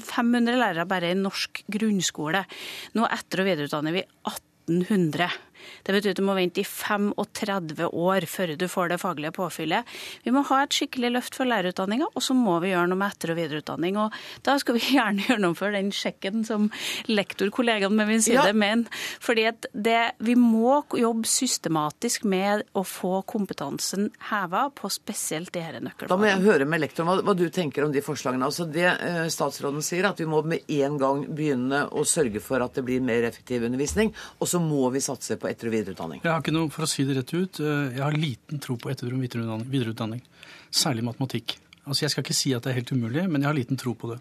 6500 0.00 0.58
lærere 0.58 0.86
bare 0.88 1.12
i 1.12 1.18
norsk 1.18 1.62
grunnskole. 1.70 2.44
Nå 2.94 3.06
etter- 3.08 3.42
og 3.42 3.48
videreutdanner 3.48 3.94
vi 3.94 4.04
1800. 4.28 5.28
Det 5.86 5.94
betyr 5.94 6.14
at 6.14 6.20
du 6.20 6.24
må 6.26 6.36
vente 6.38 6.62
i 6.62 6.66
35 6.66 7.88
år 7.88 8.26
før 8.30 8.54
du 8.58 8.66
får 8.70 8.92
det 8.92 9.00
faglige 9.02 9.34
påfyllet. 9.36 9.96
Vi 10.24 10.34
må 10.34 10.42
ha 10.50 10.62
et 10.64 10.74
skikkelig 10.74 11.12
løft 11.14 11.38
for 11.38 11.48
lærerutdanninga, 11.48 12.10
og 12.14 12.24
så 12.24 12.36
må 12.36 12.58
vi 12.64 12.72
gjøre 12.72 12.90
noe 12.90 13.00
med 13.00 13.14
etter- 13.14 13.34
og 13.34 13.40
videreutdanning. 13.40 14.00
Og 14.02 14.18
da 14.46 14.58
skal 14.60 14.78
vi 14.78 14.84
gjerne 14.96 15.26
gjennomføre 15.28 15.78
den 15.78 15.92
sjekken 15.94 16.44
som 16.48 16.68
lektorkollegaen 17.10 17.94
med 17.94 18.10
min 18.10 18.24
side 18.24 18.50
ja. 18.50 18.56
mener. 18.56 18.90
Fordi 19.22 19.46
at 19.52 19.70
det, 19.72 20.00
vi 20.24 20.34
må 20.38 20.80
jobbe 20.98 21.28
systematisk 21.28 22.26
med 22.28 22.66
å 22.78 22.84
få 22.86 23.22
kompetansen 23.28 24.10
heva 24.30 24.68
på 24.74 24.90
spesielt 24.92 25.52
de 25.54 25.58
disse 25.58 25.82
nøkkelfagene. 25.84 26.12
Da 26.12 26.18
må 26.20 26.28
jeg 26.28 26.44
høre 26.44 26.66
med 26.68 26.82
lektoren 26.82 27.10
hva, 27.10 27.16
hva, 27.26 27.34
du 27.36 27.46
tenker 27.52 27.84
om 27.84 27.92
de 27.94 28.02
forslagene. 28.04 28.46
Altså 28.46 28.66
det 28.70 28.86
eh, 28.88 29.26
Statsråden 29.32 29.84
sier 29.84 30.08
at 30.08 30.20
vi 30.20 30.28
må 30.28 30.42
med 30.46 30.68
en 30.78 30.98
gang 31.00 31.24
begynne 31.26 31.84
å 31.90 32.04
sørge 32.08 32.42
for 32.44 32.62
at 32.64 32.78
det 32.78 32.84
blir 32.86 33.04
mer 33.04 33.26
effektiv 33.28 33.66
undervisning, 33.68 34.12
og 34.38 34.50
så 34.50 34.60
må 34.62 34.88
vi 34.94 35.02
satse 35.04 35.38
på 35.38 35.50
etter- 35.50 35.57
og 35.66 35.74
videreutdanning? 35.74 36.20
Jeg 36.22 36.30
har 36.30 36.44
ikke 36.44 36.54
noe, 36.54 36.70
for 36.70 36.86
å 36.86 36.90
si 36.90 37.06
det 37.08 37.16
rett 37.18 37.34
ut, 37.34 37.60
eh, 37.60 37.96
jeg 37.96 38.04
har 38.04 38.12
liten 38.12 38.60
tro 38.62 38.76
på 38.76 38.92
etter- 38.92 39.10
og 39.10 39.64
videreutdanning. 39.66 40.22
Særlig 40.70 41.02
matematikk. 41.02 41.56
Altså 41.88 42.02
Jeg 42.02 42.10
skal 42.10 42.22
ikke 42.22 42.36
si 42.36 42.52
at 42.54 42.62
det 42.62 42.70
er 42.70 42.80
helt 42.80 42.92
umulig, 42.92 43.28
men 43.28 43.42
jeg 43.42 43.48
har 43.48 43.56
liten 43.56 43.78
tro 43.80 43.94
på 43.94 44.12
det. 44.12 44.20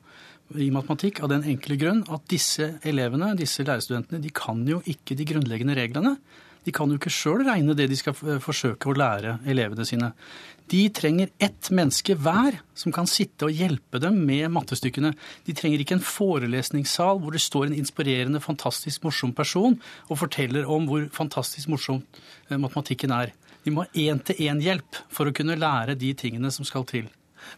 I 0.56 0.70
matematikk 0.72 1.22
av 1.22 1.30
den 1.30 1.44
enkle 1.44 1.78
grunn 1.78 2.06
at 2.10 2.26
disse 2.32 2.80
elevene, 2.88 3.36
disse 3.36 3.66
lærerstudentene, 3.68 4.22
de 4.24 4.30
kan 4.32 4.66
jo 4.66 4.80
ikke 4.88 5.18
de 5.20 5.26
grunnleggende 5.28 5.76
reglene. 5.76 6.18
De 6.68 6.74
kan 6.76 6.91
jo 6.91 6.97
ikke 6.99 7.13
sjøl 7.13 7.45
regne 7.47 7.76
det 7.80 7.86
de 7.88 7.95
skal 7.95 8.15
forsøke 8.43 8.89
å 8.91 8.95
lære 8.97 9.38
elevene 9.47 9.86
sine. 9.88 10.11
De 10.68 10.82
trenger 10.91 11.30
ett 11.39 11.70
menneske 11.72 12.18
hver 12.20 12.57
som 12.76 12.91
kan 12.91 13.07
sitte 13.07 13.47
og 13.47 13.55
hjelpe 13.55 14.01
dem 14.03 14.18
med 14.28 14.51
mattestykkene. 14.51 15.13
De 15.47 15.55
trenger 15.55 15.80
ikke 15.80 15.95
en 15.95 16.03
forelesningssal 16.03 17.22
hvor 17.24 17.32
det 17.32 17.43
står 17.45 17.70
en 17.70 17.78
inspirerende, 17.78 18.43
fantastisk 18.43 19.05
morsom 19.07 19.32
person 19.38 19.78
og 20.09 20.20
forteller 20.26 20.68
om 20.68 20.89
hvor 20.89 21.07
fantastisk 21.15 21.72
morsom 21.72 22.01
eh, 22.03 22.59
matematikken 22.59 23.15
er. 23.15 23.32
De 23.63 23.72
må 23.72 23.86
ha 23.86 24.03
én-til-én-hjelp 24.03 24.99
for 25.07 25.30
å 25.32 25.36
kunne 25.36 25.55
lære 25.59 25.95
de 25.99 26.11
tingene 26.20 26.51
som 26.51 26.68
skal 26.68 26.84
til. 26.89 27.07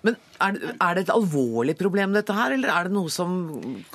Men 0.06 0.16
er 0.40 0.60
er 0.70 0.96
det, 0.96 1.06
et 1.06 1.14
alvorlig 1.14 1.76
problem, 1.80 2.14
dette 2.16 2.36
her, 2.36 2.56
eller 2.56 2.72
er 2.74 2.88
det 2.88 2.96
noe 2.96 3.12
som 3.14 3.36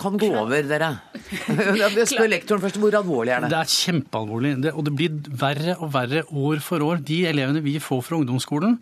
kan 0.01 0.19
gå 0.21 0.31
over, 0.35 0.67
dere? 0.69 0.91
Jeg 1.81 2.11
spør 2.11 2.31
lektoren 2.31 2.63
først, 2.65 2.81
Hvor 2.83 2.99
alvorlig 3.01 3.35
er 3.37 3.45
det? 3.45 3.55
Det 3.55 3.63
er 3.63 3.73
kjempealvorlig. 3.79 4.55
Det, 4.65 4.75
og 4.75 4.87
det 4.87 4.95
blir 4.99 5.19
verre 5.45 5.79
og 5.79 5.95
verre 5.95 6.27
år 6.31 6.63
for 6.65 6.85
år. 6.85 7.03
De 7.05 7.25
elevene 7.31 7.65
vi 7.65 7.79
får 7.83 8.05
fra 8.07 8.21
ungdomsskolen, 8.21 8.79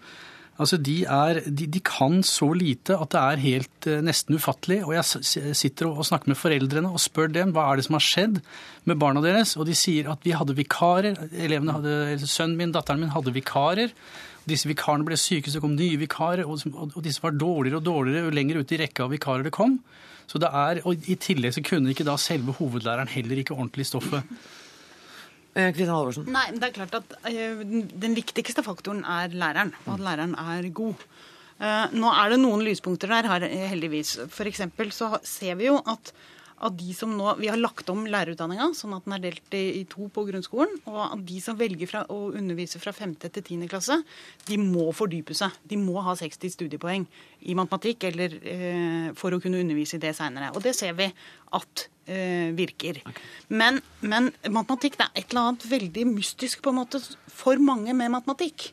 altså 0.62 0.76
de, 0.78 0.96
er, 1.08 1.40
de, 1.46 1.66
de 1.74 1.80
kan 1.84 2.20
så 2.26 2.50
lite 2.54 2.94
at 2.94 3.14
det 3.14 3.22
er 3.22 3.42
helt 3.42 3.88
eh, 3.90 4.02
nesten 4.04 4.36
ufattelig. 4.38 4.82
Og 4.86 4.94
jeg 4.96 5.54
sitter 5.58 5.88
og 5.88 6.04
snakker 6.06 6.32
med 6.32 6.38
foreldrene 6.38 6.92
og 6.92 7.02
spør 7.02 7.32
dem 7.32 7.54
hva 7.56 7.70
er 7.70 7.80
det 7.80 7.86
som 7.88 7.98
har 7.98 8.04
skjedd 8.06 8.42
med 8.88 9.00
barna 9.00 9.22
deres. 9.24 9.56
Og 9.56 9.66
de 9.68 9.76
sier 9.78 10.10
at 10.12 10.22
vi 10.26 10.36
hadde 10.36 10.58
vikarer. 10.58 11.18
Elevene 11.32 11.78
hadde, 11.78 12.20
Sønnen 12.26 12.58
min, 12.60 12.74
datteren 12.74 13.02
min, 13.02 13.14
hadde 13.14 13.34
vikarer. 13.34 13.94
Disse 14.48 14.70
vikarene 14.70 15.06
ble 15.06 15.18
syke, 15.20 15.50
så 15.52 15.60
kom 15.62 15.76
nye 15.76 15.98
vikarer, 16.00 16.46
og, 16.48 16.64
og, 16.72 16.98
disse 17.04 17.22
var 17.22 17.36
dårligere 17.38 17.78
og 17.78 17.86
dårligere 17.86 18.26
jo 18.26 18.34
lenger 18.34 18.58
ut 18.62 18.74
i 18.74 18.80
rekka 18.80 19.06
av 19.06 19.14
vikarer 19.14 19.46
det 19.46 19.54
kom. 19.54 19.78
Så 20.30 20.40
det 20.42 20.48
er, 20.48 20.80
og 20.88 21.06
I 21.10 21.16
tillegg 21.20 21.54
så 21.54 21.62
kunne 21.66 21.92
ikke 21.92 22.06
da 22.08 22.16
selve 22.20 22.54
hovedlæreren 22.56 23.10
heller 23.12 23.42
ikke 23.42 23.54
ordentlig 23.54 23.86
stoffet. 23.90 24.26
Kristian 25.52 25.74
Kristin 25.76 25.92
Halvorsen? 25.92 26.28
Nei, 26.32 26.46
det 26.56 26.68
er 26.70 26.76
klart 26.78 26.94
at 26.96 27.10
uh, 27.28 27.62
Den 28.00 28.14
viktigste 28.16 28.64
faktoren 28.64 29.02
er 29.04 29.34
læreren, 29.36 29.74
og 29.84 29.98
at 29.98 30.04
læreren 30.06 30.34
er 30.40 30.68
god. 30.72 31.02
Uh, 31.60 31.92
nå 31.92 32.12
er 32.16 32.32
det 32.32 32.38
noen 32.40 32.64
lyspunkter 32.64 33.12
der, 33.12 33.44
heldigvis. 33.68 34.16
For 34.32 34.48
så 34.96 35.18
ser 35.28 35.58
vi 35.60 35.68
jo 35.68 35.76
at 35.84 36.14
at 36.62 36.76
de 36.78 36.94
som 36.94 37.10
nå, 37.16 37.34
Vi 37.40 37.50
har 37.50 37.58
lagt 37.58 37.88
om 37.90 38.04
lærerutdanninga 38.06 38.68
sånn 38.76 38.94
at 38.96 39.06
den 39.06 39.16
er 39.16 39.22
delt 39.24 39.56
i, 39.56 39.62
i, 39.80 39.84
to 39.90 40.06
på 40.12 40.24
grunnskolen. 40.28 40.78
Og 40.90 41.00
at 41.04 41.24
de 41.26 41.40
som 41.42 41.58
velger 41.58 41.90
fra, 41.90 42.04
å 42.12 42.30
undervise 42.38 42.80
fra 42.82 42.94
5. 42.94 43.16
til 43.24 43.42
10. 43.42 43.66
klasse, 43.70 43.98
de 44.48 44.58
må 44.60 44.88
fordype 44.96 45.34
seg. 45.36 45.54
De 45.68 45.78
må 45.80 46.02
ha 46.06 46.14
60 46.18 46.54
studiepoeng 46.54 47.06
i 47.50 47.56
matematikk 47.58 48.06
eller, 48.12 48.38
eh, 48.46 49.08
for 49.18 49.34
å 49.34 49.40
kunne 49.42 49.62
undervise 49.62 49.98
i 49.98 50.02
det 50.02 50.14
seinere. 50.18 50.52
Og 50.54 50.62
det 50.64 50.76
ser 50.78 50.94
vi 50.98 51.10
at 51.52 51.86
eh, 52.06 52.50
virker. 52.56 53.02
Okay. 53.02 53.30
Men, 53.50 53.82
men, 54.00 54.30
matematikk 54.46 55.00
det 55.00 55.08
er 55.08 55.22
et 55.22 55.32
eller 55.32 55.48
annet 55.48 55.70
veldig 55.72 56.06
mystisk 56.14 56.62
på 56.62 56.72
en 56.72 56.82
måte 56.82 57.02
for 57.32 57.58
mange 57.62 57.94
med 57.96 58.14
matematikk. 58.14 58.70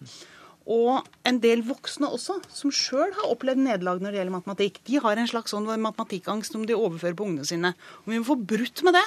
Og 0.70 1.06
en 1.26 1.40
del 1.42 1.64
voksne 1.66 2.12
også, 2.14 2.36
som 2.54 2.74
sjøl 2.74 3.10
har 3.18 3.30
opplevd 3.32 3.62
nederlag 3.66 4.04
når 4.04 4.14
det 4.14 4.20
gjelder 4.20 4.36
matematikk. 4.36 4.82
De 4.86 5.00
har 5.02 5.18
en 5.18 5.30
slags 5.30 5.56
sånn 5.56 5.66
matematikkangst 5.66 6.54
som 6.54 6.66
de 6.70 6.78
overfører 6.78 7.18
på 7.18 7.26
ungene 7.26 7.48
sine. 7.50 7.74
Og 8.04 8.14
vi 8.14 8.20
må 8.20 8.28
få 8.28 8.38
brutt 8.38 8.84
med 8.86 8.94
det. 9.00 9.06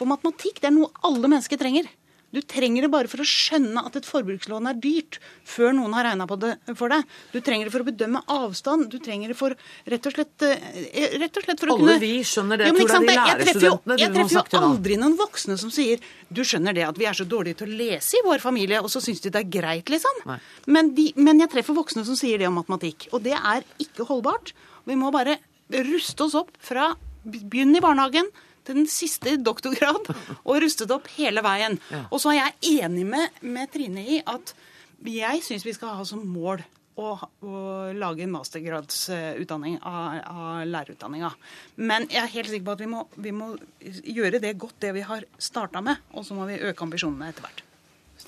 For 0.00 0.08
matematikk 0.08 0.62
det 0.62 0.70
er 0.70 0.76
noe 0.78 0.88
alle 1.04 1.28
mennesker 1.28 1.60
trenger. 1.60 1.90
Du 2.32 2.40
trenger 2.48 2.86
det 2.86 2.88
bare 2.92 3.10
for 3.12 3.20
å 3.20 3.26
skjønne 3.28 3.82
at 3.84 3.96
et 3.98 4.06
forbrukslån 4.08 4.68
er 4.70 4.78
dyrt, 4.80 5.18
før 5.44 5.74
noen 5.76 5.92
har 5.92 6.06
regna 6.08 6.24
på 6.28 6.38
det 6.40 6.54
for 6.78 6.92
deg. 6.92 7.04
Du 7.34 7.40
trenger 7.44 7.68
det 7.68 7.74
for 7.74 7.84
å 7.84 7.88
bedømme 7.90 8.22
avstand. 8.32 8.86
Du 8.92 8.96
trenger 9.04 9.32
det 9.32 9.36
for 9.36 9.52
rett 9.92 10.08
og 10.08 10.14
slett, 10.16 10.46
eh, 10.48 11.18
rett 11.20 11.36
og 11.36 11.44
slett 11.44 11.60
for 11.60 11.74
å 11.74 11.76
Alle 11.76 11.98
kunne 11.98 12.00
vi 12.00 12.12
skjønner 12.24 12.62
det. 12.62 12.70
Jeg 12.70 12.76
det 12.78 12.86
er 12.88 13.04
de 13.04 13.18
lærerstudentene 13.18 13.98
Jeg 14.00 14.14
treffer 14.16 14.38
jo, 14.38 14.44
jo 14.52 14.62
aldri 14.70 14.96
noen 15.02 15.16
voksne 15.20 15.58
som 15.60 15.70
sier 15.70 16.00
du 16.32 16.40
skjønner 16.40 16.72
det 16.74 16.86
at 16.88 16.98
vi 16.98 17.04
er 17.10 17.18
så 17.20 17.26
dårlige 17.28 17.60
til 17.60 17.68
å 17.68 17.76
lese 17.82 18.16
i 18.16 18.24
vår 18.24 18.40
familie, 18.40 18.80
og 18.80 18.88
så 18.88 19.02
syns 19.04 19.20
de 19.20 19.32
det 19.32 19.42
er 19.44 19.52
greit, 19.52 19.92
liksom. 19.92 20.24
Men, 20.66 20.94
de, 20.96 21.10
men 21.16 21.42
jeg 21.44 21.52
treffer 21.52 21.76
voksne 21.76 22.06
som 22.08 22.16
sier 22.16 22.40
det 22.40 22.48
om 22.48 22.56
matematikk. 22.56 23.10
Og 23.12 23.20
det 23.22 23.36
er 23.36 23.60
ikke 23.82 24.08
holdbart. 24.08 24.54
Vi 24.88 24.96
må 24.96 25.12
bare 25.12 25.36
ruste 25.68 26.24
oss 26.24 26.38
opp 26.38 26.56
fra 26.64 26.94
begynn 27.22 27.76
i 27.76 27.82
barnehagen 27.84 28.26
til 28.66 28.82
den 28.82 28.90
siste 28.90 29.36
doktorgrad 29.42 30.10
og 30.12 30.60
rustet 30.62 30.92
opp 30.94 31.08
hele 31.16 31.44
veien. 31.44 31.78
Ja. 31.92 32.04
Og 32.10 32.22
så 32.22 32.32
er 32.32 32.40
jeg 32.40 32.82
enig 32.82 33.06
med, 33.08 33.42
med 33.42 33.72
Trine 33.72 34.04
i 34.04 34.20
at 34.22 34.54
jeg 35.02 35.42
syns 35.42 35.66
vi 35.66 35.74
skal 35.74 35.96
ha 35.98 36.06
som 36.06 36.22
mål 36.28 36.62
å, 37.00 37.08
å 37.16 37.56
lage 37.96 38.24
en 38.24 38.34
mastergradsutdanning 38.34 39.78
av, 39.88 40.20
av 40.28 40.62
lærerutdanninga. 40.68 41.32
Men 41.80 42.06
jeg 42.12 42.22
er 42.22 42.34
helt 42.36 42.52
sikker 42.52 42.68
på 42.68 42.76
at 42.76 42.84
vi 42.84 42.90
må, 42.92 43.04
vi 43.16 43.34
må 43.34 43.52
gjøre 43.80 44.42
det 44.42 44.54
godt, 44.60 44.78
det 44.84 44.94
vi 44.98 45.04
har 45.08 45.26
starta 45.40 45.82
med. 45.84 46.02
Og 46.12 46.26
så 46.28 46.36
må 46.36 46.46
vi 46.50 46.60
øke 46.60 46.86
ambisjonene 46.86 47.32
etter 47.32 47.46
hvert. 47.46 47.64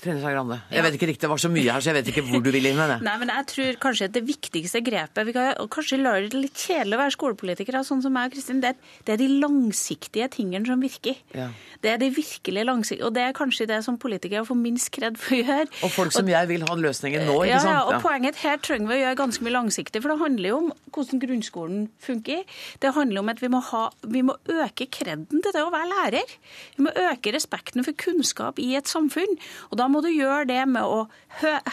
Trine 0.05 0.21
Skei 0.21 0.33
Grande. 0.35 0.59
Jeg 0.71 0.85
vet 0.85 0.95
ikke 0.99 1.07
riktig, 1.09 1.23
det 1.25 1.31
var 1.33 1.41
så 1.41 1.49
mye 1.51 1.65
her, 1.73 1.81
så 1.81 1.89
jeg 1.91 1.97
vet 1.99 2.09
ikke 2.13 2.23
hvor 2.29 2.43
du 2.45 2.49
vil 2.53 2.69
inn 2.69 2.77
med 2.77 2.91
det. 2.93 2.97
Nei, 3.07 3.15
men 3.21 3.31
jeg 3.33 3.47
tror 3.51 3.79
kanskje 3.87 4.07
at 4.09 4.13
det 4.15 4.23
viktigste 4.27 4.81
grepet 4.85 5.27
vi 5.27 5.33
kan, 5.35 5.51
og 5.63 5.69
Kanskje 5.75 5.97
lar 5.99 6.21
det 6.23 6.37
litt 6.37 6.55
kjedelig 6.61 6.95
å 6.95 7.01
være 7.01 7.13
skolepolitikere, 7.17 7.81
sånn 7.87 8.03
som 8.05 8.13
meg 8.15 8.29
og 8.29 8.35
Kristin. 8.37 8.61
Det, 8.63 8.75
det 9.07 9.15
er 9.15 9.19
de 9.23 9.27
langsiktige 9.41 10.27
tingene 10.31 10.69
som 10.69 10.79
virker. 10.83 11.17
Ja. 11.35 11.49
Det 11.83 11.91
er 11.95 11.99
de 12.01 12.09
virkelig 12.15 12.63
langsiktige, 12.69 13.05
og 13.09 13.13
det 13.17 13.25
er 13.25 13.35
kanskje 13.37 13.67
det 13.69 13.81
som 13.85 13.97
politikere 14.01 14.45
får 14.47 14.59
minst 14.61 14.91
kred 14.95 15.17
for 15.19 15.35
å 15.35 15.41
gjøre. 15.41 15.67
Og 15.85 15.91
folk 15.93 16.13
som 16.15 16.29
jeg 16.31 16.49
vil 16.53 16.63
ha 16.69 16.77
løsningen 16.79 17.25
nå, 17.27 17.35
Ja, 17.45 17.57
ikke 17.57 17.63
sant? 17.65 17.73
ja, 17.75 17.81
og 17.89 18.05
poenget 18.05 18.39
her 18.45 18.61
trenger 18.63 18.91
vi 18.93 18.97
å 18.99 19.01
gjøre 19.03 19.19
ganske 19.19 19.45
mye 19.45 19.55
langsiktig, 19.57 20.01
for 20.05 20.13
det 20.13 20.19
handler 20.21 20.49
jo 20.53 20.59
om 20.63 20.71
hvordan 20.95 21.21
grunnskolen 21.25 21.83
funker. 22.05 22.45
Det 22.83 22.93
handler 22.95 23.19
om 23.25 23.33
at 23.33 23.41
vi 23.43 23.49
må, 23.51 23.59
ha, 23.71 23.83
vi 24.15 24.21
må 24.25 24.37
øke 24.53 24.87
kreden 24.93 25.41
til 25.43 25.51
det 25.55 25.63
å 25.65 25.73
være 25.73 25.89
lærer. 25.91 26.35
Vi 26.77 26.85
må 26.87 26.93
øke 27.09 27.33
respekten 27.35 27.83
for 27.85 27.97
kunnskap 27.99 28.61
i 28.63 28.71
et 28.79 28.87
samfunn. 28.91 29.35
Og 29.71 29.77
da 29.81 29.89
må 29.91 29.94
du 30.03 30.09
gjøre 30.11 30.47
det 30.49 30.61
med 30.67 30.83
å 30.83 31.05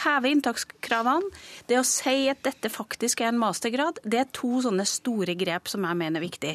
heve 0.05 0.31
inntakskravene. 0.31 1.31
Det 1.69 1.79
å 1.79 1.85
si 1.87 2.29
at 2.31 2.43
dette 2.45 2.71
faktisk 2.71 3.23
er 3.23 3.31
en 3.31 3.41
mastergrad, 3.41 3.99
det 4.03 4.21
er 4.21 4.31
to 4.35 4.61
sånne 4.63 4.85
store 4.87 5.35
grep 5.39 5.71
som 5.71 5.85
jeg 5.87 5.99
mener 5.99 6.21
er 6.21 6.27
viktig. 6.27 6.53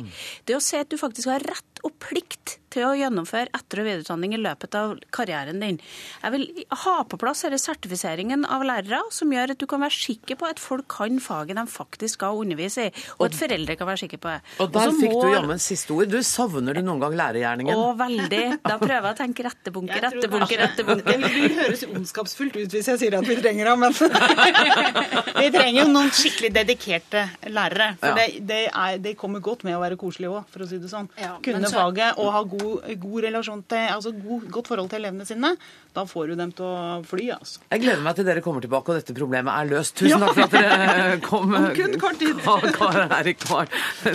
Det 0.49 0.57
å 0.57 0.63
si 0.65 0.81
at 0.81 0.91
du 0.91 0.99
faktisk 1.01 1.31
har 1.33 1.45
rett 1.45 1.68
og 1.85 1.93
plikt 2.03 2.59
til 2.69 2.85
å 2.85 2.91
gjennomføre 2.93 3.49
etter- 3.57 3.81
og 3.81 3.87
videreutdanning 3.89 4.35
i 4.37 4.41
løpet 4.45 4.75
av 4.77 4.91
karrieren 5.15 5.57
din. 5.63 5.79
Jeg 6.23 6.33
vil 6.35 6.43
ha 6.85 6.97
på 7.09 7.17
plass 7.19 7.41
denne 7.47 7.57
sertifiseringen 7.59 8.45
av 8.45 8.61
lærere, 8.69 8.99
som 9.11 9.31
gjør 9.33 9.55
at 9.55 9.59
du 9.63 9.65
kan 9.71 9.81
være 9.81 9.97
sikker 9.97 10.37
på 10.37 10.49
at 10.51 10.61
folk 10.61 10.85
kan 10.93 11.17
faget 11.25 11.57
de 11.57 11.65
faktisk 11.73 12.19
skal 12.19 12.37
undervise 12.43 12.85
i, 12.91 12.93
og 13.17 13.25
at 13.31 13.39
foreldre 13.39 13.77
kan 13.81 13.89
være 13.89 14.03
sikre 14.03 14.21
på 14.21 14.29
det. 14.35 14.43
Og 14.61 14.73
der 14.77 14.93
fikk 14.99 15.15
må- 15.15 15.23
du 15.23 15.33
jammen 15.33 15.59
siste 15.65 15.97
ord. 15.97 16.11
Du 16.13 16.19
savner 16.23 16.75
du 16.77 16.83
noen 16.85 17.01
gang 17.01 17.17
lærergjerningen? 17.23 17.73
Å, 17.75 17.97
veldig. 17.97 18.43
Da 18.69 18.77
prøver 18.79 19.09
jeg 19.09 19.15
å 19.15 19.21
tenke 19.23 19.49
rettebunke, 19.49 20.01
rettebunke, 20.05 20.61
rettebunke. 20.61 21.17
Det 21.23 21.33
vil 21.33 21.57
høres 21.57 21.85
ondskapsfullt 21.89 22.57
ut 22.61 22.69
hvis 22.77 22.87
jeg 22.93 22.99
sier 23.01 23.17
at 23.19 23.25
vi 23.27 23.37
trenger 23.41 23.65
det, 23.65 23.79
men 23.79 23.97
vi 25.41 25.49
trenger 25.55 25.83
jo 25.83 25.89
noen 25.93 26.11
skikkelig 26.15 26.53
dedikerte 26.57 27.25
lærere. 27.49 27.91
For 28.01 28.09
Ja. 28.09 28.15
det, 28.15 28.47
det, 28.47 28.61
er, 28.75 28.99
det 28.99 29.17
kommer 29.21 29.41
godt 29.41 29.65
med 29.65 29.77
å 29.77 29.81
være 29.83 29.97
koselig 30.01 30.29
òg, 30.31 30.45
for 30.53 30.65
å 30.65 30.69
si 30.69 30.79
det 30.79 30.91
sånn. 30.93 31.09
Ja, 31.21 31.37
Kunne 31.45 31.68
så- 31.71 31.83
faget 31.83 32.19
og 32.19 32.33
ha 32.35 32.43
god, 32.43 32.89
god 33.05 33.23
relasjon 33.27 33.63
til, 33.69 33.85
altså 33.95 34.13
god, 34.17 34.49
godt 34.51 34.71
forhold 34.73 34.91
til 34.91 34.99
elevene 35.01 35.27
sine. 35.29 35.53
Da 35.95 36.05
får 36.05 36.29
du 36.29 36.35
dem 36.41 36.53
til 36.53 36.65
å 36.65 37.05
fly, 37.05 37.29
altså. 37.37 37.61
Jeg 37.71 37.81
gleder 37.85 38.03
meg 38.03 38.17
til 38.17 38.25
dere 38.29 38.43
kommer 38.45 38.61
tilbake 38.65 38.89
og 38.89 39.01
dette 39.01 39.15
problemet 39.17 39.53
er 39.55 39.71
løst. 39.71 39.97
Tusen 39.99 40.21
takk 40.21 40.35
for 40.35 40.43
at 40.49 40.57
dere 40.57 41.21
kom. 41.25 41.55
Om 41.59 41.71
kun 41.75 41.99
kort 42.01 42.19
tid. 42.19 42.41
Kar, 42.49 42.69
Kar 42.73 43.21
Erik 43.21 43.41
Kar, 43.45 43.69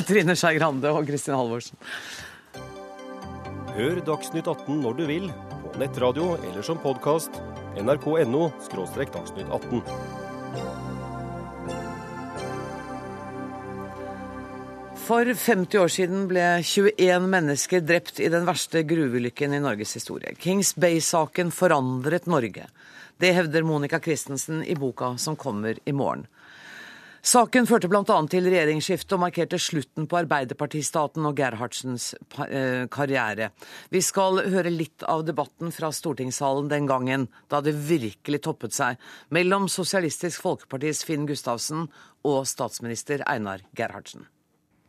Trine 0.08 0.36
Skei 0.36 0.58
Grande 0.60 0.92
og 0.94 1.08
Kristin 1.08 1.36
Halvorsen. 1.36 1.78
Hør 3.74 4.04
Dagsnytt 4.06 4.46
18 4.48 4.84
når 4.84 4.98
du 5.00 5.06
vil, 5.10 5.32
på 5.64 5.80
nettradio 5.82 6.36
eller 6.44 6.62
som 6.62 6.78
podkast. 6.78 7.42
nrk.no– 7.74 8.52
dagsnytt 8.70 9.50
18. 9.50 10.23
For 15.04 15.28
50 15.28 15.80
år 15.84 15.90
siden 15.92 16.28
ble 16.30 16.44
21 16.64 17.26
mennesker 17.28 17.82
drept 17.84 18.22
i 18.24 18.30
den 18.32 18.46
verste 18.48 18.86
gruveulykken 18.88 19.52
i 19.52 19.60
Norges 19.60 19.98
historie. 19.98 20.32
Kings 20.40 20.70
Bay-saken 20.80 21.50
forandret 21.52 22.30
Norge. 22.32 22.70
Det 23.20 23.34
hevder 23.36 23.66
Monica 23.68 24.00
Christensen 24.00 24.62
i 24.64 24.78
boka 24.80 25.18
som 25.20 25.36
kommer 25.36 25.76
i 25.84 25.92
morgen. 25.92 26.24
Saken 27.24 27.68
førte 27.68 27.90
bl.a. 27.92 28.04
til 28.32 28.48
regjeringsskifte 28.48 29.18
og 29.18 29.22
markerte 29.26 29.60
slutten 29.60 30.08
på 30.08 30.22
Arbeiderpartistaten 30.22 31.28
og 31.28 31.36
Gerhardsens 31.36 32.10
eh, 32.48 32.86
karriere. 32.92 33.50
Vi 33.92 34.00
skal 34.04 34.40
høre 34.56 34.72
litt 34.72 35.04
av 35.04 35.26
debatten 35.28 35.72
fra 35.76 35.92
stortingssalen 35.92 36.72
den 36.72 36.88
gangen, 36.88 37.28
da 37.52 37.60
det 37.64 37.76
virkelig 37.90 38.40
toppet 38.48 38.76
seg 38.76 39.04
mellom 39.36 39.68
Sosialistisk 39.72 40.44
Folkepartis 40.48 41.04
Finn 41.08 41.28
Gustavsen 41.28 41.90
og 42.24 42.48
statsminister 42.48 43.24
Einar 43.28 43.68
Gerhardsen. 43.76 44.28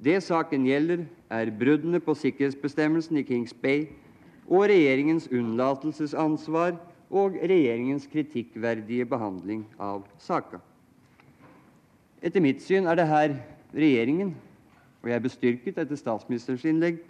Det 0.04 0.18
saken 0.20 0.66
gjelder, 0.68 1.06
er 1.32 1.52
bruddene 1.58 2.00
på 2.00 2.12
sikkerhetsbestemmelsen 2.18 3.16
i 3.16 3.24
Kings 3.24 3.54
Bay 3.56 3.86
og 4.44 4.66
regjeringens 4.68 5.30
unnlatelsesansvar 5.32 6.74
og 7.08 7.38
regjeringens 7.40 8.04
kritikkverdige 8.12 9.06
behandling 9.08 9.62
av 9.80 10.02
saka. 10.20 10.60
Etter 12.20 12.44
mitt 12.44 12.60
syn 12.64 12.88
er 12.88 12.98
det 13.00 13.06
her 13.08 13.36
regjeringen, 13.72 14.34
og 15.00 15.08
jeg 15.08 15.16
er 15.16 15.24
bestyrket 15.24 15.80
etter 15.80 16.00
statsministerens 16.00 16.66
innlegg, 16.68 17.00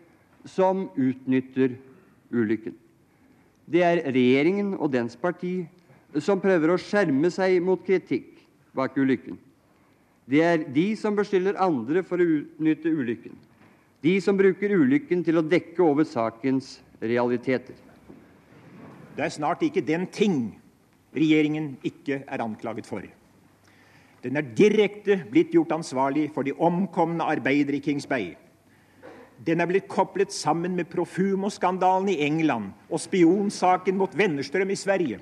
som 0.47 0.87
utnytter 0.95 1.75
ulykken. 2.31 2.77
Det 3.67 3.83
er 3.83 4.05
regjeringen 4.07 4.75
og 4.77 4.93
dens 4.93 5.17
parti 5.17 5.65
som 6.23 6.43
prøver 6.43 6.75
å 6.75 6.79
skjerme 6.79 7.31
seg 7.33 7.59
mot 7.65 7.83
kritikk 7.83 8.45
bak 8.77 8.95
ulykken. 8.99 9.39
Det 10.31 10.41
er 10.41 10.63
de 10.73 10.87
som 10.97 11.17
beskylder 11.17 11.59
andre 11.61 12.03
for 12.07 12.21
å 12.21 12.29
utnytte 12.39 12.93
ulykken. 12.93 13.35
De 14.05 14.15
som 14.21 14.37
bruker 14.37 14.73
ulykken 14.77 15.25
til 15.25 15.41
å 15.41 15.45
dekke 15.45 15.81
over 15.85 16.07
sakens 16.09 16.79
realiteter. 17.01 17.77
Det 19.15 19.25
er 19.25 19.33
snart 19.33 19.63
ikke 19.65 19.85
den 19.85 20.07
ting 20.11 20.39
regjeringen 21.15 21.75
ikke 21.87 22.23
er 22.25 22.43
anklaget 22.43 22.89
for. 22.89 23.05
Den 24.25 24.41
er 24.41 24.49
direkte 24.57 25.19
blitt 25.29 25.53
gjort 25.55 25.75
ansvarlig 25.77 26.31
for 26.33 26.47
de 26.47 26.57
omkomne 26.57 27.25
arbeidere 27.29 27.79
i 27.79 27.85
Kings 27.85 28.09
Bay. 28.09 28.33
Den 29.45 29.61
er 29.61 29.69
blitt 29.69 29.91
koblet 29.91 30.33
sammen 30.33 30.77
med 30.79 30.89
Profumo-skandalen 30.89 32.09
i 32.15 32.21
England 32.25 32.73
og 32.89 33.03
spionsaken 33.03 33.99
mot 33.99 34.15
Wennerstrøm 34.17 34.73
i 34.73 34.79
Sverige. 34.79 35.21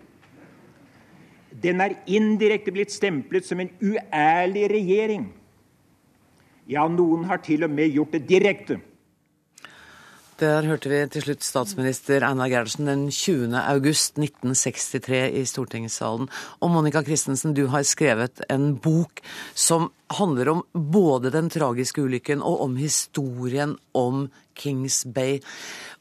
Den 1.61 1.83
er 1.85 1.99
indirekte 2.07 2.73
blitt 2.73 2.95
stemplet 2.95 3.47
som 3.47 3.61
en 3.61 3.71
uærlig 3.83 4.69
regjering. 4.73 5.29
Ja, 6.71 6.87
noen 6.89 7.27
har 7.29 7.43
til 7.45 7.67
og 7.67 7.75
med 7.75 7.93
gjort 7.93 8.15
det 8.17 8.25
direkte. 8.31 8.79
Der 10.43 10.65
hørte 10.67 10.91
vi 10.91 10.99
til 11.13 11.23
slutt 11.23 11.45
statsminister 11.47 12.25
Einar 12.27 12.49
Gerhardsen 12.51 12.89
den 12.89 13.03
20. 13.15 13.53
august 13.61 14.17
1963 14.19 15.21
i 15.39 15.45
stortingssalen. 15.47 16.27
Og 16.59 16.73
Monica 16.73 17.03
Christensen, 17.07 17.55
du 17.55 17.69
har 17.71 17.85
skrevet 17.87 18.43
en 18.51 18.73
bok 18.75 19.23
som 19.55 19.91
handler 20.19 20.51
om 20.51 20.65
både 20.73 21.31
den 21.31 21.53
tragiske 21.53 22.03
ulykken 22.03 22.43
og 22.43 22.65
om 22.65 22.75
historien 22.81 23.77
om 23.95 24.27
Kings 24.59 25.05
Bay. 25.05 25.39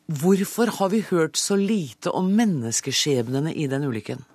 Hvorfor 0.07 0.73
har 0.79 0.89
vi 0.89 1.05
hørt 1.11 1.37
så 1.37 1.59
lite 1.59 2.09
om 2.09 2.33
menneskeskjebnene 2.33 3.53
i 3.53 3.69
den 3.69 3.85
ulykken? 3.85 4.25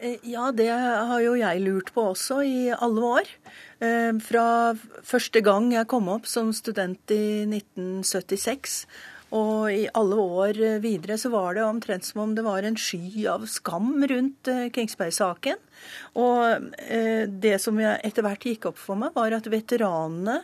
Eh, 0.00 0.16
Ja, 0.22 0.50
det 0.52 0.68
har 0.70 1.20
jo 1.22 1.34
jeg 1.38 1.62
lurt 1.64 1.92
på 1.94 2.10
også 2.14 2.40
i 2.46 2.70
alle 2.72 3.00
år. 3.20 3.30
Eh, 3.80 4.12
Fra 4.24 4.74
første 5.04 5.42
gang 5.44 5.70
jeg 5.72 5.88
kom 5.88 6.08
opp 6.08 6.26
som 6.26 6.52
student 6.56 7.10
i 7.10 7.44
1976, 7.46 8.86
og 9.32 9.70
i 9.70 9.84
alle 9.94 10.16
år 10.18 10.58
videre 10.82 11.14
så 11.20 11.30
var 11.30 11.54
det 11.54 11.62
omtrent 11.62 12.04
som 12.04 12.22
om 12.24 12.32
det 12.34 12.42
var 12.42 12.64
en 12.66 12.76
sky 12.76 13.26
av 13.30 13.44
skam 13.46 13.92
rundt 14.10 14.48
eh, 14.50 14.70
Kingsberg-saken. 14.74 15.60
Og 16.18 16.72
det 17.40 17.60
som 17.62 17.78
jeg 17.80 18.00
etter 18.04 18.26
hvert 18.26 18.42
gikk 18.44 18.66
opp 18.72 18.76
for 18.80 18.98
meg, 18.98 19.14
var 19.14 19.32
at 19.32 19.46
veteranene 19.46 20.40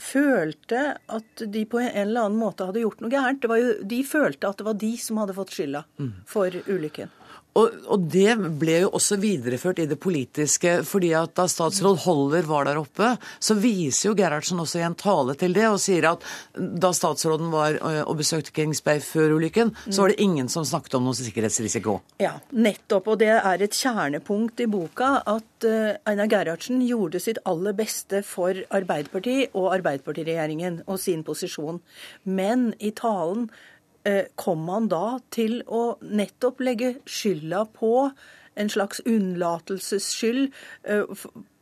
følte 0.00 0.96
at 1.12 1.42
de 1.50 1.64
på 1.68 1.80
en 1.80 1.90
eller 1.90 2.26
annen 2.28 2.38
måte 2.40 2.64
hadde 2.68 2.80
gjort 2.84 3.00
noe 3.02 3.10
gærent. 3.12 3.40
Det 3.42 3.50
var 3.50 3.58
jo, 3.60 3.72
de 3.82 3.98
følte 4.06 4.48
at 4.48 4.60
det 4.60 4.66
var 4.68 4.78
de 4.80 4.92
som 5.00 5.18
hadde 5.20 5.34
fått 5.36 5.52
skylda 5.56 5.82
for 6.28 6.54
ulykken. 6.68 7.10
Og, 7.54 7.74
og 7.86 8.06
det 8.10 8.34
ble 8.58 8.80
jo 8.82 8.90
også 8.98 9.18
videreført 9.22 9.78
i 9.82 9.86
det 9.90 9.98
politiske, 10.02 10.80
fordi 10.86 11.12
at 11.14 11.34
da 11.38 11.46
statsråd 11.50 12.00
Holler 12.04 12.46
var 12.48 12.66
der 12.66 12.80
oppe, 12.80 13.12
så 13.38 13.54
viser 13.58 14.10
jo 14.10 14.16
Gerhardsen 14.18 14.58
også 14.62 14.80
i 14.80 14.86
en 14.86 14.96
tale 14.98 15.36
til 15.38 15.54
det, 15.54 15.66
og 15.70 15.78
sier 15.82 16.08
at 16.10 16.24
da 16.54 16.90
statsråden 16.94 17.52
var 17.54 17.78
og 18.04 18.16
besøkte 18.18 18.54
Kings 18.54 18.82
Bay 18.84 18.98
før 19.04 19.36
ulykken, 19.38 19.70
så 19.86 20.02
var 20.02 20.12
det 20.12 20.24
ingen 20.24 20.50
som 20.50 20.66
snakket 20.66 20.96
om 20.98 21.06
noen 21.06 21.18
sikkerhetsrisiko. 21.18 21.98
Ja, 22.22 22.34
nettopp. 22.50 23.12
Og 23.14 23.20
det 23.22 23.30
er 23.36 23.62
et 23.62 23.78
kjernepunkt 23.78 24.64
i 24.64 24.68
boka 24.70 25.16
at 25.30 25.68
Einar 26.08 26.30
Gerhardsen 26.30 26.82
gjorde 26.84 27.22
sitt 27.22 27.38
aller 27.48 27.76
beste 27.76 28.24
for 28.26 28.58
Arbeiderpartiet 28.74 29.54
og 29.54 29.70
Arbeiderpartiregjeringen 29.76 30.82
og 30.88 30.98
sin 31.00 31.22
posisjon. 31.26 31.80
Men 32.24 32.72
i 32.82 32.90
talen 32.96 33.48
kom 34.36 34.66
han 34.68 34.88
da 34.92 35.18
til 35.32 35.62
å 35.64 35.96
nettopp 36.04 36.60
legge 36.66 36.90
skylda 37.08 37.64
på 37.72 37.94
en 38.60 38.70
slags 38.70 39.00
unnlatelsesskyld 39.04 40.52
eh, 40.88 41.04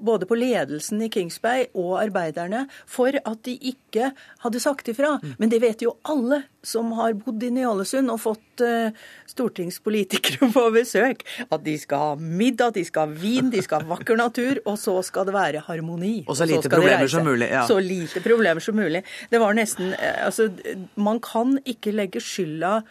både 0.02 0.26
på 0.26 0.36
ledelsen 0.38 1.02
i 1.02 1.08
Kingsbay 1.12 1.68
og 1.78 1.96
arbeiderne 2.00 2.64
for 2.90 3.14
at 3.14 3.42
de 3.46 3.54
ikke 3.72 4.10
hadde 4.42 4.62
sagt 4.62 4.90
ifra. 4.90 5.14
Men 5.38 5.52
det 5.52 5.62
vet 5.62 5.84
jo 5.84 5.94
alle 6.08 6.42
som 6.66 6.92
har 6.98 7.14
bodd 7.18 7.42
i 7.42 7.50
Ny-Ålesund 7.54 8.10
og 8.12 8.20
fått 8.22 8.64
eh, 8.64 8.94
stortingspolitikere 9.30 10.50
på 10.56 10.64
besøk, 10.74 11.24
at 11.48 11.64
de 11.66 11.76
skal 11.80 12.04
ha 12.04 12.10
middag, 12.18 12.74
de 12.78 12.84
skal 12.86 13.08
ha 13.08 13.22
vin, 13.22 13.50
de 13.52 13.62
skal 13.64 13.84
ha 13.84 13.94
vakker 13.94 14.18
natur, 14.18 14.60
og 14.66 14.78
så 14.80 14.98
skal 15.06 15.28
det 15.28 15.36
være 15.36 15.64
harmoni. 15.68 16.16
Og 16.26 16.38
så 16.38 16.48
lite 16.48 16.68
så 16.68 16.74
problemer 16.74 17.10
som 17.10 17.26
mulig, 17.26 17.50
ja. 17.50 17.64
Så 17.68 17.78
lite 17.82 18.22
problemer 18.24 18.62
som 18.62 18.78
mulig. 18.78 19.04
Det 19.30 19.42
var 19.42 19.58
nesten 19.58 19.94
eh, 19.94 20.20
Altså, 20.22 20.50
man 20.94 21.18
kan 21.24 21.56
ikke 21.68 21.92
legge 21.94 22.20
skylda 22.22 22.82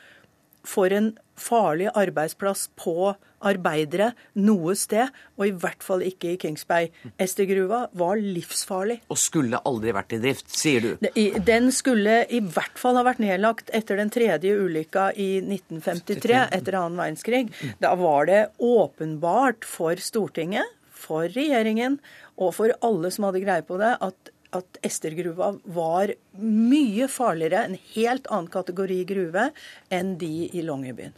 for 0.67 0.93
en 0.93 1.13
farlig 1.41 1.89
arbeidsplass 1.97 2.67
på 2.77 3.13
arbeidere 3.41 4.11
noe 4.37 4.75
sted, 4.77 5.09
og 5.39 5.47
i 5.47 5.53
hvert 5.63 5.81
fall 5.81 6.03
ikke 6.05 6.33
i 6.33 6.39
Kings 6.41 6.65
Bay. 6.69 6.91
Estergruva 7.21 7.87
var 7.97 8.21
livsfarlig. 8.21 8.99
Og 9.11 9.17
skulle 9.17 9.61
aldri 9.65 9.95
vært 9.97 10.13
i 10.17 10.21
drift, 10.21 10.51
sier 10.53 10.85
du? 10.85 11.07
Den 11.47 11.71
skulle 11.73 12.21
i 12.29 12.43
hvert 12.45 12.77
fall 12.77 12.99
ha 12.99 13.05
vært 13.07 13.23
nedlagt 13.23 13.73
etter 13.73 13.97
den 13.97 14.13
tredje 14.13 14.53
ulykka 14.61 15.09
i 15.17 15.31
1953, 15.41 16.37
etter 16.59 16.77
annen 16.77 17.01
verdenskrig. 17.01 17.47
Da 17.81 17.95
var 17.99 18.29
det 18.29 18.43
åpenbart 18.61 19.65
for 19.67 19.97
Stortinget, 20.01 20.77
for 21.01 21.25
regjeringen 21.33 21.97
og 22.37 22.53
for 22.53 22.73
alle 22.85 23.09
som 23.13 23.25
hadde 23.27 23.41
greie 23.43 23.65
på 23.65 23.79
det, 23.81 23.95
at 24.05 24.30
at 24.57 24.81
Estergruva 24.85 25.53
var 25.63 26.13
mye 26.41 27.07
farligere, 27.11 27.63
en 27.65 27.79
helt 27.93 28.27
annen 28.31 28.51
kategori 28.51 29.01
gruve, 29.09 29.49
enn 29.93 30.17
de 30.21 30.33
i 30.51 30.65
Longyearbyen. 30.65 31.15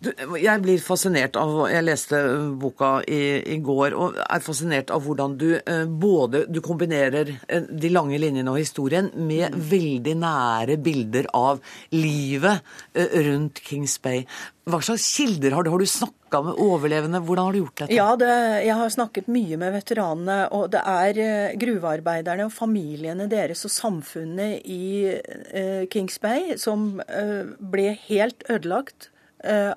Jeg 0.00 0.62
blir 0.64 0.80
fascinert 0.80 1.34
av 1.36 1.66
Jeg 1.68 1.84
leste 1.84 2.18
boka 2.60 3.02
i, 3.04 3.18
i, 3.52 3.58
går 3.60 3.92
og 3.92 4.16
er 4.22 4.40
fascinert 4.40 4.92
av 4.94 5.04
hvordan 5.04 5.34
du 5.36 5.50
eh, 5.58 5.82
både 5.84 6.46
du 6.48 6.62
kombinerer 6.64 7.34
eh, 7.44 7.66
de 7.68 7.90
lange 7.92 8.16
linjene 8.16 8.48
og 8.48 8.62
historien 8.62 9.10
med 9.12 9.52
mm. 9.52 9.58
veldig 9.74 10.14
nære 10.22 10.78
bilder 10.80 11.28
av 11.36 11.60
livet 11.92 12.64
eh, 12.96 13.12
rundt 13.28 13.60
Kings 13.66 13.98
Bay. 14.00 14.24
Hva 14.70 14.80
slags 14.86 15.04
kilder 15.18 15.58
har 15.58 15.68
du? 15.68 15.70
Har 15.74 15.84
du 15.84 15.92
snakka 15.92 16.42
med 16.48 16.64
overlevende? 16.64 17.20
Hvordan 17.20 17.50
har 17.50 17.52
du 17.52 17.60
gjort 17.60 17.84
dette? 17.84 18.00
Ja, 18.00 18.08
det, 18.16 18.32
jeg 18.64 18.80
har 18.80 18.96
snakket 18.96 19.28
mye 19.28 19.60
med 19.60 19.76
veteranene. 19.76 20.40
Og 20.56 20.68
det 20.72 20.80
er 20.80 21.56
gruvearbeiderne 21.60 22.48
og 22.48 22.56
familiene 22.56 23.28
deres 23.28 23.66
og 23.68 23.74
samfunnet 23.74 24.64
i 24.64 25.88
Kings 25.92 26.20
Bay 26.22 26.54
som 26.60 26.92
ble 27.02 27.96
helt 28.08 28.46
ødelagt 28.48 29.09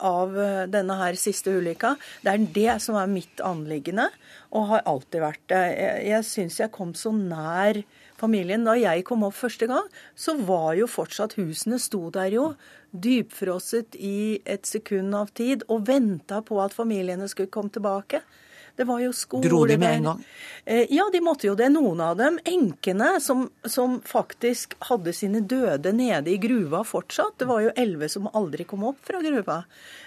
av 0.03 0.38
eh, 0.39 0.64
denne 0.72 0.97
her 0.99 1.18
siste 1.20 1.53
ulykka. 1.55 1.95
Det 2.24 2.32
er 2.34 2.47
det 2.57 2.78
som 2.84 2.97
er 2.99 3.11
mitt 3.11 3.43
anliggende, 3.43 4.09
og 4.51 4.70
har 4.74 4.88
alltid 4.89 5.24
vært 5.24 5.43
det. 5.51 5.64
Jeg, 5.80 6.05
jeg 6.11 6.30
syns 6.30 6.59
jeg 6.61 6.74
kom 6.76 6.93
så 6.97 7.14
nær 7.16 7.82
familien. 8.20 8.66
Da 8.68 8.76
jeg 8.80 9.05
kom 9.07 9.26
opp 9.28 9.38
første 9.38 9.68
gang, 9.70 9.89
så 10.16 10.36
var 10.39 10.74
jo 10.80 10.89
fortsatt 10.91 11.38
husene 11.39 11.80
sto 11.82 12.07
der 12.14 12.32
jo 12.36 12.47
dypfrosset 12.93 13.97
i 13.97 14.39
et 14.45 14.70
sekund 14.70 15.16
av 15.18 15.34
tid 15.34 15.66
og 15.68 15.88
venta 15.89 16.43
på 16.45 16.59
at 16.61 16.76
familiene 16.76 17.30
skulle 17.32 17.53
komme 17.53 17.74
tilbake. 17.74 18.22
Det 18.76 18.88
var 18.90 19.00
jo 19.04 19.12
skole 19.14 19.46
Dro 19.46 19.66
de 19.70 19.78
med 19.78 20.00
en 20.00 20.08
gang? 20.08 20.22
Eh, 20.66 20.88
ja, 20.90 21.06
de 21.14 21.22
måtte 21.22 21.46
jo 21.46 21.54
det. 21.56 21.68
Noen 21.70 22.02
av 22.02 22.18
dem. 22.18 22.40
Enkene, 22.50 23.20
som, 23.22 23.46
som, 23.70 24.00
faktisk 24.08 24.74
hadde 24.90 25.14
sine 25.14 25.44
døde 25.46 25.94
nede 25.94 26.34
i 26.34 26.40
gruva 26.42 26.82
fortsatt. 26.88 27.38
Det 27.38 27.50
var 27.50 27.62
jo 27.68 27.74
elleve 27.78 28.10
som 28.10 28.32
aldri 28.34 28.66
kom 28.70 28.86
opp 28.90 29.02
fra 29.06 29.22
gruva. 29.22 29.62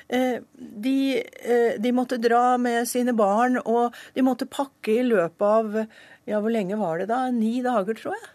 Eh, 0.08 0.42
de, 0.58 0.96
eh, 1.22 1.78
de 1.78 1.94
måtte 1.94 2.18
dra 2.22 2.56
med 2.58 2.88
sine 2.90 3.14
barn, 3.14 3.60
og 3.62 3.94
de 4.14 4.26
måtte 4.26 4.50
pakke 4.50 4.98
i 4.98 5.06
løpet 5.06 5.46
av 5.46 5.82
ja, 6.26 6.40
hvor 6.40 6.50
lenge 6.50 6.78
var 6.80 6.98
det 6.98 7.10
da? 7.12 7.28
Ni 7.30 7.60
dager, 7.62 7.94
tror 7.94 8.16
jeg. 8.18 8.30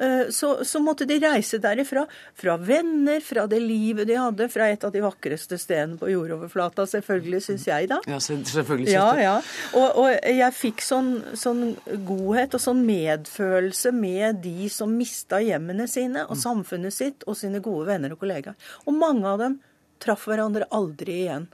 Eh, 0.00 0.30
så, 0.30 0.64
så, 0.64 0.80
måtte 0.80 1.04
de 1.04 1.18
reise 1.20 1.58
derifra. 1.60 2.06
Fra 2.34 2.56
venner, 2.56 3.20
fra 3.20 3.46
det 3.50 3.60
livet 3.60 4.08
de 4.08 4.16
hadde, 4.16 4.48
fra 4.48 4.70
et 4.72 4.84
av 4.84 4.92
de 4.94 5.02
vakreste 5.04 5.58
stedene 5.60 5.98
på 6.00 6.08
jordoverflata, 6.08 6.86
selvfølgelig, 6.88 7.42
syns 7.44 7.66
jeg, 7.68 7.90
da. 7.90 8.00
Ja, 8.08 8.20
selvfølgelig 8.24 8.94
ja, 8.94 9.08
ja. 9.20 9.36
Og, 9.76 10.00
og, 10.00 10.08
jeg 10.24 10.56
fikk 10.56 10.84
sånn, 10.84 11.12
sånn, 11.36 11.64
godhet 12.08 12.56
og 12.56 12.64
sånn 12.64 12.80
medfølelse 12.88 13.92
med 13.92 14.40
de 14.44 14.70
som 14.72 14.94
mista 14.96 15.42
hjemmene 15.44 15.88
sine 15.90 16.24
og 16.26 16.36
mm. 16.38 16.42
samfunnet 16.46 16.96
sitt 16.96 17.28
og 17.28 17.36
sine 17.36 17.60
gode 17.64 17.90
venner 17.92 18.16
og 18.16 18.24
kollegaer. 18.24 18.56
Og 18.86 18.96
mange 18.96 19.28
av 19.28 19.44
dem 19.44 19.60
traff 20.00 20.24
hverandre 20.30 20.68
aldri 20.72 21.24
igjen. 21.26 21.50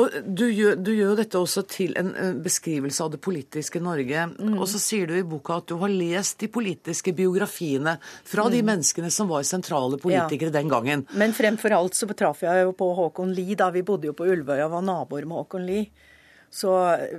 Og 0.00 0.14
du 0.26 0.48
gjør, 0.50 0.74
du 0.74 0.90
gjør, 0.90 1.12
dette 1.20 1.38
også 1.38 1.62
til 1.70 1.92
en 1.98 2.40
beskrivelse 2.42 3.04
av 3.04 3.12
det 3.12 3.20
politiske 3.22 3.78
Norge. 3.82 4.24
Mm. 4.34 4.56
Og 4.58 4.66
så 4.70 4.80
sier 4.82 5.06
du 5.06 5.14
i 5.14 5.26
boka 5.26 5.60
at 5.60 5.68
du 5.70 5.76
har 5.78 5.92
lest 5.92 6.40
de 6.42 6.48
politiske 6.50 7.14
biografiene 7.14 7.96
fra 8.02 8.48
mm. 8.48 8.54
de 8.56 8.62
menneskene 8.66 9.12
som 9.14 9.30
var 9.30 9.46
sentrale 9.46 10.00
politikere 10.02 10.50
ja. 10.50 10.56
den 10.58 10.72
gangen. 10.72 11.04
Men 11.14 11.36
fremfor 11.36 11.76
alt 11.76 11.94
så 11.98 12.08
traff 12.10 12.42
jeg 12.42 12.64
jo 12.66 12.74
på 12.74 12.90
Håkon 12.98 13.36
Lie 13.36 13.58
da. 13.60 13.70
Vi 13.74 13.84
bodde 13.86 14.10
jo 14.10 14.16
på 14.18 14.26
Ulvøya 14.26 14.66
og 14.66 14.74
var 14.74 14.88
naboer 14.88 15.30
med 15.30 15.44
Håkon 15.44 15.68
Lie. 15.68 16.10
Så 16.54 16.70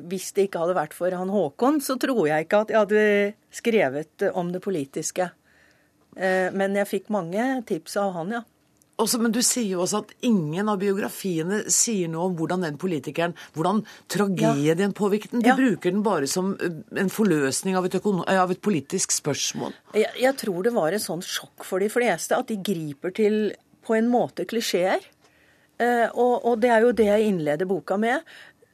hvis 0.08 0.30
det 0.36 0.48
ikke 0.48 0.62
hadde 0.64 0.78
vært 0.78 0.96
for 0.96 1.12
han 1.16 1.32
Håkon, 1.32 1.82
så 1.84 1.98
tror 2.00 2.26
jeg 2.28 2.46
ikke 2.46 2.62
at 2.64 2.72
jeg 2.72 2.84
hadde 2.84 3.08
skrevet 3.56 4.28
om 4.36 4.52
det 4.52 4.64
politiske. 4.64 5.30
Eh, 6.16 6.52
men 6.56 6.76
jeg 6.80 6.92
fikk 6.92 7.10
mange 7.12 7.44
tips 7.68 7.98
av 8.00 8.14
han, 8.16 8.36
ja. 8.38 8.44
Også, 9.02 9.20
men 9.20 9.34
du 9.36 9.42
sier 9.44 9.74
jo 9.74 9.82
også 9.84 10.04
at 10.06 10.14
ingen 10.24 10.70
av 10.72 10.80
biografiene 10.80 11.66
sier 11.74 12.08
noe 12.12 12.30
om 12.30 12.38
hvordan 12.40 12.64
den 12.64 12.78
politikeren, 12.80 13.34
hvordan 13.58 13.82
tragedien 14.12 14.86
ja. 14.86 14.96
påvirket 14.96 15.34
den. 15.36 15.44
De 15.44 15.52
ja. 15.52 15.58
bruker 15.60 15.92
den 15.92 16.06
bare 16.06 16.30
som 16.32 16.54
eh, 16.64 16.80
en 17.02 17.12
forløsning 17.12 17.76
av 17.76 17.90
et, 17.90 17.98
eh, 18.00 18.40
av 18.40 18.54
et 18.56 18.64
politisk 18.64 19.12
spørsmål. 19.18 19.76
Jeg, 20.00 20.14
jeg, 20.22 20.38
tror 20.40 20.64
det 20.64 20.74
var 20.78 20.96
et 20.96 21.04
sånt 21.04 21.28
sjokk 21.28 21.68
for 21.68 21.84
de 21.84 21.92
fleste 21.92 22.40
at 22.40 22.48
de 22.52 22.60
griper 22.64 23.12
til 23.20 23.38
på 23.86 24.00
en 24.00 24.08
måte 24.10 24.48
klisjeer. 24.48 25.04
Eh, 25.76 26.08
og, 26.14 26.46
og, 26.46 26.60
det 26.64 26.72
er 26.72 26.88
jo 26.88 26.96
det 26.96 27.12
jeg 27.12 27.30
innleder 27.34 27.68
boka 27.68 28.00
med. 28.00 28.24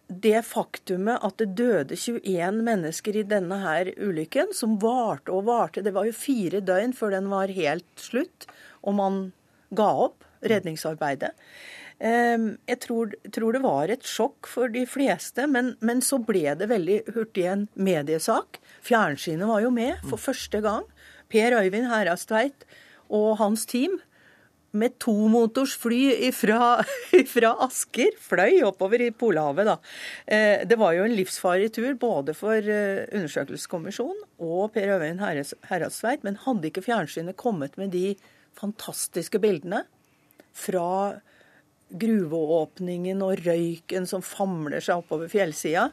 Det 0.05 0.45
faktumet 0.45 1.25
at 1.25 1.41
det 1.41 1.53
døde 1.57 1.97
21 1.97 2.61
mennesker 2.61 3.17
i 3.17 3.25
denne 3.25 3.57
her 3.63 3.89
ulykken, 3.97 4.53
som 4.53 4.77
varte 4.77 5.33
og 5.33 5.47
varte. 5.49 5.81
Det 5.81 5.97
var 5.97 6.05
jo 6.05 6.13
fire 6.13 6.61
døgn 6.61 6.93
før 6.93 7.17
den 7.17 7.33
var 7.33 7.57
helt 7.57 7.89
slutt. 7.97 8.51
og 8.81 8.95
man 8.97 9.23
ga 9.75 9.89
opp 10.07 10.25
redningsarbeidet. 10.41 11.31
Ehm, 12.01 12.55
jeg 12.69 12.81
tror, 12.87 13.13
tror, 13.29 13.53
det 13.53 13.63
var 13.63 13.91
et 13.93 14.05
sjokk 14.07 14.49
for 14.49 14.71
de 14.73 14.85
fleste, 14.89 15.45
men, 15.47 15.75
men, 15.85 16.01
så 16.01 16.17
ble 16.17 16.55
det 16.57 16.69
veldig 16.71 17.01
hurtig 17.13 17.45
en 17.51 17.67
mediesak. 17.77 18.57
Fjernsynet 18.85 19.49
var 19.49 19.61
jo 19.61 19.73
med 19.73 20.01
for 20.09 20.21
første 20.21 20.63
gang. 20.65 20.87
Per 21.31 21.53
Øyvind 21.59 21.91
Herastveit 21.91 22.65
og 23.13 23.37
hans 23.39 23.67
team 23.69 23.99
med 24.71 24.95
tomotors 25.03 25.75
fly 25.79 26.31
fra 26.33 26.79
Asker 27.67 28.15
fløy 28.23 28.61
oppover 28.65 29.03
i 29.03 29.11
Polhavet. 29.11 29.67
Da. 29.67 29.77
Eh, 30.25 30.65
det 30.67 30.79
var 30.79 30.95
jo 30.95 31.05
en 31.05 31.15
livsfarlig 31.15 31.71
tur 31.75 31.93
både 31.99 32.33
for 32.37 32.55
eh, 32.57 33.03
undersøkelseskommisjonen 33.11 34.23
og 34.41 34.71
Per 34.73 34.95
Øyvind 34.95 35.21
Herastveit, 35.69 36.23
men 36.23 36.39
hadde 36.47 36.71
ikke 36.71 36.87
fjernsynet 36.87 37.37
kommet 37.39 37.77
med 37.77 37.93
de 37.93 38.15
fantastiske 38.59 39.39
bildene 39.41 39.85
fra 40.55 41.19
gruveåpningen 41.91 43.23
og 43.25 43.41
røyken 43.45 44.07
som 44.07 44.23
famler 44.23 44.83
seg 44.83 45.01
oppover 45.01 45.31
fjellsida, 45.31 45.89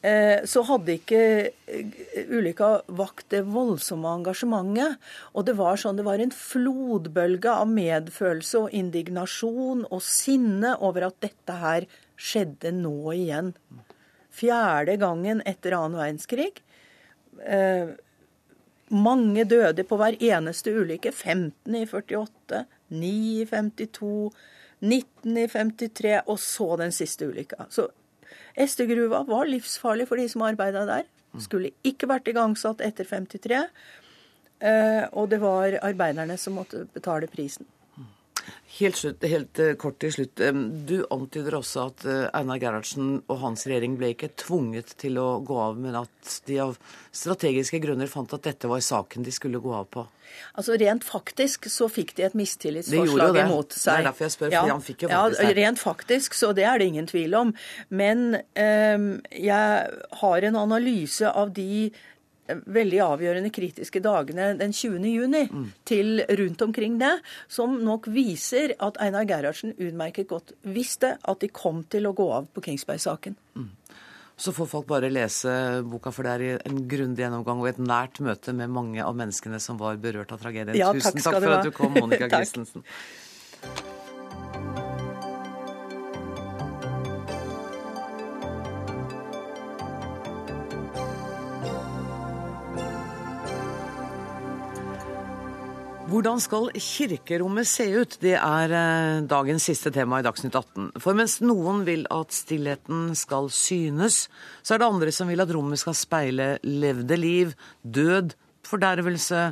eh, 0.00 0.44
så 0.48 0.62
hadde 0.68 0.96
ikke 0.96 1.22
eh, 1.68 2.30
ulykka 2.32 2.70
vakt 2.96 3.28
det 3.34 3.42
voldsomme 3.48 4.14
engasjementet. 4.20 4.96
Og 5.34 5.48
det 5.48 5.56
var 5.60 5.80
sånn, 5.80 5.98
det 6.00 6.06
var 6.08 6.22
en 6.22 6.34
flodbølge 6.34 7.52
av 7.52 7.68
medfølelse 7.72 8.64
og 8.64 8.76
indignasjon 8.76 9.84
og 9.90 10.04
sinne 10.04 10.76
over 10.80 11.10
at 11.10 11.20
dette 11.24 11.58
her 11.60 11.88
skjedde 12.16 12.72
nå 12.78 13.12
igjen. 13.12 13.52
Fjerde 14.36 14.96
gangen 15.00 15.42
etter 15.48 15.76
annen 15.76 16.00
verdenskrig. 16.00 16.62
Mange 18.90 19.44
døde 19.48 19.82
på 19.84 19.98
hver 19.98 20.18
eneste 20.22 20.72
ulykke. 20.74 21.12
15 21.12 21.74
i 21.74 21.84
48, 21.86 22.64
9 22.94 23.12
i 23.42 23.46
52, 23.50 24.30
19 24.80 25.38
i 25.42 25.46
53, 25.50 26.20
og 26.26 26.38
så 26.38 26.68
den 26.78 26.94
siste 26.94 27.26
ulykka. 27.26 27.66
Så 27.70 27.88
Estergruva 28.56 29.22
var 29.28 29.48
livsfarlig 29.50 30.06
for 30.08 30.20
de 30.20 30.28
som 30.32 30.44
arbeida 30.46 30.86
der. 30.88 31.06
Skulle 31.42 31.74
ikke 31.84 32.08
vært 32.08 32.28
igangsatt 32.30 32.80
etter 32.84 33.08
53. 33.08 33.64
Eh, 34.64 35.04
og 35.12 35.28
det 35.28 35.42
var 35.42 35.76
arbeiderne 35.84 36.38
som 36.40 36.56
måtte 36.56 36.86
betale 36.94 37.28
prisen. 37.28 37.68
Helt, 38.76 38.98
slutt, 38.98 39.24
helt 39.24 39.60
uh, 39.62 39.72
kort 39.80 39.98
til 40.02 40.12
slutt. 40.12 40.42
Du 40.88 40.98
antyder 41.14 41.56
også 41.58 41.86
at 41.90 42.04
uh, 42.08 42.16
Einar 42.36 42.60
Gerhardsen 42.62 43.20
og 43.24 43.40
hans 43.40 43.64
regjering 43.68 43.96
ble 44.00 44.12
ikke 44.14 44.32
tvunget 44.36 44.96
til 45.00 45.20
å 45.22 45.38
gå 45.46 45.56
av, 45.62 45.78
men 45.80 45.96
at 46.02 46.36
de 46.48 46.60
av 46.64 46.76
strategiske 47.16 47.80
grunner 47.82 48.10
fant 48.10 48.34
at 48.36 48.44
dette 48.44 48.68
var 48.68 48.82
saken 48.84 49.24
de 49.26 49.34
skulle 49.34 49.62
gå 49.64 49.72
av 49.76 49.88
på. 49.92 50.04
Altså 50.58 50.76
Rent 50.80 51.04
faktisk 51.06 51.68
så 51.72 51.88
fikk 51.92 52.14
de 52.16 52.26
et 52.26 52.36
mistillitsforslag 52.36 53.38
imot 53.44 53.76
seg. 53.76 53.86
Det 53.86 53.96
er 54.02 54.08
derfor 54.10 54.26
jeg 54.26 54.34
spør, 54.34 54.52
ja, 54.54 54.64
han 54.68 54.84
fikk 54.84 55.06
jo 55.06 55.12
faktisk 55.12 55.46
ja, 55.46 55.54
Rent 55.60 55.82
faktisk, 55.82 56.36
så 56.36 56.52
det 56.56 56.66
er 56.68 56.82
det 56.82 56.90
ingen 56.92 57.08
tvil 57.08 57.38
om. 57.38 57.54
Men 57.88 58.26
um, 58.36 59.08
jeg 59.30 60.02
har 60.22 60.48
en 60.50 60.60
analyse 60.66 61.30
av 61.30 61.54
de 61.56 61.88
veldig 62.48 63.00
avgjørende 63.04 63.52
kritiske 63.54 64.02
dagene 64.04 64.52
den 64.60 64.74
20. 64.74 65.06
juni 65.10 65.44
mm. 65.50 65.64
til 65.88 66.22
rundt 66.40 66.62
omkring 66.66 66.98
det, 67.00 67.14
som 67.48 67.78
nok 67.84 68.08
viser 68.12 68.76
at 68.82 69.00
Einar 69.02 69.26
Gerhardsen 69.28 69.74
utmerket 69.76 70.30
godt 70.30 70.54
visste 70.62 71.16
at 71.22 71.42
de 71.42 71.50
kom 71.52 71.84
til 71.90 72.08
å 72.08 72.14
gå 72.16 72.28
av 72.32 72.48
på 72.54 72.64
Kingsberg-saken. 72.68 73.36
Mm. 73.56 73.72
Så 74.36 74.52
får 74.52 74.68
folk 74.68 74.88
bare 74.88 75.08
lese 75.08 75.50
boka, 75.88 76.12
for 76.12 76.28
det 76.28 76.32
er 76.34 76.64
en 76.68 76.82
grundig 76.88 77.24
gjennomgang 77.24 77.62
og 77.62 77.70
et 77.70 77.78
nært 77.80 78.20
møte 78.24 78.52
med 78.56 78.68
mange 78.68 79.00
av 79.00 79.16
menneskene 79.16 79.60
som 79.64 79.80
var 79.80 79.96
berørt 80.00 80.34
av 80.36 80.42
tragedien. 80.42 80.76
Ja, 80.76 80.92
Tusen 80.92 81.16
takk, 81.16 81.30
takk 81.30 81.38
for 81.40 81.54
at 81.56 81.64
du 81.64 81.72
kom, 81.72 81.96
Monica 81.96 82.28
Christensen. 82.34 82.84
Hvordan 96.16 96.38
skal 96.40 96.70
kirkerommet 96.80 97.68
se 97.68 97.84
ut? 97.92 98.14
Det 98.22 98.38
er 98.38 98.72
eh, 98.72 99.18
dagens 99.28 99.66
siste 99.68 99.90
tema 99.92 100.22
i 100.22 100.24
Dagsnytt 100.24 100.54
18. 100.56 100.86
For 101.02 101.12
mens 101.18 101.34
noen 101.44 101.82
vil 101.84 102.06
at 102.08 102.32
stillheten 102.32 103.10
skal 103.20 103.50
synes, 103.52 104.22
så 104.64 104.74
er 104.74 104.80
det 104.80 104.88
andre 104.88 105.12
som 105.12 105.28
vil 105.28 105.44
at 105.44 105.52
rommet 105.52 105.82
skal 105.82 105.98
speile 105.98 106.46
levde 106.64 107.18
liv, 107.20 107.52
død, 107.84 108.32
fordervelse, 108.64 109.42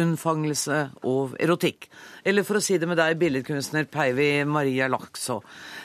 unnfangelse 0.00 0.78
og 1.04 1.36
erotikk. 1.44 1.90
Eller 2.24 2.48
for 2.48 2.56
å 2.56 2.64
si 2.64 2.80
det 2.80 2.88
med 2.88 3.02
deg, 3.02 3.18
billedkunstner 3.20 3.84
Peivi 3.92 4.30
Maria 4.48 4.88
Laxå. 4.88 5.42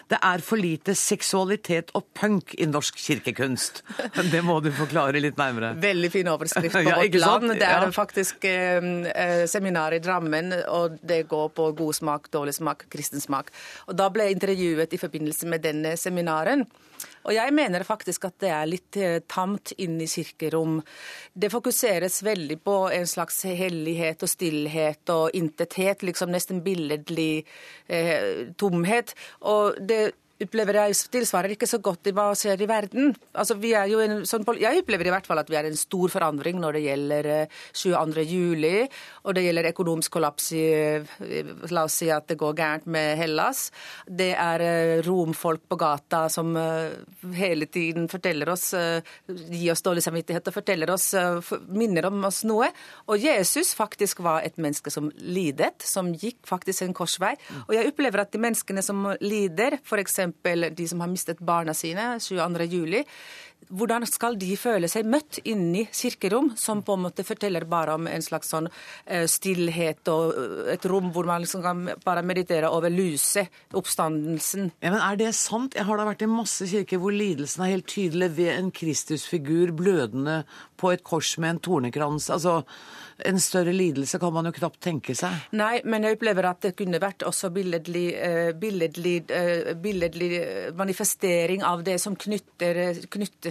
Det 0.09 0.17
er 0.25 0.41
for 0.41 0.57
lite 0.57 0.95
seksualitet 0.97 1.91
og 1.97 2.07
punk 2.17 2.55
i 2.57 2.65
norsk 2.65 2.97
kirkekunst. 2.97 3.83
Det 4.33 4.41
må 4.45 4.55
du 4.65 4.71
forklare 4.73 5.21
litt 5.21 5.37
nærmere. 5.37 5.75
Veldig 5.83 6.09
fin 6.13 6.31
overskrift 6.31 6.73
på 6.79 6.83
Ja, 6.87 6.97
Vårt? 6.97 7.19
Land. 7.21 7.53
Det 7.59 7.67
er 7.69 7.85
Ja. 7.87 7.91
faktisk 7.93 8.43
eh, 8.49 8.89
eh, 9.13 9.45
seminar 9.47 9.93
i 9.93 10.01
Drammen, 10.01 10.51
og 10.67 10.97
det 11.05 11.27
går 11.29 11.49
på 11.53 11.69
god 11.77 11.93
smak, 12.01 12.29
dårlig 12.33 12.57
smak, 12.57 12.87
kristen 12.89 13.21
smak. 13.21 13.51
Og 13.87 13.95
Da 13.99 14.09
ble 14.09 14.29
jeg 14.29 14.39
intervjuet 14.39 14.93
i 14.97 15.01
forbindelse 15.01 15.45
med 15.47 15.61
denne 15.61 15.95
seminaren. 15.97 16.65
Og 17.27 17.33
jeg 17.35 17.51
mener 17.53 17.83
faktisk 17.87 18.25
at 18.27 18.35
det 18.41 18.49
er 18.51 18.67
litt 18.67 18.97
eh, 18.99 19.19
tamt 19.29 19.73
inne 19.79 20.03
i 20.03 20.09
kirkerom. 20.09 20.79
Det 21.35 21.51
fokuseres 21.51 22.21
veldig 22.25 22.57
på 22.65 22.75
en 22.95 23.07
slags 23.07 23.41
hellighet 23.45 24.23
og 24.25 24.31
stillhet 24.31 25.11
og 25.13 25.35
intethet, 25.37 26.03
liksom 26.07 26.31
nesten 26.33 26.61
billedlig 26.65 27.43
eh, 27.87 28.47
tomhet. 28.59 29.13
Og 29.51 29.77
det 29.83 29.98
opplever 30.43 30.79
jeg 30.79 30.97
tilsvarer 31.11 31.53
ikke 31.55 31.67
så 31.69 31.79
godt 31.83 32.09
i 32.09 32.13
hva 32.15 32.29
skjer 32.37 32.61
i 32.63 32.67
verden. 32.69 33.13
Altså, 33.33 33.57
en, 33.59 34.23
sånn, 34.27 34.45
jeg 34.59 34.81
opplever 34.81 35.09
i 35.09 35.13
hvert 35.13 35.27
fall 35.27 35.41
at 35.41 35.49
vi 35.51 35.57
er 35.59 35.67
en 35.67 35.79
stor 35.79 36.11
forandring 36.13 36.59
når 36.61 36.77
det 36.77 36.83
gjelder 36.85 37.29
eh, 37.33 37.57
22. 37.75 38.25
juli, 38.29 38.73
og 39.25 39.35
det 39.35 39.43
gjelder 39.45 39.71
økonomisk 39.73 40.15
kollaps 40.15 40.51
i 40.55 40.63
eh, 40.71 41.55
La 41.73 41.83
oss 41.87 41.99
si 42.01 42.09
at 42.13 42.29
det 42.31 42.37
går 42.39 42.55
gærent 42.57 42.87
med 42.89 43.17
Hellas. 43.19 43.67
Det 44.05 44.31
er 44.33 44.63
eh, 44.63 44.93
romfolk 45.05 45.65
på 45.69 45.79
gata 45.79 46.25
som 46.31 46.55
eh, 46.59 46.95
hele 47.35 47.67
tiden 47.67 48.07
forteller 48.11 48.53
oss, 48.53 48.71
eh, 48.77 49.03
gir 49.27 49.73
oss 49.73 49.83
dårlig 49.85 50.05
samvittighet 50.05 50.47
og 50.49 50.55
forteller 50.55 50.93
oss, 50.93 51.11
eh, 51.19 51.51
minner 51.67 52.09
om 52.09 52.23
oss 52.29 52.43
noe. 52.47 52.71
Og 53.11 53.19
Jesus 53.19 53.73
faktisk 53.77 54.23
var 54.25 54.47
et 54.47 54.57
menneske 54.57 54.91
som 54.93 55.11
lidet, 55.19 55.83
som 55.83 56.13
gikk 56.15 56.41
faktisk 56.47 56.87
en 56.87 56.95
korsvei. 56.95 57.35
Og 57.67 57.75
jeg 57.75 57.91
opplever 57.91 58.23
at 58.23 58.31
de 58.31 58.41
menneskene 58.41 58.83
som 58.85 59.03
lider, 59.19 59.79
f.eks. 59.83 60.28
de 60.41 60.87
som 60.87 61.03
har 61.03 61.11
mistet 61.11 61.39
barna 61.39 61.73
sine 61.73 62.15
22. 62.19 62.67
juli, 62.69 63.03
hvordan 63.67 64.05
skal 64.07 64.37
de 64.39 64.53
føle 64.57 64.87
seg 64.89 65.07
møtt 65.09 65.41
inni 65.49 65.83
kirkerom, 65.93 66.53
som 66.57 66.81
på 66.85 66.95
en 66.95 67.03
måte 67.03 67.25
forteller 67.27 67.65
bare 67.69 67.97
om 67.97 68.07
en 68.09 68.23
slags 68.23 68.49
sånn 68.53 68.69
eh, 69.05 69.25
stillhet 69.29 70.09
og 70.09 70.31
eh, 70.33 70.71
et 70.73 70.87
rom 70.89 71.11
hvor 71.13 71.27
man 71.29 71.43
liksom 71.43 71.63
kan 71.65 71.83
bare 72.05 72.23
meditere 72.25 72.71
over 72.71 72.91
lyset, 72.93 73.51
oppstandelsen. 73.75 74.71
Ja, 74.81 74.93
men 74.93 75.03
Er 75.03 75.19
det 75.19 75.33
sant? 75.37 75.75
Jeg 75.77 75.85
har 75.85 75.99
da 75.99 76.07
vært 76.07 76.25
i 76.25 76.31
masse 76.31 76.69
kirker 76.69 77.01
hvor 77.01 77.13
lidelsen 77.13 77.65
er 77.65 77.75
helt 77.75 77.89
tydelig 77.91 78.31
ved 78.39 78.53
en 78.55 78.71
Kristusfigur 78.73 79.73
blødende 79.77 80.41
på 80.79 80.93
et 80.93 81.03
kors 81.05 81.35
med 81.41 81.55
en 81.55 81.61
tornekrans. 81.69 82.31
Altså, 82.33 82.63
En 83.19 83.35
større 83.43 83.73
lidelse 83.75 84.15
kan 84.15 84.31
man 84.31 84.47
jo 84.47 84.53
knapt 84.55 84.77
tenke 84.79 85.11
seg. 85.11 85.33
Nei, 85.59 85.81
men 85.83 86.05
jeg 86.07 86.15
opplever 86.15 86.45
at 86.47 86.61
det 86.63 86.69
kunne 86.79 87.01
vært 87.03 87.25
også 87.27 87.49
billedlig, 87.51 88.13
eh, 88.15 88.51
billedlig, 88.55 89.15
eh, 89.35 89.73
billedlig 89.75 90.29
manifestering 90.79 91.65
av 91.67 91.83
det 91.83 91.97
som 91.99 92.15
knytter, 92.15 92.79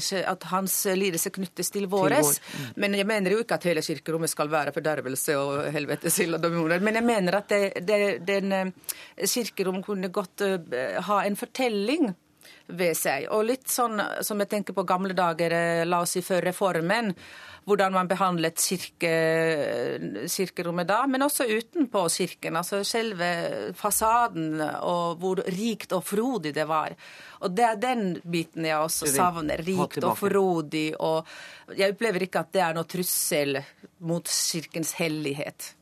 seg, 0.00 0.22
at 0.24 0.46
hans 0.48 0.86
lidelse 0.96 1.28
knyttes 1.36 1.68
til 1.74 1.84
våres. 1.84 2.40
vår, 2.40 2.62
mm. 2.62 2.70
Men 2.80 2.96
jeg 2.96 3.06
mener 3.10 3.30
jo 3.30 3.42
ikke 3.42 3.58
at 3.58 3.66
hele 3.68 3.84
kirkerommet 3.84 4.32
skal 4.32 4.48
være 4.48 4.72
fordervelse 4.72 5.36
og 5.36 5.68
helvetesild 5.76 6.38
og 6.38 6.46
demoner. 6.46 6.80
Men 6.80 6.94
jeg 6.94 7.04
mener 7.04 7.36
at 7.42 7.52
det, 7.52 7.84
det, 7.84 8.00
den 8.24 8.52
eh, 8.52 8.72
kirkerom 9.20 9.82
kunne 9.84 10.08
godt 10.08 10.46
ha 11.10 11.20
en 11.26 11.36
fortelling 11.36 12.08
ved 12.68 12.96
seg. 12.96 13.28
Og 13.32 13.46
litt 13.48 13.68
sånn 13.72 14.00
som 14.24 14.40
jeg 14.42 14.50
tenker 14.52 14.76
på 14.76 14.84
gamle 14.88 15.16
dager, 15.16 15.52
eh, 15.52 15.84
la 15.88 16.02
oss 16.04 16.16
si 16.16 16.22
før 16.24 16.44
reformen. 16.50 17.14
Hvordan 17.68 17.92
man 17.92 18.08
behandlet 18.08 18.56
kirke, 18.56 19.12
kirkerommet 20.24 20.88
da, 20.88 21.02
men 21.06 21.20
også 21.26 21.44
utenpå 21.44 22.06
kirken. 22.08 22.56
Altså 22.56 22.80
selve 22.84 23.72
fasaden, 23.76 24.56
og 24.80 25.18
hvor 25.20 25.42
rikt 25.44 25.92
og 25.92 26.04
frodig 26.04 26.54
det 26.56 26.64
var. 26.68 26.96
Og 27.44 27.52
det 27.52 27.66
er 27.66 27.76
den 27.76 28.06
biten 28.24 28.64
jeg 28.64 28.78
også 28.78 29.10
savner. 29.12 29.60
Rikt 29.64 30.00
og 30.00 30.16
frodig. 30.16 30.94
Og 30.96 31.28
jeg 31.76 31.92
opplever 31.92 32.24
ikke 32.24 32.40
at 32.46 32.54
det 32.56 32.64
er 32.64 32.78
noe 32.78 32.88
trussel 32.88 33.60
mot 34.00 34.24
kirkens 34.24 34.94
hellighet. 34.96 35.74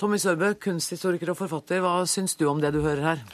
Tommy 0.00 0.16
Sørbø, 0.18 0.54
kunsthistoriker 0.56 1.30
og 1.30 1.36
forfatter, 1.36 1.82
hva 1.84 2.00
syns 2.08 2.34
du 2.40 2.46
om 2.48 2.58
det 2.58 2.72
du 2.74 2.80
hører 2.80 3.04
her? 3.04 3.24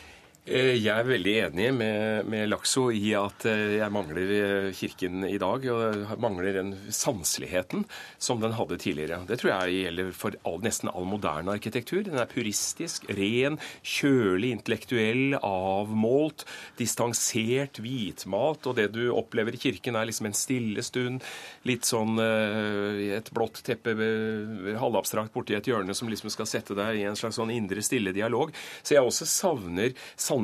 Eh, 0.47 0.76
Jeg 0.78 0.92
er 0.94 1.09
veldig 1.09 1.32
enig 1.49 1.64
med, 1.74 2.26
med 2.30 2.47
Lakso 2.47 2.84
i 2.94 3.09
at 3.18 3.42
eh, 3.51 3.80
jeg 3.80 3.90
mangler 3.90 4.28
eh, 4.36 4.68
kirken 4.78 5.24
i 5.26 5.40
dag. 5.42 5.64
Og 5.74 6.20
mangler 6.22 6.55
den 6.55 6.70
sanseligheten 6.94 7.82
som 8.22 8.38
den 8.42 8.55
hadde 8.55 8.78
tidligere. 8.78 9.24
Det 9.26 9.40
tror 9.40 9.51
jeg 9.57 9.80
gjelder 9.80 10.12
for 10.14 10.36
all, 10.47 10.61
nesten 10.62 10.92
all 10.92 11.09
moderne 11.11 11.57
arkitektur. 11.57 12.05
Den 12.07 12.20
er 12.22 12.30
puristisk, 12.30 13.09
ren, 13.18 13.59
kjølig, 13.82 14.53
intellektuell, 14.55 15.34
avmålt, 15.42 16.47
distansert, 16.78 17.82
hvitmalt. 17.82 18.70
Og 18.70 18.78
det 18.78 18.92
du 18.94 19.03
opplever 19.11 19.59
i 19.59 19.62
kirken, 19.64 19.99
er 19.99 20.07
liksom 20.07 20.30
en 20.30 20.38
stille 20.38 20.86
stund. 20.86 21.26
Litt 21.66 21.90
sånn 21.90 22.20
et 22.22 23.32
blått 23.34 23.64
teppe 23.66 23.97
halvabstrakt 24.78 25.34
borti 25.34 25.57
et 25.59 25.66
hjørne 25.66 25.94
som 25.97 26.11
liksom 26.11 26.30
skal 26.30 26.49
sette 26.49 26.76
deg 26.78 27.01
i 27.01 27.07
en 27.09 27.18
slags 27.18 27.40
sånn 27.40 27.51
indre 27.51 27.82
stille 27.82 28.14
dialog. 28.14 28.55
Så 28.86 28.94
jeg 28.94 29.03
også 29.03 29.26
savner 29.26 29.90
sanseligheten. 30.14 30.36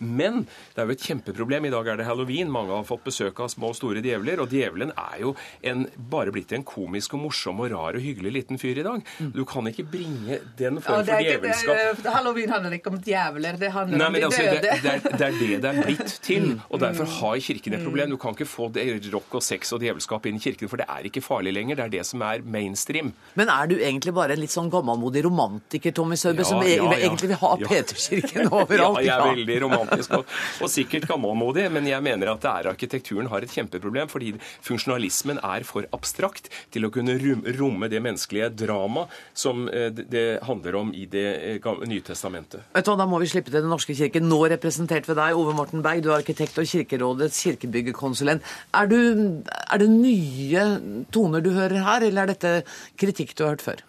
Men 0.00 0.44
det 0.74 0.82
er 0.82 0.88
jo 0.90 0.96
et 0.96 1.04
kjempeproblem. 1.06 1.66
I 1.68 1.72
dag 1.74 1.88
er 1.92 2.00
det 2.00 2.06
halloween. 2.08 2.50
Mange 2.52 2.72
har 2.74 2.86
fått 2.88 3.04
besøk 3.06 3.40
av 3.44 3.50
små 3.52 3.70
og 3.72 3.76
store 3.78 4.02
djevler. 4.04 4.40
Og 4.44 4.50
djevelen 4.52 4.92
er 4.96 5.20
jo 5.24 5.34
en, 5.66 5.86
bare 6.10 6.32
blitt 6.34 6.52
en 6.56 6.64
komisk 6.66 7.14
og 7.18 7.24
morsom 7.26 7.60
og 7.64 7.70
rar 7.74 7.98
og 7.98 8.04
hyggelig 8.04 8.32
liten 8.38 8.58
fyr 8.60 8.80
i 8.80 8.86
dag. 8.86 9.04
Du 9.34 9.44
kan 9.48 9.66
ikke 9.70 9.84
bringe 9.90 10.40
den 10.58 10.80
form 10.82 11.04
for 11.04 11.20
djevelskap 11.20 12.06
halloween 12.10 12.50
handler 12.50 12.74
ikke 12.76 12.90
om 12.92 12.98
djevler, 13.04 13.56
det 13.60 13.70
handler 13.74 13.98
Nei, 14.00 14.06
om 14.08 14.14
de 14.16 14.22
altså, 14.26 14.42
døde. 14.42 14.60
det, 14.62 14.72
det, 14.82 14.90
er, 14.90 15.16
det 15.18 15.26
er 15.26 15.36
det 15.40 15.48
det 15.62 15.70
er 15.70 15.78
blitt 15.86 16.14
til. 16.26 16.46
Mm. 16.50 16.60
Og 16.70 16.80
derfor 16.82 17.08
har 17.20 17.38
Kirken 17.40 17.74
et 17.76 17.84
problem. 17.84 18.10
Du 18.14 18.16
kan 18.20 18.34
ikke 18.36 18.46
få 18.48 18.68
det, 18.74 18.84
rock 19.12 19.36
og 19.38 19.42
sex 19.44 19.72
og 19.76 19.80
djevelskap 19.84 20.26
inn 20.30 20.38
i 20.38 20.42
Kirken, 20.42 20.70
for 20.70 20.80
det 20.80 20.86
er 20.90 21.06
ikke 21.08 21.22
farlig 21.24 21.52
lenger. 21.56 21.78
Det 21.80 21.84
er 21.86 21.92
det 21.98 22.04
som 22.08 22.22
er 22.26 22.42
mainstream. 22.44 23.12
Men 23.38 23.50
er 23.52 23.70
du 23.70 23.76
egentlig 23.78 24.14
bare 24.16 24.36
en 24.36 24.42
litt 24.42 24.52
sånn 24.54 24.70
gammelmodig 24.72 25.22
romantiker, 25.26 25.94
Tommy 25.96 26.18
Sørbø, 26.20 26.42
Ja, 26.44 26.48
som 26.50 26.62
ja, 26.64 26.68
e- 26.68 26.78
ja. 26.80 26.90
egentlig 27.06 27.32
vil 27.32 27.40
ha 27.42 27.52
Ja. 27.60 27.68
Peterskirken 27.70 28.50
overalt? 28.60 29.00
Ja, 29.10 29.18
er 29.20 29.34
veldig 29.34 29.58
romantisk 29.66 30.14
og, 30.18 30.24
og 30.62 30.70
sikkert 30.72 31.08
gammelmodig, 31.10 31.66
men 31.74 31.86
jeg 31.90 32.02
mener 32.06 32.32
at 32.32 32.40
det 32.44 32.50
er 32.52 32.70
arkitekturen 32.72 33.28
har 33.32 33.44
et 33.46 33.52
kjempeproblem, 33.52 34.08
fordi 34.12 34.32
funksjonalismen 34.66 35.40
er 35.44 35.66
for 35.68 35.86
abstrakt 35.96 36.48
til 36.72 36.86
å 36.86 36.92
kunne 36.94 37.16
romme 37.58 37.88
det 37.92 38.00
menneskelige 38.04 38.50
drama 38.64 39.06
som 39.34 39.66
eh, 39.68 39.90
det- 39.90 40.40
handler 40.46 40.76
om 40.80 40.92
i 40.94 41.06
Det 41.10 41.26
eh, 41.58 41.84
nye 41.90 42.00
testamentet. 42.06 42.62
Vet 42.74 42.84
du 42.86 42.90
hva, 42.92 42.96
Da 43.00 43.06
må 43.10 43.18
vi 43.20 43.26
slippe 43.30 43.50
til 43.50 43.60
Den 43.62 43.70
norske 43.72 43.94
kirke, 43.98 44.20
nå 44.22 44.38
representert 44.52 45.08
ved 45.08 45.16
deg, 45.18 45.34
Ove 45.36 45.54
Morten 45.56 45.82
Berg. 45.82 46.02
Du 46.04 46.10
er 46.12 46.20
arkitekt 46.20 46.58
og 46.60 46.68
Kirkerådets 46.70 47.42
kirkebyggekonsulent. 47.44 48.42
Er, 48.74 48.86
du, 48.90 49.42
er 49.50 49.78
det 49.82 49.90
nye 49.90 50.64
toner 51.12 51.40
du 51.44 51.50
hører 51.56 51.82
her, 51.84 52.06
eller 52.06 52.22
er 52.28 52.34
dette 52.34 52.52
kritikk 53.00 53.34
du 53.36 53.44
har 53.44 53.56
hørt 53.56 53.64
før? 53.64 53.82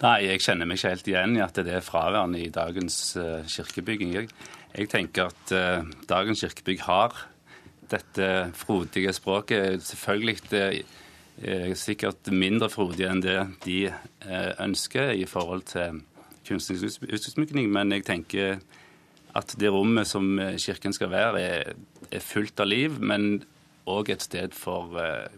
Nei, 0.00 0.16
jeg 0.24 0.40
kjenner 0.40 0.68
meg 0.68 0.78
ikke 0.78 0.94
helt 0.94 1.10
igjen 1.12 1.36
i 1.36 1.44
at 1.44 1.58
det 1.60 1.74
er 1.76 1.84
fraværende 1.84 2.40
i 2.40 2.48
dagens 2.52 2.96
uh, 3.20 3.42
kirkebygging. 3.44 4.14
Jeg, 4.16 4.30
jeg 4.72 4.88
tenker 4.88 5.28
at 5.28 5.52
uh, 5.52 5.84
dagens 6.08 6.40
kirkebygg 6.46 6.86
har 6.86 7.16
dette 7.90 8.28
frodige 8.56 9.12
språket. 9.12 9.82
Selvfølgelig 9.84 10.38
det 10.48 10.62
er 11.40 11.74
sikkert 11.76 12.30
mindre 12.32 12.70
frodig 12.72 13.08
enn 13.08 13.20
det 13.24 13.38
de 13.66 13.80
uh, 13.90 14.52
ønsker 14.62 15.12
i 15.16 15.26
forhold 15.28 15.66
til 15.68 16.00
kunstnerisk 16.48 17.04
utsmykning, 17.04 17.68
men 17.72 17.92
jeg 17.94 18.06
tenker 18.08 18.60
at 19.36 19.54
det 19.60 19.70
rommet 19.70 20.08
som 20.10 20.38
eh, 20.42 20.56
kirken 20.58 20.94
skal 20.96 21.12
være, 21.12 21.40
er, 21.40 21.74
er 22.10 22.24
fullt 22.24 22.60
av 22.60 22.70
liv, 22.70 22.98
men 22.98 23.44
òg 23.90 24.10
et 24.10 24.24
sted 24.24 24.56
for 24.56 24.96
eh, 25.00 25.30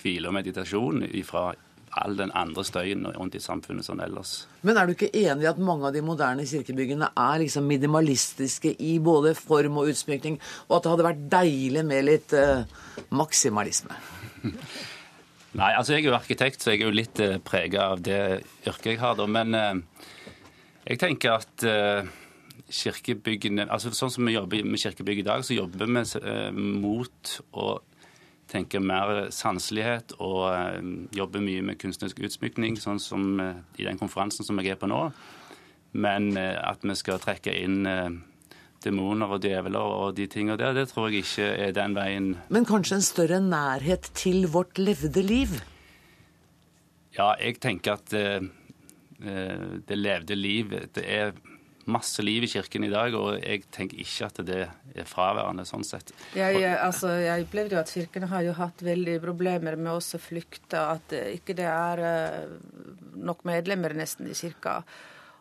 hvile 0.00 0.30
og 0.30 0.36
meditasjon 0.38 1.02
fra 1.26 1.50
all 1.98 2.14
den 2.18 2.30
andre 2.38 2.62
støyen 2.66 3.06
rundt 3.16 3.34
i 3.34 3.42
samfunnet 3.42 3.86
sånn 3.86 4.02
ellers. 4.04 4.44
Men 4.66 4.78
er 4.78 4.86
du 4.86 4.94
ikke 4.94 5.10
enig 5.10 5.46
i 5.46 5.50
at 5.50 5.58
mange 5.62 5.88
av 5.88 5.96
de 5.96 6.02
moderne 6.04 6.46
kirkebyggene 6.46 7.10
er 7.18 7.42
liksom 7.42 7.66
minimalistiske 7.66 8.76
i 8.86 8.94
både 9.02 9.34
form 9.38 9.80
og 9.82 9.90
utsmykning, 9.90 10.38
og 10.68 10.78
at 10.78 10.86
det 10.86 10.94
hadde 10.94 11.08
vært 11.08 11.26
deilig 11.34 11.84
med 11.86 12.06
litt 12.06 12.36
eh, 12.38 12.62
maksimalisme? 13.10 13.98
Nei, 15.58 15.72
altså 15.74 15.96
jeg 15.96 16.04
er 16.04 16.12
jo 16.12 16.14
arkitekt, 16.14 16.62
så 16.62 16.74
jeg 16.74 16.84
er 16.84 16.86
jo 16.86 16.94
litt 16.94 17.20
eh, 17.22 17.38
prega 17.42 17.90
av 17.96 18.02
det 18.06 18.22
yrket 18.70 18.92
jeg 18.92 19.02
har, 19.02 19.18
da. 19.18 19.26
Men 19.26 19.56
eh, 19.58 20.06
jeg 20.86 21.00
tenker 21.02 21.40
at 21.40 21.66
eh, 21.66 22.10
kirkebyggene 22.70 23.66
altså 23.66 23.90
Sånn 23.94 24.12
som 24.14 24.28
vi 24.28 24.36
jobber 24.36 24.62
med 24.66 24.80
kirkebygg 24.80 25.24
i 25.24 25.26
dag, 25.26 25.42
så 25.46 25.56
jobber 25.58 25.90
vi 25.90 26.04
eh, 26.22 26.50
mot 26.54 27.34
å 27.58 27.72
tenker 28.50 28.82
mer 28.82 29.28
sanselighet 29.34 30.16
og 30.18 30.46
eh, 30.50 30.80
jobber 31.16 31.42
mye 31.44 31.64
med 31.70 31.78
kunstnerisk 31.80 32.22
utsmykning, 32.26 32.78
sånn 32.80 33.00
som 33.02 33.40
eh, 33.42 33.60
i 33.80 33.86
den 33.86 34.00
konferansen 34.00 34.46
som 34.46 34.60
jeg 34.60 34.74
er 34.74 34.80
på 34.80 34.90
nå. 34.90 35.04
Men 36.00 36.32
eh, 36.38 36.56
at 36.58 36.84
vi 36.86 36.96
skal 36.98 37.22
trekke 37.22 37.54
inn 37.62 37.82
demoner 38.80 39.34
og 39.34 39.44
djevler 39.44 39.80
og 39.80 40.14
de 40.16 40.24
tingene 40.30 40.56
der, 40.60 40.72
det 40.76 40.86
tror 40.88 41.10
jeg 41.10 41.26
ikke 41.26 41.48
er 41.66 41.74
den 41.76 41.92
veien 41.98 42.30
Men 42.48 42.64
kanskje 42.68 42.96
en 42.96 43.04
større 43.04 43.40
nærhet 43.44 44.08
til 44.16 44.46
vårt 44.48 44.80
levde 44.80 45.20
liv? 45.20 45.58
Ja, 47.12 47.34
jeg 47.36 47.58
tenker 47.60 47.98
at 47.98 48.08
det 48.08 49.98
levde 49.98 50.36
liv 50.38 50.70
Det 50.96 51.02
er 51.04 51.34
masse 51.84 52.22
liv 52.22 52.44
i 52.44 52.50
kirken 52.50 52.84
i 52.84 52.90
dag, 52.92 53.14
og 53.16 53.38
jeg 53.38 53.64
tenker 53.72 54.00
ikke 54.02 54.28
at 54.28 54.40
det 54.46 54.58
er 54.66 55.08
fraværende 55.08 55.64
sånn 55.68 55.86
sett. 55.86 56.12
Jeg, 56.36 56.60
altså, 56.76 57.12
jeg 57.20 57.46
opplevde 57.46 57.76
jo 57.76 57.82
at 57.82 57.92
kirken 57.92 58.28
har 58.32 58.44
jo 58.46 58.56
hatt 58.58 58.84
veldig 58.84 59.16
problemer 59.22 59.78
med 59.80 59.94
å 59.94 60.20
flykte, 60.20 60.82
at 60.96 61.14
ikke 61.20 61.56
det 61.58 61.70
er 61.70 62.04
eh, 62.04 62.52
nok 63.20 63.46
medlemmer 63.48 63.96
nesten 63.96 64.28
i 64.30 64.36
kirka. 64.36 64.80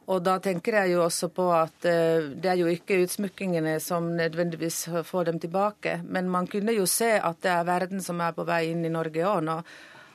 Og 0.09 0.23
da 0.25 0.39
tenker 0.41 0.79
jeg 0.79 0.95
jo 0.95 1.03
også 1.03 1.29
på 1.29 1.43
at 1.53 1.85
uh, 1.85 2.31
det 2.33 2.49
er 2.49 2.57
jo 2.57 2.71
ikke 2.71 2.97
utsmykkingene 3.03 3.75
som 3.83 4.07
nødvendigvis 4.17 4.87
får 5.05 5.29
dem 5.29 5.37
tilbake, 5.43 5.99
men 6.01 6.31
man 6.33 6.49
kunne 6.49 6.73
jo 6.73 6.87
se 6.89 7.11
at 7.13 7.43
det 7.45 7.51
er 7.53 7.67
verden 7.67 8.01
som 8.01 8.21
er 8.25 8.33
på 8.33 8.47
vei 8.47 8.63
inn 8.71 8.81
i 8.87 8.93
Norge 8.93 9.21
òg 9.29 9.43
nå 9.45 9.59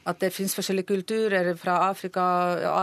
at 0.05 0.21
det 0.21 0.33
finnes 0.35 0.55
forskjellige 0.57 0.91
kulturer 0.91 1.55
fra 1.57 1.79
Afrika, 1.89 2.25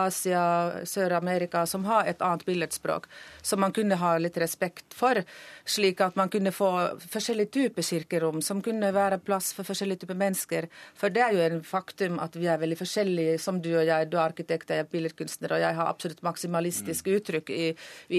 Asia, 0.05 0.43
Sør-Amerika 0.89 1.65
som 1.69 1.85
har 1.85 2.09
et 2.09 2.21
annet 2.21 2.45
billedspråk, 2.47 3.07
som 3.41 3.61
man 3.61 3.73
kunne 3.75 3.97
ha 4.01 4.15
litt 4.21 4.37
respekt 4.41 4.95
for. 4.97 5.21
Slik 5.65 6.01
at 6.01 6.17
man 6.19 6.29
kunne 6.33 6.53
få 6.55 6.69
forskjellige 7.11 7.51
typer 7.57 7.85
kirkerom, 7.85 8.41
som 8.41 8.61
kunne 8.65 8.91
være 8.95 9.21
plass 9.25 9.51
for 9.57 9.67
forskjellige 9.67 10.03
typer 10.03 10.19
mennesker. 10.19 10.67
For 10.97 11.13
det 11.13 11.23
er 11.25 11.37
jo 11.37 11.45
en 11.45 11.61
faktum 11.65 12.19
at 12.23 12.35
vi 12.37 12.49
er 12.51 12.61
veldig 12.61 12.79
forskjellige, 12.79 13.37
som 13.41 13.61
du 13.61 13.71
og 13.75 13.85
jeg. 13.87 14.09
Du 14.11 14.17
er 14.17 14.25
arkitekt, 14.25 14.73
jeg 14.73 14.85
er 14.85 14.91
billedkunstner, 14.91 15.55
og 15.55 15.63
jeg 15.63 15.77
har 15.79 15.91
absolutt 15.91 16.23
maksimalistiske 16.25 17.11
mm. 17.11 17.17
uttrykk 17.21 17.53
i, 17.55 17.71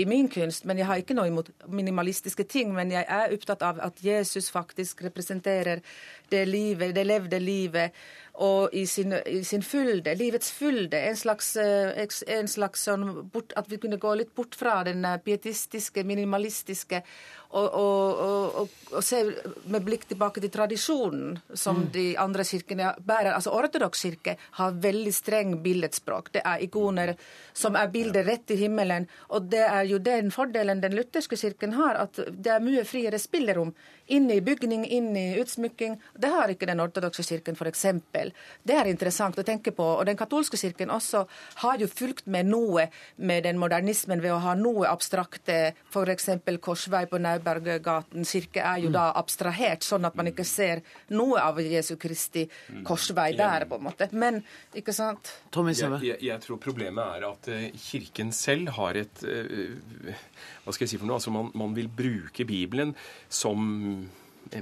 i 0.03 0.05
min 0.09 0.31
kunst. 0.33 0.67
Men 0.69 0.81
jeg 0.81 0.91
har 0.91 1.03
ikke 1.03 1.19
noe 1.19 1.31
imot 1.31 1.53
minimalistiske 1.69 2.47
ting. 2.49 2.75
Men 2.77 2.95
jeg 2.95 3.07
er 3.09 3.37
opptatt 3.37 3.63
av 3.67 3.83
at 3.83 4.03
Jesus 4.05 4.51
faktisk 4.53 5.05
representerer 5.07 5.83
det 6.33 6.47
livet, 6.49 6.95
det 6.97 7.07
levde 7.07 7.41
livet 7.43 8.03
og 8.35 8.73
i 8.73 8.87
sin, 8.87 9.13
i 9.27 9.43
sin, 9.45 9.63
fylde, 9.63 10.15
livets 10.17 10.53
fylde. 10.53 10.97
En 10.97 11.17
slags, 11.17 11.57
eh, 11.57 12.07
en 12.27 12.49
slags 12.49 12.83
sånn 12.89 13.31
bort, 13.31 13.53
At 13.57 13.69
vi 13.69 13.77
kunne 13.77 13.99
gå 13.99 14.15
litt 14.15 14.35
bort 14.35 14.55
fra 14.55 14.83
den 14.85 15.05
pietistiske, 15.19 16.05
minimalistiske 16.05 17.03
og, 17.53 17.75
og, 17.77 18.21
og, 18.63 18.69
og, 18.93 19.03
se 19.05 19.19
med 19.69 19.85
blikk 19.85 20.07
tilbake 20.09 20.41
til 20.41 20.53
tradisjonen 20.53 21.35
som 21.53 21.83
mm. 21.83 21.89
de 21.93 22.05
andre 22.21 22.47
kirkene 22.49 22.95
bærer. 23.05 23.35
Altså 23.35 23.53
Ortodoks 23.53 24.05
kirke 24.07 24.37
har 24.59 24.79
veldig 24.81 25.13
streng 25.13 25.59
billedspråk. 25.65 26.33
Det 26.33 26.43
er 26.49 26.65
ikoner 26.65 27.13
som 27.53 27.77
er 27.77 27.93
bilder 27.93 28.25
rett 28.25 28.55
i 28.55 28.59
himmelen. 28.63 29.09
Og 29.37 29.51
det 29.53 29.67
er 29.67 29.85
jo 29.91 30.01
den 30.01 30.33
fordelen 30.33 30.81
den 30.81 30.97
lutherske 30.97 31.37
kirken 31.37 31.77
har, 31.77 32.01
at 32.07 32.23
det 32.33 32.55
er 32.55 32.65
mye 32.65 32.87
friere 32.89 33.21
spillerom. 33.21 33.75
Inn 34.13 34.29
i 34.31 34.41
bygning, 34.45 34.85
inn 34.85 35.11
i 35.17 35.27
utsmykking. 35.41 35.97
Det 36.21 36.31
har 36.33 36.53
ikke 36.53 36.69
den 36.69 36.83
ortodokse 36.85 37.25
kirken, 37.25 37.57
f.eks. 37.57 37.87
Det 38.63 38.77
er 38.77 38.91
interessant 38.91 39.39
å 39.41 39.45
tenke 39.47 39.73
på. 39.73 39.87
Og 39.99 40.05
den 40.09 40.19
katolske 40.21 40.61
kirken 40.61 40.93
også 40.93 41.25
har 41.63 41.81
jo 41.81 41.89
fulgt 41.89 42.27
med 42.31 42.51
noe 42.51 42.89
med 43.17 43.47
den 43.47 43.61
modernismen 43.61 44.23
ved 44.23 44.35
å 44.35 44.41
ha 44.45 44.55
noe 44.59 44.89
abstrakte, 44.91 45.73
f.eks. 45.89 46.29
korsvei 46.63 47.07
på 47.09 47.21
Nauberggaten 47.23 48.27
kirke 48.29 48.63
er 48.63 48.83
jo 48.85 48.93
da 48.93 49.09
abstrahert, 49.19 49.85
sånn 49.87 50.07
at 50.09 50.17
man 50.19 50.29
ikke 50.31 50.47
ser 50.47 50.83
noe 51.13 51.41
av 51.43 51.61
Jesu 51.63 51.95
Kristi 52.01 52.45
korsvei 52.87 53.33
der, 53.39 53.67
på 53.71 53.79
en 53.81 53.87
måte. 53.89 54.09
Men, 54.13 54.43
ikke 54.77 54.95
sant? 54.97 55.33
Jeg, 55.53 55.91
jeg, 56.03 56.19
jeg, 56.29 56.41
tror 56.45 56.61
problemet 56.63 57.17
er 57.17 57.27
at 57.29 57.49
eh, 57.53 57.69
Kirken 57.83 58.33
selv 58.35 58.73
har 58.77 58.97
et 58.99 59.23
uh, 59.25 60.13
Hva 60.65 60.75
skal 60.75 60.87
jeg 60.87 60.95
si 60.95 61.01
for 61.01 61.09
noe? 61.09 61.19
Altså 61.21 61.33
man, 61.35 61.51
man 61.59 61.75
vil 61.77 61.89
bruke 61.93 62.47
Bibelen 62.49 62.95
som 63.33 64.02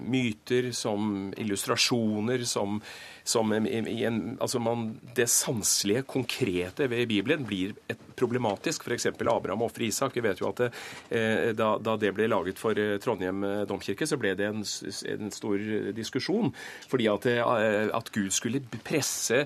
myter, 0.01 0.73
som 0.73 1.33
illustrasjoner, 1.37 2.45
som 2.45 2.81
som 3.25 3.53
en, 3.53 4.37
altså 4.41 4.59
man, 4.63 5.01
Det 5.15 5.29
sanselige, 5.31 6.03
konkrete 6.03 6.89
ved 6.91 7.09
Bibelen 7.09 7.45
blir 7.47 7.75
et 7.89 7.99
problematisk. 8.21 8.85
F.eks. 8.85 9.07
Abraham 9.07 9.63
ofrer 9.63 9.89
Isak. 9.89 10.17
Vi 10.17 10.25
vet 10.25 10.41
jo 10.41 10.51
at 10.51 10.61
det, 10.61 10.71
eh, 11.09 11.51
da, 11.57 11.73
da, 11.81 11.97
det 12.01 12.13
ble 12.17 12.29
laget 12.31 12.61
for 12.61 12.77
eh, 12.79 12.99
Trondheim 13.03 13.45
eh, 13.47 13.63
domkirke, 13.69 14.09
så 14.09 14.19
ble 14.21 14.35
det 14.39 14.49
en, 14.51 14.63
en 15.15 15.33
stor 15.35 15.65
diskusjon. 15.97 16.53
Fordi 16.91 17.09
at, 17.13 17.29
at, 17.31 18.11
Gud 18.11 18.33
skulle 18.35 18.63
presse 18.85 19.45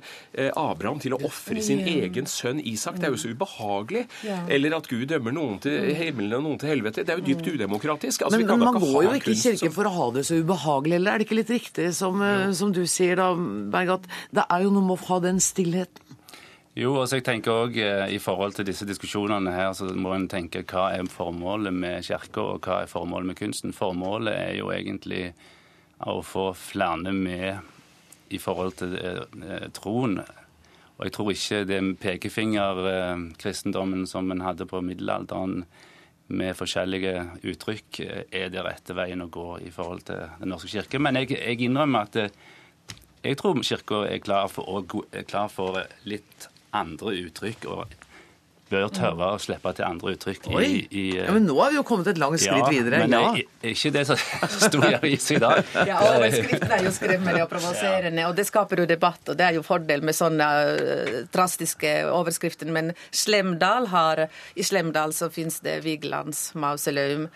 Abraham 0.57 1.01
til 1.03 1.15
å 1.17 1.21
ofre 1.27 1.61
sin 1.65 1.83
egen 1.85 2.29
sønn 2.31 2.63
Isak. 2.65 2.99
Det 3.01 3.09
er 3.09 3.15
jo 3.15 3.21
så 3.21 3.33
ubehagelig. 3.35 4.07
Eller 4.25 4.77
at 4.79 4.89
Gud 4.91 5.07
dømmer 5.11 5.35
noen 5.37 5.61
til 5.63 5.93
himmelen 5.99 6.39
og 6.39 6.47
noen 6.47 6.63
til 6.63 6.73
helvete. 6.73 7.05
Det 7.05 7.15
er 7.15 7.21
jo 7.21 7.27
dypt 7.29 7.51
udemokratisk. 7.53 8.25
Altså, 8.25 8.41
men 8.41 8.65
man 8.65 8.81
går 8.81 8.99
jo 9.09 9.15
ikke 9.19 9.35
i 9.35 9.39
kirken 9.39 9.75
for 9.75 9.91
å 9.91 9.95
ha 9.95 10.09
det 10.17 10.25
så 10.29 10.39
ubehagelig, 10.41 10.99
eller 10.99 11.15
er 11.15 11.21
det 11.21 11.29
ikke 11.29 11.41
litt 11.43 11.53
riktig 11.53 11.91
som, 11.97 12.23
som 12.57 12.73
du 12.75 12.83
sier 12.91 13.21
da? 13.21 13.31
Berg, 13.75 13.93
at 13.99 14.09
det 14.35 14.47
er 14.49 14.65
jo 14.65 14.73
noe 14.75 14.87
med 14.87 14.97
å 14.97 15.07
ha 15.11 15.21
den 15.25 15.43
stillheten. 15.43 16.01
Jo, 16.75 16.97
altså 16.99 17.21
jeg 17.21 17.27
tenker 17.29 17.55
også 17.55 17.83
eh, 17.87 18.17
I 18.17 18.19
forhold 18.19 18.57
til 18.57 18.67
disse 18.67 18.87
diskusjonene 18.89 19.53
her, 19.55 19.71
så 19.79 19.93
må 19.95 20.17
en 20.17 20.27
tenke 20.31 20.65
hva 20.67 20.89
er 20.97 21.07
formålet 21.07 21.75
med 21.75 22.03
kirka, 22.03 22.43
og 22.43 22.67
hva 22.67 22.81
er 22.83 22.91
formålet 22.91 23.31
med 23.31 23.39
kunsten. 23.39 23.77
Formålet 23.77 24.35
er 24.35 24.57
jo 24.59 24.73
egentlig 24.75 25.29
å 26.03 26.19
få 26.27 26.49
flere 26.59 27.15
med 27.15 27.63
i 28.35 28.41
forhold 28.43 28.75
til 28.81 28.97
eh, 28.99 29.69
troen. 29.77 30.19
Og 30.95 31.07
jeg 31.07 31.13
tror 31.15 31.31
ikke 31.31 31.69
det 31.69 31.81
pekefingerkristendommen 32.03 34.03
eh, 34.03 34.11
som 34.11 34.31
en 34.31 34.47
hadde 34.47 34.67
på 34.71 34.83
middelalderen, 34.83 35.65
med 36.35 36.57
forskjellige 36.57 37.13
uttrykk, 37.45 38.01
eh, 38.01 38.23
er 38.33 38.49
det 38.51 38.65
rette 38.65 38.95
veien 38.97 39.23
å 39.23 39.31
gå 39.31 39.59
i 39.67 39.71
forhold 39.71 40.07
til 40.09 40.23
Den 40.41 40.49
norske 40.55 40.71
kirke. 40.73 40.99
Men 40.99 41.17
jeg, 41.21 41.37
jeg 41.37 41.61
innrømmer 41.67 42.09
at 42.09 42.13
det, 42.17 42.31
jeg 43.25 43.41
tror 43.41 43.61
Kirka 43.65 44.05
er 44.09 44.23
klar 44.23 44.49
for, 44.53 44.85
er 45.13 45.29
klar 45.29 45.51
for 45.53 45.81
litt 46.05 46.49
andre 46.75 47.17
uttrykk. 47.25 47.69
og 47.73 48.01
bør 48.75 48.91
tørre 48.95 49.29
å 49.35 49.41
slippe 49.43 49.73
til 49.77 49.87
andre 49.87 50.15
uttrykk 50.15 50.47
i, 50.49 50.69
i, 50.89 51.05
ja, 51.19 51.29
Men 51.35 51.47
nå 51.49 51.57
har 51.59 51.73
vi 51.73 51.79
jo 51.79 51.85
kommet 51.87 52.09
et 52.11 52.21
langt 52.21 52.41
skritt 52.43 52.63
ja, 52.63 52.71
videre. 52.73 53.03
Men 53.05 53.15
ja. 53.15 53.33
men 53.35 53.73
ikke 53.75 53.93
det 53.95 54.05
som 54.09 54.21
sto 54.67 54.81
i 54.83 54.95
avisa 54.97 55.37
i 55.37 55.41
dag. 55.43 55.73
Ja, 55.91 55.99
overskriften 56.09 56.75
er 56.77 56.85
jo 56.87 56.93
skremmende 56.95 57.45
og 57.45 57.51
provoserende, 57.53 58.27
og 58.29 58.37
det 58.39 58.47
skaper 58.49 58.83
jo 58.83 58.89
debatt. 58.89 59.23
Og 59.29 59.39
det 59.39 59.49
er 59.49 59.59
jo 59.59 59.65
fordel 59.67 60.05
med 60.07 60.17
sånne 60.17 60.49
uh, 60.49 61.19
drastiske 61.35 61.97
overskrifter. 62.11 62.71
Men 62.75 62.95
Slemdal 63.15 63.91
har, 63.93 64.27
i 64.57 64.67
Slemdal 64.67 65.15
så 65.17 65.31
finnes 65.35 65.61
det 65.65 65.83
Vigelands 65.87 66.49
mausoleum. 66.59 67.29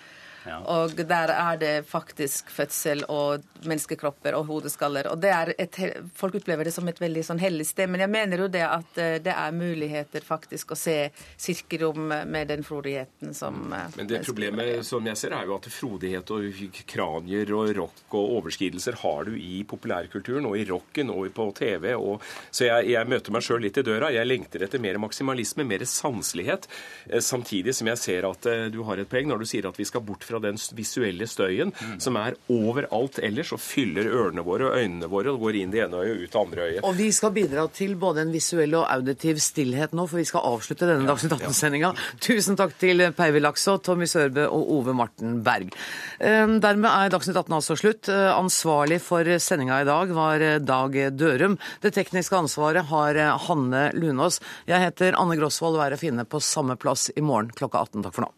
Og 0.46 0.94
der 1.08 1.32
er 1.34 1.58
det 1.60 1.74
faktisk 1.88 2.50
fødsel 2.52 3.04
og 3.10 3.44
menneskekropper 3.66 4.36
og 4.38 4.46
hodeskaller. 4.48 5.08
Og 5.10 5.20
det 5.22 5.32
er 5.34 5.52
et, 5.58 5.78
Folk 6.14 6.38
opplever 6.38 6.68
det 6.68 6.74
som 6.74 6.88
et 6.90 7.00
veldig 7.00 7.24
sånn 7.26 7.40
hellig 7.42 7.66
sted. 7.68 7.90
Men 7.90 8.04
jeg 8.04 8.12
mener 8.12 8.44
jo 8.44 8.48
det 8.52 8.64
at 8.66 9.00
eh, 9.00 9.16
det 9.22 9.34
er 9.34 9.56
muligheter 9.56 10.24
faktisk 10.24 10.74
å 10.74 10.78
se 10.78 10.96
kirkerom 11.38 12.12
med 12.28 12.50
den 12.50 12.64
frodigheten 12.66 13.34
som 13.36 13.72
eh, 13.74 13.88
Men 13.98 14.10
det 14.10 14.22
problemet 14.26 14.86
som 14.86 15.06
jeg 15.06 15.20
ser, 15.20 15.34
er 15.36 15.48
jo 15.48 15.56
at 15.58 15.68
frodighet 15.72 16.32
og 16.34 16.62
kranier 16.88 17.52
og 17.56 17.72
rock 17.78 18.18
og 18.18 18.36
overskridelser 18.38 19.00
har 19.02 19.28
du 19.28 19.36
i 19.38 19.62
populærkulturen 19.68 20.48
og 20.48 20.58
i 20.58 20.66
rocken 20.68 21.12
og 21.14 21.28
på 21.34 21.48
TV. 21.58 21.90
Og, 21.96 22.24
så 22.50 22.68
jeg, 22.68 22.92
jeg 22.94 23.10
møter 23.10 23.34
meg 23.34 23.46
sjøl 23.46 23.64
litt 23.66 23.80
i 23.80 23.86
døra. 23.86 24.12
Jeg 24.14 24.28
lengter 24.28 24.66
etter 24.66 24.82
mer 24.82 25.00
maksimalisme, 25.02 25.66
mer 25.68 25.86
sanselighet. 25.88 26.68
Eh, 27.08 27.22
samtidig 27.24 27.76
som 27.78 27.90
jeg 27.90 28.02
ser 28.02 28.28
at 28.28 28.46
du 28.72 28.80
har 28.86 29.00
et 29.00 29.08
poeng 29.10 29.28
når 29.28 29.42
du 29.42 29.48
sier 29.48 29.66
at 29.68 29.78
vi 29.78 29.86
skal 29.88 30.02
bort 30.04 30.24
fra 30.26 30.37
den 30.44 30.58
visuelle 30.78 31.28
støyen 31.28 31.72
mm. 31.74 31.98
som 32.02 32.18
er 32.20 32.36
overalt 32.52 33.20
ellers 33.24 33.52
og 33.56 33.62
fyller 33.62 34.08
ørene 34.08 34.44
våre 34.46 34.70
og 34.70 34.78
øynene 34.78 35.10
våre 35.10 35.34
og 35.34 35.42
går 35.44 35.60
inn 35.60 35.72
det 35.74 35.84
ene 35.84 36.02
øyet 36.02 36.14
og 36.14 36.22
ut 36.22 36.32
det 36.32 36.40
andre 36.42 36.68
øyet. 36.68 36.82
Og 36.88 36.96
vi 36.98 37.08
skal 37.14 37.34
bidra 37.36 37.66
til 37.74 37.94
både 38.00 38.24
en 38.24 38.32
visuell 38.34 38.76
og 38.78 38.86
auditiv 38.90 39.40
stillhet 39.42 39.94
nå, 39.96 40.06
for 40.10 40.20
vi 40.20 40.26
skal 40.28 40.46
avslutte 40.48 40.88
denne 40.88 41.06
ja, 41.06 41.12
Dagsnytt 41.12 41.36
18-sendinga. 41.38 41.92
Ja. 41.92 42.16
Tusen 42.28 42.58
takk 42.58 42.74
til 42.80 43.04
Peivi 43.16 43.42
Lakså, 43.42 43.78
Tommy 43.84 44.08
Sørbø 44.10 44.46
og 44.48 44.72
Ove 44.78 44.94
Marten 44.96 45.40
Berg. 45.46 45.74
Ehm, 46.18 46.58
dermed 46.64 46.90
er 46.90 47.12
Dagsnytt 47.14 47.38
18 47.38 47.58
altså 47.58 47.78
slutt. 47.78 48.10
Eh, 48.12 48.30
ansvarlig 48.32 49.00
for 49.04 49.28
sendinga 49.42 49.82
i 49.82 49.88
dag 49.88 50.14
var 50.16 50.44
eh, 50.44 50.58
Dag 50.62 50.96
Dørum. 51.18 51.58
Det 51.82 51.94
tekniske 51.96 52.38
ansvaret 52.38 52.88
har 52.92 53.18
eh, 53.18 53.36
Hanne 53.48 53.88
Lunås. 53.96 54.42
Jeg 54.68 54.84
heter 54.84 55.18
Anne 55.20 55.38
Grosvold 55.38 55.78
og 55.78 55.86
er 55.86 55.96
å 55.96 56.00
finne 56.00 56.28
på 56.28 56.42
samme 56.42 56.78
plass 56.80 57.08
i 57.14 57.24
morgen 57.24 57.54
klokka 57.54 57.86
18. 57.88 58.04
Takk 58.06 58.18
for 58.18 58.28
nå. 58.28 58.37